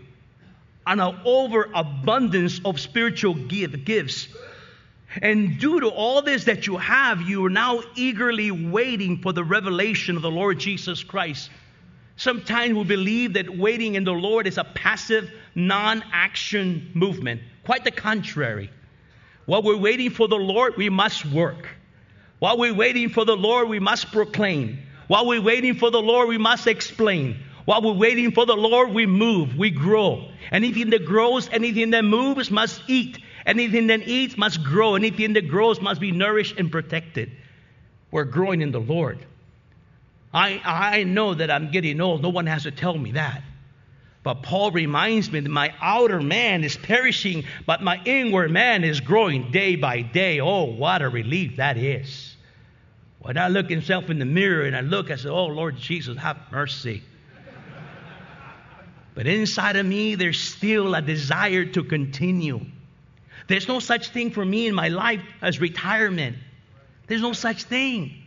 an 0.88 1.00
overabundance 1.00 2.60
of 2.64 2.80
spiritual 2.80 3.34
give, 3.34 3.84
gifts. 3.84 4.26
And 5.22 5.58
due 5.60 5.80
to 5.80 5.88
all 5.88 6.22
this 6.22 6.44
that 6.44 6.66
you 6.66 6.78
have, 6.78 7.22
you 7.22 7.46
are 7.46 7.50
now 7.50 7.80
eagerly 7.94 8.50
waiting 8.50 9.22
for 9.22 9.32
the 9.32 9.44
revelation 9.44 10.16
of 10.16 10.22
the 10.22 10.30
Lord 10.30 10.58
Jesus 10.58 11.04
Christ. 11.04 11.50
Sometimes 12.16 12.74
we 12.74 12.84
believe 12.84 13.34
that 13.34 13.56
waiting 13.56 13.94
in 13.94 14.04
the 14.04 14.12
Lord 14.12 14.46
is 14.46 14.56
a 14.56 14.64
passive, 14.64 15.30
non 15.54 16.02
action 16.12 16.90
movement. 16.94 17.42
Quite 17.64 17.84
the 17.84 17.90
contrary. 17.90 18.70
While 19.44 19.62
we're 19.62 19.76
waiting 19.76 20.10
for 20.10 20.26
the 20.26 20.36
Lord, 20.36 20.76
we 20.76 20.88
must 20.88 21.26
work. 21.26 21.68
While 22.38 22.58
we're 22.58 22.74
waiting 22.74 23.10
for 23.10 23.24
the 23.24 23.36
Lord, 23.36 23.68
we 23.68 23.78
must 23.78 24.12
proclaim. 24.12 24.78
While 25.08 25.26
we're 25.26 25.42
waiting 25.42 25.74
for 25.74 25.90
the 25.90 26.00
Lord, 26.00 26.28
we 26.28 26.38
must 26.38 26.66
explain. 26.66 27.38
While 27.64 27.82
we're 27.82 27.92
waiting 27.92 28.32
for 28.32 28.46
the 28.46 28.56
Lord, 28.56 28.90
we 28.90 29.06
move, 29.06 29.56
we 29.56 29.70
grow. 29.70 30.28
Anything 30.50 30.90
that 30.90 31.04
grows, 31.04 31.48
anything 31.50 31.90
that 31.90 32.04
moves 32.04 32.50
must 32.50 32.80
eat. 32.88 33.18
Anything 33.44 33.88
that 33.88 34.08
eats 34.08 34.36
must 34.36 34.62
grow. 34.62 34.96
Anything 34.96 35.34
that 35.34 35.48
grows 35.48 35.80
must 35.80 36.00
be 36.00 36.12
nourished 36.12 36.58
and 36.58 36.70
protected. 36.72 37.30
We're 38.10 38.24
growing 38.24 38.62
in 38.62 38.72
the 38.72 38.80
Lord. 38.80 39.24
I, 40.32 40.60
I 40.64 41.04
know 41.04 41.34
that 41.34 41.50
I'm 41.50 41.70
getting 41.70 42.00
old. 42.00 42.22
No 42.22 42.28
one 42.28 42.46
has 42.46 42.64
to 42.64 42.70
tell 42.70 42.96
me 42.96 43.12
that. 43.12 43.42
But 44.22 44.42
Paul 44.42 44.72
reminds 44.72 45.30
me 45.30 45.38
that 45.38 45.48
my 45.48 45.72
outer 45.80 46.20
man 46.20 46.64
is 46.64 46.76
perishing, 46.76 47.44
but 47.64 47.80
my 47.80 48.00
inward 48.04 48.50
man 48.50 48.82
is 48.82 49.00
growing 49.00 49.52
day 49.52 49.76
by 49.76 50.02
day. 50.02 50.40
Oh, 50.40 50.64
what 50.64 51.00
a 51.00 51.08
relief 51.08 51.58
that 51.58 51.76
is. 51.76 52.34
When 53.20 53.38
I 53.38 53.48
look 53.48 53.70
myself 53.70 54.10
in 54.10 54.18
the 54.18 54.24
mirror 54.24 54.64
and 54.64 54.76
I 54.76 54.80
look, 54.80 55.12
I 55.12 55.16
say, 55.16 55.28
Oh, 55.28 55.46
Lord 55.46 55.76
Jesus, 55.76 56.18
have 56.18 56.38
mercy. 56.50 57.04
but 59.14 59.28
inside 59.28 59.76
of 59.76 59.86
me, 59.86 60.16
there's 60.16 60.40
still 60.40 60.94
a 60.96 61.02
desire 61.02 61.64
to 61.64 61.84
continue. 61.84 62.66
There's 63.46 63.68
no 63.68 63.78
such 63.78 64.08
thing 64.08 64.32
for 64.32 64.44
me 64.44 64.66
in 64.66 64.74
my 64.74 64.88
life 64.88 65.22
as 65.40 65.60
retirement. 65.60 66.36
There's 67.06 67.22
no 67.22 67.32
such 67.32 67.62
thing. 67.62 68.25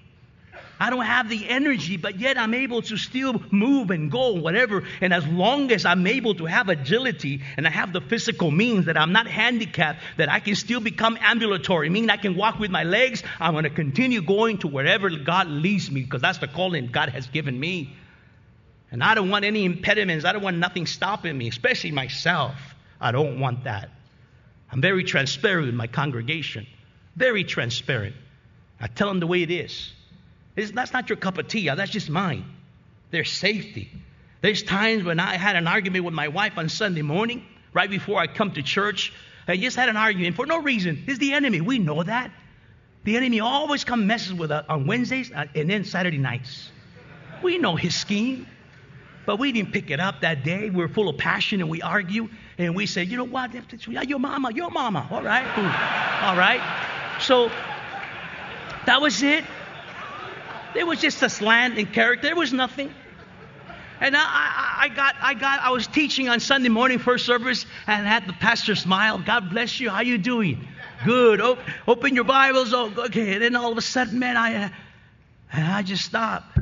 I 0.80 0.89
don't 0.89 1.05
have 1.05 1.27
the 1.27 1.49
energy, 1.49 1.97
but 1.97 2.19
yet 2.19 2.38
I'm 2.38 2.53
able 2.53 2.82
to 2.84 2.95
still 2.95 3.41
move 3.51 3.91
and 3.91 4.09
go, 4.09 4.32
whatever. 4.34 4.84
And 5.01 5.13
as 5.13 5.27
long 5.27 5.71
as 5.73 5.84
I'm 5.84 6.07
able 6.07 6.36
to 6.36 6.45
have 6.45 6.69
agility 6.69 7.41
and 7.57 7.67
I 7.67 7.69
have 7.69 7.91
the 7.91 7.99
physical 7.99 8.49
means 8.49 8.86
that 8.86 8.95
I'm 8.95 9.11
not 9.11 9.27
handicapped, 9.27 9.99
that 10.15 10.30
I 10.30 10.39
can 10.39 10.55
still 10.55 10.80
become 10.80 11.17
ambulatory, 11.19 11.89
meaning 11.89 12.09
I 12.09 12.15
can 12.15 12.38
walk 12.38 12.59
with 12.59 12.71
my 12.71 12.86
legs, 12.86 13.23
I'm 13.41 13.51
going 13.51 13.65
to 13.65 13.69
continue 13.69 14.21
going 14.21 14.59
to 14.59 14.69
wherever 14.69 15.09
God 15.09 15.47
leads 15.47 15.91
me 15.91 16.01
because 16.03 16.21
that's 16.21 16.38
the 16.38 16.47
calling 16.47 16.88
God 16.88 17.09
has 17.09 17.27
given 17.27 17.59
me. 17.59 17.93
And 18.89 19.03
I 19.03 19.15
don't 19.15 19.30
want 19.30 19.43
any 19.43 19.65
impediments. 19.65 20.23
I 20.23 20.32
don't 20.32 20.41
want 20.41 20.57
nothing 20.57 20.86
stopping 20.86 21.38
me, 21.38 21.49
especially 21.49 21.91
myself. 21.91 22.55
I 23.01 23.11
don't 23.11 23.39
want 23.41 23.65
that. 23.65 23.89
I'm 24.71 24.82
very 24.82 25.03
transparent 25.03 25.65
with 25.65 25.75
my 25.75 25.88
congregation, 25.88 26.67
very 27.17 27.43
transparent. 27.43 28.15
I 28.80 28.88
tell 28.88 29.09
them 29.09 29.19
the 29.19 29.27
way 29.27 29.43
it 29.43 29.51
is. 29.51 29.91
It's, 30.56 30.72
that's 30.72 30.93
not 30.93 31.10
your 31.10 31.18
cup 31.18 31.38
of 31.38 31.47
tea. 31.47 31.70
That's 31.70 31.91
just 31.91 32.10
mine. 32.10 32.45
There's 33.12 33.32
safety. 33.32 33.91
There's 34.41 34.64
times 34.64 35.04
when 35.04 35.20
I 35.20 35.36
had 35.36 35.56
an 35.56 35.68
argument 35.68 36.06
with 36.06 36.14
my 36.14 36.28
wife 36.28 36.58
on 36.58 36.70
Sunday 36.70 37.02
morning, 37.02 37.45
right 37.74 37.89
before 37.89 38.20
I 38.20 38.28
come 38.28 38.52
to 38.54 38.64
church. 38.64 39.14
I 39.47 39.58
just 39.58 39.76
had 39.76 39.89
an 39.89 39.97
argument 39.97 40.36
for 40.36 40.45
no 40.45 40.62
reason. 40.62 41.04
It's 41.08 41.20
the 41.20 41.34
enemy. 41.34 41.60
We 41.60 41.80
know 41.80 42.04
that. 42.04 42.32
The 43.04 43.18
enemy 43.18 43.39
always 43.39 43.84
come 43.84 44.06
messes 44.08 44.34
with 44.34 44.52
us 44.52 44.66
on 44.70 44.86
Wednesdays 44.86 45.32
uh, 45.32 45.45
and 45.56 45.70
then 45.70 45.86
Saturday 45.86 46.18
nights. 46.18 46.70
We 47.41 47.58
know 47.58 47.76
his 47.76 47.95
scheme, 47.95 48.45
but 49.26 49.39
we 49.39 49.52
didn't 49.52 49.72
pick 49.72 49.89
it 49.89 50.00
up 50.00 50.22
that 50.22 50.43
day. 50.43 50.70
We 50.70 50.84
are 50.84 50.89
full 50.89 51.10
of 51.10 51.18
passion 51.18 51.62
and 51.62 51.70
we 51.70 51.82
argue 51.82 52.30
and 52.58 52.76
we 52.76 52.86
said, 52.86 53.08
you 53.08 53.18
know 53.18 53.24
what? 53.24 53.54
Your 53.88 54.20
mama, 54.20 54.52
your 54.54 54.70
mama. 54.70 55.08
All 55.10 55.24
right, 55.24 55.47
all 56.22 56.36
right. 56.36 56.62
So 57.22 57.50
that 58.86 59.02
was 59.02 59.24
it. 59.24 59.45
There 60.74 60.86
was 60.86 60.99
just 60.99 61.22
a 61.24 61.30
slant 61.30 61.78
in 61.78 61.88
character. 61.88 62.28
There 62.28 62.36
was 62.36 62.53
nothing. 62.53 62.93
And 64.01 64.15
I, 64.15 64.22
I, 64.22 64.78
I, 64.84 64.89
got, 64.89 65.15
I 65.22 65.34
got, 65.34 65.59
I 65.59 65.72
was 65.72 65.88
teaching 65.88 66.30
on 66.30 66.39
Sunday 66.39 66.70
morning, 66.70 66.99
first 66.99 67.26
service, 67.26 67.65
and 67.86 68.07
had 68.07 68.28
the 68.28 68.34
pastor 68.34 68.76
smile. 68.76 69.17
God 69.20 69.49
bless 69.49 69.80
you. 69.80 69.89
How 69.89 70.01
you 70.01 70.17
doing? 70.17 70.65
Good. 71.05 71.41
O- 71.41 71.57
open 71.88 72.15
your 72.15 72.24
Bibles. 72.24 72.74
Oh, 72.74 72.93
okay. 72.97 73.34
And 73.34 73.41
then 73.41 73.55
all 73.55 73.72
of 73.72 73.78
a 73.78 73.82
sudden, 73.82 74.20
man, 74.20 74.38
I, 74.38 74.55
uh, 74.65 74.70
and 75.51 75.65
I 75.65 75.82
just 75.82 76.05
stopped. 76.05 76.57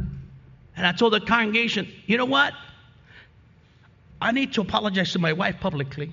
And 0.75 0.85
I 0.85 0.91
told 0.93 1.13
the 1.13 1.19
congregation, 1.19 1.87
you 2.05 2.17
know 2.17 2.25
what? 2.25 2.53
I 4.19 4.31
need 4.31 4.53
to 4.53 4.61
apologize 4.61 5.11
to 5.13 5.19
my 5.19 5.33
wife 5.33 5.59
publicly. 5.59 6.11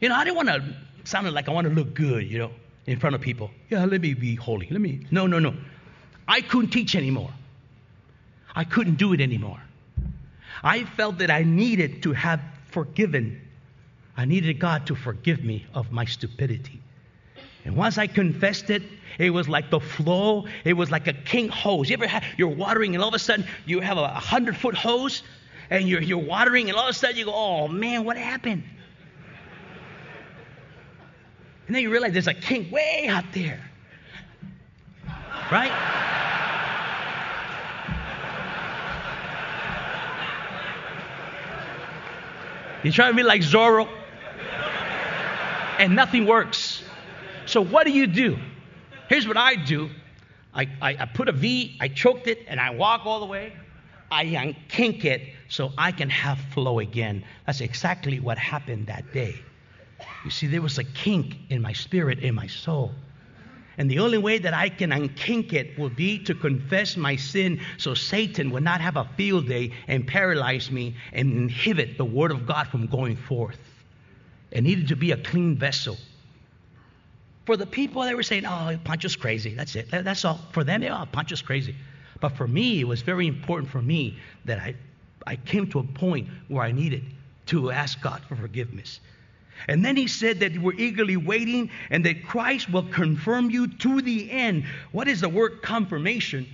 You 0.00 0.08
know, 0.08 0.16
I 0.16 0.24
didn't 0.24 0.36
want 0.36 0.48
to 0.48 0.64
sound 1.04 1.30
like 1.32 1.48
I 1.48 1.52
want 1.52 1.68
to 1.68 1.72
look 1.72 1.94
good, 1.94 2.28
you 2.28 2.38
know, 2.38 2.50
in 2.86 2.98
front 2.98 3.14
of 3.14 3.20
people. 3.20 3.50
Yeah, 3.70 3.84
let 3.84 4.00
me 4.00 4.14
be 4.14 4.34
holy. 4.34 4.66
Let 4.70 4.80
me. 4.80 5.06
No, 5.10 5.26
no, 5.26 5.38
no. 5.38 5.54
I 6.26 6.40
couldn't 6.40 6.70
teach 6.70 6.94
anymore. 6.94 7.30
I 8.54 8.64
couldn't 8.64 8.96
do 8.96 9.12
it 9.12 9.20
anymore. 9.20 9.60
I 10.62 10.84
felt 10.84 11.18
that 11.18 11.30
I 11.30 11.42
needed 11.42 12.02
to 12.04 12.12
have 12.12 12.40
forgiven. 12.70 13.40
I 14.16 14.24
needed 14.24 14.58
God 14.58 14.86
to 14.86 14.94
forgive 14.94 15.44
me 15.44 15.66
of 15.74 15.92
my 15.92 16.04
stupidity. 16.04 16.80
And 17.64 17.76
once 17.76 17.98
I 17.98 18.06
confessed 18.06 18.70
it, 18.70 18.82
it 19.18 19.30
was 19.30 19.48
like 19.48 19.70
the 19.70 19.80
flow. 19.80 20.46
It 20.64 20.74
was 20.74 20.90
like 20.90 21.06
a 21.06 21.12
king 21.12 21.48
hose. 21.48 21.88
You 21.88 21.94
ever 21.94 22.06
had, 22.06 22.24
you're 22.36 22.48
watering 22.48 22.94
and 22.94 23.02
all 23.02 23.08
of 23.08 23.14
a 23.14 23.18
sudden 23.18 23.46
you 23.66 23.80
have 23.80 23.98
a 23.98 24.08
hundred 24.08 24.56
foot 24.56 24.74
hose 24.74 25.22
and 25.70 25.88
you're, 25.88 26.02
you're 26.02 26.18
watering 26.18 26.68
and 26.68 26.78
all 26.78 26.84
of 26.84 26.90
a 26.90 26.98
sudden 26.98 27.16
you 27.16 27.24
go, 27.24 27.32
oh 27.34 27.68
man, 27.68 28.04
what 28.04 28.16
happened? 28.16 28.64
And 31.66 31.74
then 31.74 31.82
you 31.82 31.90
realize 31.90 32.12
there's 32.12 32.26
a 32.26 32.34
king 32.34 32.70
way 32.70 33.06
out 33.08 33.24
there. 33.32 33.60
Right? 35.50 36.12
You 42.84 42.92
try 42.92 43.08
to 43.08 43.14
be 43.14 43.22
like 43.22 43.40
Zorro, 43.40 43.88
and 45.78 45.96
nothing 45.96 46.26
works. 46.26 46.82
So 47.46 47.62
what 47.64 47.86
do 47.86 47.92
you 47.92 48.06
do? 48.06 48.38
Here's 49.08 49.26
what 49.26 49.38
I 49.38 49.54
do. 49.54 49.88
I, 50.52 50.68
I, 50.82 50.96
I, 51.00 51.06
put 51.06 51.28
a 51.28 51.32
V, 51.32 51.78
I 51.80 51.88
choked 51.88 52.26
it, 52.26 52.44
and 52.46 52.60
I 52.60 52.70
walk 52.70 53.06
all 53.06 53.20
the 53.20 53.26
way. 53.26 53.54
I 54.10 54.26
unkink 54.26 55.04
it 55.06 55.22
so 55.48 55.72
I 55.78 55.92
can 55.92 56.10
have 56.10 56.38
flow 56.52 56.78
again. 56.78 57.24
That's 57.46 57.62
exactly 57.62 58.20
what 58.20 58.36
happened 58.36 58.86
that 58.88 59.12
day. 59.12 59.34
You 60.24 60.30
see, 60.30 60.46
there 60.46 60.62
was 60.62 60.76
a 60.78 60.84
kink 60.84 61.36
in 61.48 61.62
my 61.62 61.72
spirit, 61.72 62.18
in 62.18 62.34
my 62.34 62.46
soul. 62.46 62.92
And 63.76 63.90
the 63.90 63.98
only 63.98 64.18
way 64.18 64.38
that 64.38 64.54
I 64.54 64.68
can 64.68 64.90
unkink 64.90 65.52
it 65.52 65.78
will 65.78 65.90
be 65.90 66.18
to 66.24 66.34
confess 66.34 66.96
my 66.96 67.16
sin 67.16 67.60
so 67.76 67.94
Satan 67.94 68.50
will 68.50 68.62
not 68.62 68.80
have 68.80 68.96
a 68.96 69.08
field 69.16 69.48
day 69.48 69.72
and 69.88 70.06
paralyze 70.06 70.70
me 70.70 70.94
and 71.12 71.32
inhibit 71.32 71.98
the 71.98 72.04
word 72.04 72.30
of 72.30 72.46
God 72.46 72.68
from 72.68 72.86
going 72.86 73.16
forth. 73.16 73.58
It 74.50 74.62
needed 74.62 74.88
to 74.88 74.96
be 74.96 75.10
a 75.10 75.16
clean 75.16 75.56
vessel. 75.56 75.96
For 77.46 77.56
the 77.56 77.66
people, 77.66 78.02
they 78.02 78.14
were 78.14 78.22
saying, 78.22 78.46
oh, 78.46 78.78
Pancho's 78.84 79.16
crazy. 79.16 79.54
That's 79.54 79.76
it. 79.76 79.90
That's 79.90 80.24
all. 80.24 80.40
For 80.52 80.64
them, 80.64 80.80
they 80.80 80.88
oh, 80.88 81.04
Pancho's 81.10 81.42
crazy. 81.42 81.74
But 82.20 82.36
for 82.36 82.48
me, 82.48 82.80
it 82.80 82.88
was 82.88 83.02
very 83.02 83.26
important 83.26 83.70
for 83.70 83.82
me 83.82 84.18
that 84.44 84.58
I, 84.58 84.74
I 85.26 85.36
came 85.36 85.68
to 85.70 85.80
a 85.80 85.82
point 85.82 86.28
where 86.48 86.62
I 86.62 86.72
needed 86.72 87.04
to 87.46 87.70
ask 87.70 88.00
God 88.00 88.22
for 88.28 88.36
forgiveness. 88.36 89.00
And 89.68 89.84
then 89.84 89.96
he 89.96 90.06
said 90.06 90.40
that 90.40 90.58
we're 90.58 90.74
eagerly 90.74 91.16
waiting 91.16 91.70
and 91.90 92.04
that 92.04 92.26
Christ 92.26 92.70
will 92.70 92.82
confirm 92.82 93.50
you 93.50 93.68
to 93.68 94.02
the 94.02 94.30
end. 94.30 94.64
What 94.92 95.08
is 95.08 95.20
the 95.20 95.28
word 95.28 95.62
confirmation? 95.62 96.46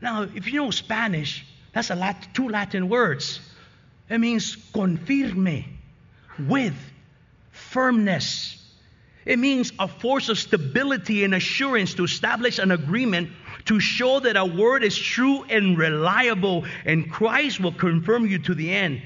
Now, 0.00 0.22
if 0.22 0.46
you 0.46 0.60
know 0.60 0.70
Spanish, 0.70 1.44
That's 1.72 1.90
a 1.90 1.94
Latin, 1.94 2.30
two 2.32 2.48
Latin 2.48 2.88
words. 2.88 3.40
It 4.08 4.18
means 4.18 4.56
confirme, 4.56 5.64
with 6.38 6.74
firmness. 7.52 8.56
It 9.24 9.38
means 9.38 9.72
a 9.78 9.86
force 9.86 10.28
of 10.28 10.38
stability 10.38 11.22
and 11.24 11.34
assurance 11.34 11.94
to 11.94 12.04
establish 12.04 12.58
an 12.58 12.72
agreement 12.72 13.30
to 13.66 13.78
show 13.78 14.18
that 14.20 14.36
a 14.36 14.44
word 14.44 14.82
is 14.82 14.98
true 14.98 15.44
and 15.44 15.78
reliable, 15.78 16.64
and 16.84 17.10
Christ 17.10 17.60
will 17.60 17.72
confirm 17.72 18.26
you 18.26 18.38
to 18.40 18.54
the 18.54 18.72
end. 18.72 19.02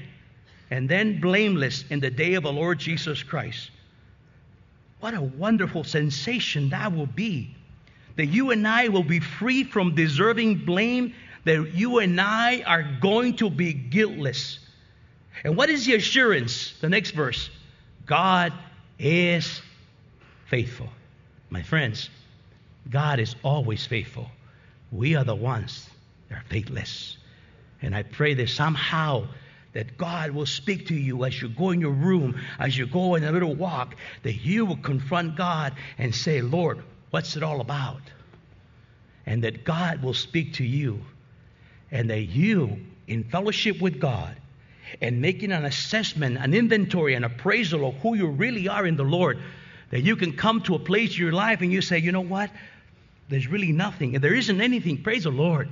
And 0.71 0.89
then 0.89 1.21
blameless 1.21 1.85
in 1.89 1.99
the 1.99 2.09
day 2.09 2.33
of 2.33 2.43
the 2.43 2.51
Lord 2.51 2.79
Jesus 2.79 3.21
Christ. 3.21 3.69
What 4.99 5.13
a 5.13 5.21
wonderful 5.21 5.83
sensation 5.83 6.69
that 6.69 6.93
will 6.93 7.05
be. 7.05 7.55
That 8.15 8.27
you 8.27 8.51
and 8.51 8.67
I 8.67 8.87
will 8.87 9.03
be 9.03 9.19
free 9.19 9.63
from 9.63 9.93
deserving 9.93 10.65
blame, 10.65 11.13
that 11.43 11.73
you 11.73 11.99
and 11.99 12.19
I 12.19 12.63
are 12.65 12.83
going 13.01 13.35
to 13.37 13.49
be 13.49 13.73
guiltless. 13.73 14.59
And 15.43 15.55
what 15.55 15.69
is 15.69 15.85
the 15.85 15.95
assurance? 15.95 16.73
The 16.81 16.89
next 16.89 17.11
verse 17.11 17.49
God 18.05 18.53
is 18.97 19.61
faithful. 20.47 20.89
My 21.49 21.61
friends, 21.61 22.09
God 22.89 23.19
is 23.19 23.35
always 23.43 23.85
faithful. 23.85 24.29
We 24.91 25.15
are 25.15 25.23
the 25.23 25.35
ones 25.35 25.89
that 26.29 26.39
are 26.39 26.43
faithless. 26.49 27.17
And 27.81 27.95
I 27.95 28.03
pray 28.03 28.33
that 28.35 28.49
somehow 28.49 29.27
that 29.75 29.97
God 29.97 30.31
will 30.31 30.45
speak 30.45 30.87
to 30.87 30.95
you 30.95 31.25
as 31.25 31.39
you 31.41 31.49
go 31.49 31.71
in 31.71 31.81
your 31.81 31.91
room, 31.91 32.39
as 32.59 32.77
you 32.77 32.85
go 32.85 33.15
in 33.15 33.25
a 33.25 33.31
little 33.33 33.53
walk, 33.53 33.95
that 34.23 34.35
you 34.35 34.65
will 34.65 34.77
confront 34.77 35.35
God 35.35 35.73
and 35.97 36.15
say, 36.15 36.41
Lord, 36.41 36.81
what's 37.09 37.35
it 37.35 37.43
all 37.43 37.59
about? 37.59 38.01
And 39.25 39.43
that 39.43 39.65
God 39.65 40.01
will 40.01 40.13
speak 40.13 40.53
to 40.53 40.63
you. 40.63 41.01
And 41.91 42.09
that 42.09 42.21
you, 42.21 42.85
in 43.05 43.25
fellowship 43.25 43.81
with 43.81 43.99
God, 43.99 44.37
and 45.01 45.21
making 45.21 45.51
an 45.51 45.65
assessment, 45.65 46.37
an 46.37 46.53
inventory, 46.53 47.13
an 47.15 47.25
appraisal 47.25 47.89
of 47.89 47.95
who 47.95 48.15
you 48.15 48.27
really 48.27 48.69
are 48.69 48.87
in 48.87 48.95
the 48.95 49.03
Lord, 49.03 49.39
that 49.89 50.03
you 50.03 50.15
can 50.15 50.37
come 50.37 50.61
to 50.61 50.75
a 50.75 50.79
place 50.79 51.11
in 51.15 51.19
your 51.19 51.33
life 51.33 51.59
and 51.59 51.69
you 51.69 51.81
say, 51.81 51.97
you 51.97 52.13
know 52.13 52.21
what? 52.21 52.49
There's 53.27 53.47
really 53.47 53.73
nothing. 53.73 54.13
If 54.13 54.21
there 54.21 54.35
isn't 54.35 54.61
anything, 54.61 55.03
praise 55.03 55.25
the 55.25 55.31
Lord. 55.31 55.67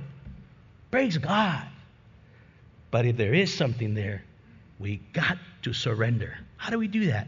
Praise 0.90 1.16
God. 1.16 1.66
But 2.94 3.06
if 3.06 3.16
there 3.16 3.34
is 3.34 3.52
something 3.52 3.94
there, 3.94 4.22
we 4.78 4.98
got 5.12 5.36
to 5.62 5.72
surrender. 5.72 6.38
How 6.56 6.70
do 6.70 6.78
we 6.78 6.86
do 6.86 7.06
that? 7.06 7.26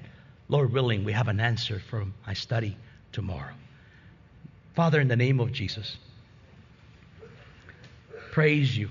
Lord 0.48 0.72
willing, 0.72 1.02
we 1.02 1.10
have 1.10 1.26
an 1.26 1.40
answer 1.40 1.82
from 1.90 2.14
my 2.24 2.34
study 2.34 2.76
tomorrow. 3.10 3.52
Father, 4.76 5.00
in 5.00 5.08
the 5.08 5.16
name 5.16 5.40
of 5.40 5.50
Jesus, 5.50 5.96
praise 8.30 8.78
you. 8.78 8.90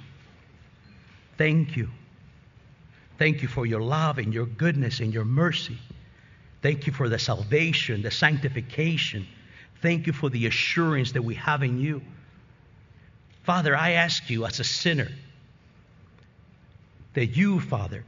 Thank 1.38 1.78
you. 1.78 1.90
Thank 3.18 3.42
you 3.42 3.48
for 3.48 3.66
your 3.66 3.82
love 3.82 4.18
and 4.18 4.34
your 4.34 4.46
goodness 4.46 5.00
and 5.00 5.14
your 5.14 5.24
mercy. 5.24 5.78
Thank 6.62 6.88
you 6.88 6.92
for 6.92 7.08
the 7.08 7.20
salvation, 7.20 8.02
the 8.02 8.12
sanctification. 8.12 9.26
Thank 9.82 10.08
you 10.08 10.12
for 10.12 10.30
the 10.30 10.46
assurance 10.46 11.14
that 11.14 11.24
we 11.24 11.36
have 11.36 11.64
in 11.64 11.80
you. 11.80 12.02
Father, 13.44 13.78
I 13.78 13.92
ask 13.92 14.30
you 14.30 14.46
as 14.46 14.60
a 14.60 14.66
sinner 14.66 15.08
that 17.16 17.36
you, 17.36 17.60
Father, 17.60 18.06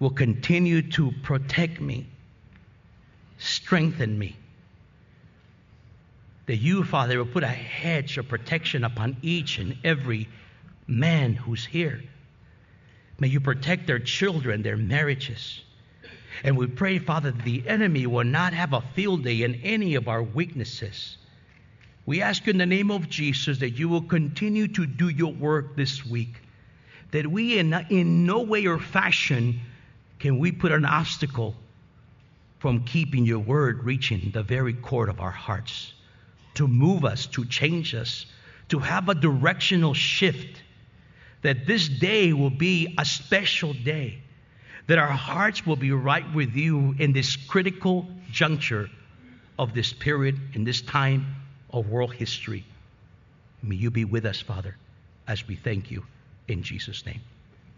will 0.00 0.10
continue 0.10 0.82
to 0.82 1.12
protect 1.22 1.80
me, 1.80 2.06
strengthen 3.38 4.18
me. 4.18 4.36
That 6.46 6.56
you, 6.56 6.84
Father, 6.84 7.18
will 7.18 7.26
put 7.26 7.44
a 7.44 7.48
hedge 7.48 8.18
of 8.18 8.28
protection 8.28 8.84
upon 8.84 9.16
each 9.22 9.58
and 9.58 9.78
every 9.84 10.28
man 10.86 11.34
who's 11.34 11.64
here. 11.64 12.02
May 13.18 13.28
you 13.28 13.40
protect 13.40 13.86
their 13.86 14.00
children, 14.00 14.62
their 14.62 14.76
marriages. 14.76 15.62
And 16.42 16.56
we 16.56 16.66
pray, 16.66 16.98
Father, 16.98 17.30
that 17.30 17.44
the 17.44 17.66
enemy 17.66 18.06
will 18.06 18.24
not 18.24 18.52
have 18.52 18.72
a 18.72 18.82
field 18.94 19.24
day 19.24 19.42
in 19.42 19.54
any 19.62 19.94
of 19.94 20.08
our 20.08 20.22
weaknesses. 20.22 21.16
We 22.06 22.20
ask 22.20 22.46
in 22.48 22.58
the 22.58 22.66
name 22.66 22.90
of 22.90 23.08
Jesus 23.08 23.58
that 23.58 23.70
you 23.70 23.88
will 23.88 24.02
continue 24.02 24.68
to 24.68 24.84
do 24.84 25.08
your 25.08 25.32
work 25.32 25.76
this 25.76 26.04
week. 26.04 26.34
That 27.14 27.28
we, 27.28 27.60
in, 27.60 27.72
in 27.90 28.26
no 28.26 28.42
way 28.42 28.66
or 28.66 28.80
fashion, 28.80 29.60
can 30.18 30.40
we 30.40 30.50
put 30.50 30.72
an 30.72 30.84
obstacle 30.84 31.54
from 32.58 32.82
keeping 32.82 33.24
your 33.24 33.38
word 33.38 33.84
reaching 33.84 34.32
the 34.32 34.42
very 34.42 34.72
core 34.72 35.08
of 35.08 35.20
our 35.20 35.30
hearts, 35.30 35.92
to 36.54 36.66
move 36.66 37.04
us, 37.04 37.26
to 37.26 37.44
change 37.44 37.94
us, 37.94 38.26
to 38.70 38.80
have 38.80 39.08
a 39.08 39.14
directional 39.14 39.94
shift. 39.94 40.60
That 41.42 41.68
this 41.68 41.88
day 41.88 42.32
will 42.32 42.50
be 42.50 42.96
a 42.98 43.04
special 43.04 43.74
day, 43.74 44.18
that 44.88 44.98
our 44.98 45.06
hearts 45.06 45.64
will 45.64 45.76
be 45.76 45.92
right 45.92 46.34
with 46.34 46.56
you 46.56 46.96
in 46.98 47.12
this 47.12 47.36
critical 47.36 48.08
juncture 48.32 48.90
of 49.56 49.72
this 49.72 49.92
period, 49.92 50.36
in 50.54 50.64
this 50.64 50.82
time 50.82 51.36
of 51.70 51.88
world 51.88 52.12
history. 52.12 52.64
May 53.62 53.76
you 53.76 53.92
be 53.92 54.04
with 54.04 54.26
us, 54.26 54.40
Father, 54.40 54.76
as 55.28 55.46
we 55.46 55.54
thank 55.54 55.92
you 55.92 56.02
in 56.48 56.62
Jesus' 56.62 57.04
name. 57.06 57.20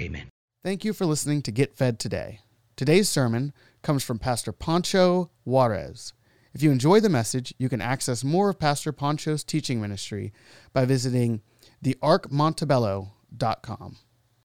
Amen. 0.00 0.28
Thank 0.62 0.84
you 0.84 0.92
for 0.92 1.06
listening 1.06 1.42
to 1.42 1.52
Get 1.52 1.76
Fed 1.76 1.98
today. 1.98 2.40
Today's 2.76 3.08
sermon 3.08 3.52
comes 3.82 4.04
from 4.04 4.18
Pastor 4.18 4.52
Pancho 4.52 5.30
Juarez. 5.44 6.12
If 6.52 6.62
you 6.62 6.70
enjoy 6.70 7.00
the 7.00 7.08
message, 7.08 7.54
you 7.58 7.68
can 7.68 7.80
access 7.80 8.24
more 8.24 8.50
of 8.50 8.58
Pastor 8.58 8.92
Pancho's 8.92 9.44
teaching 9.44 9.80
ministry 9.80 10.32
by 10.72 10.84
visiting 10.84 11.42
thearkmontebello.com. 11.84 13.96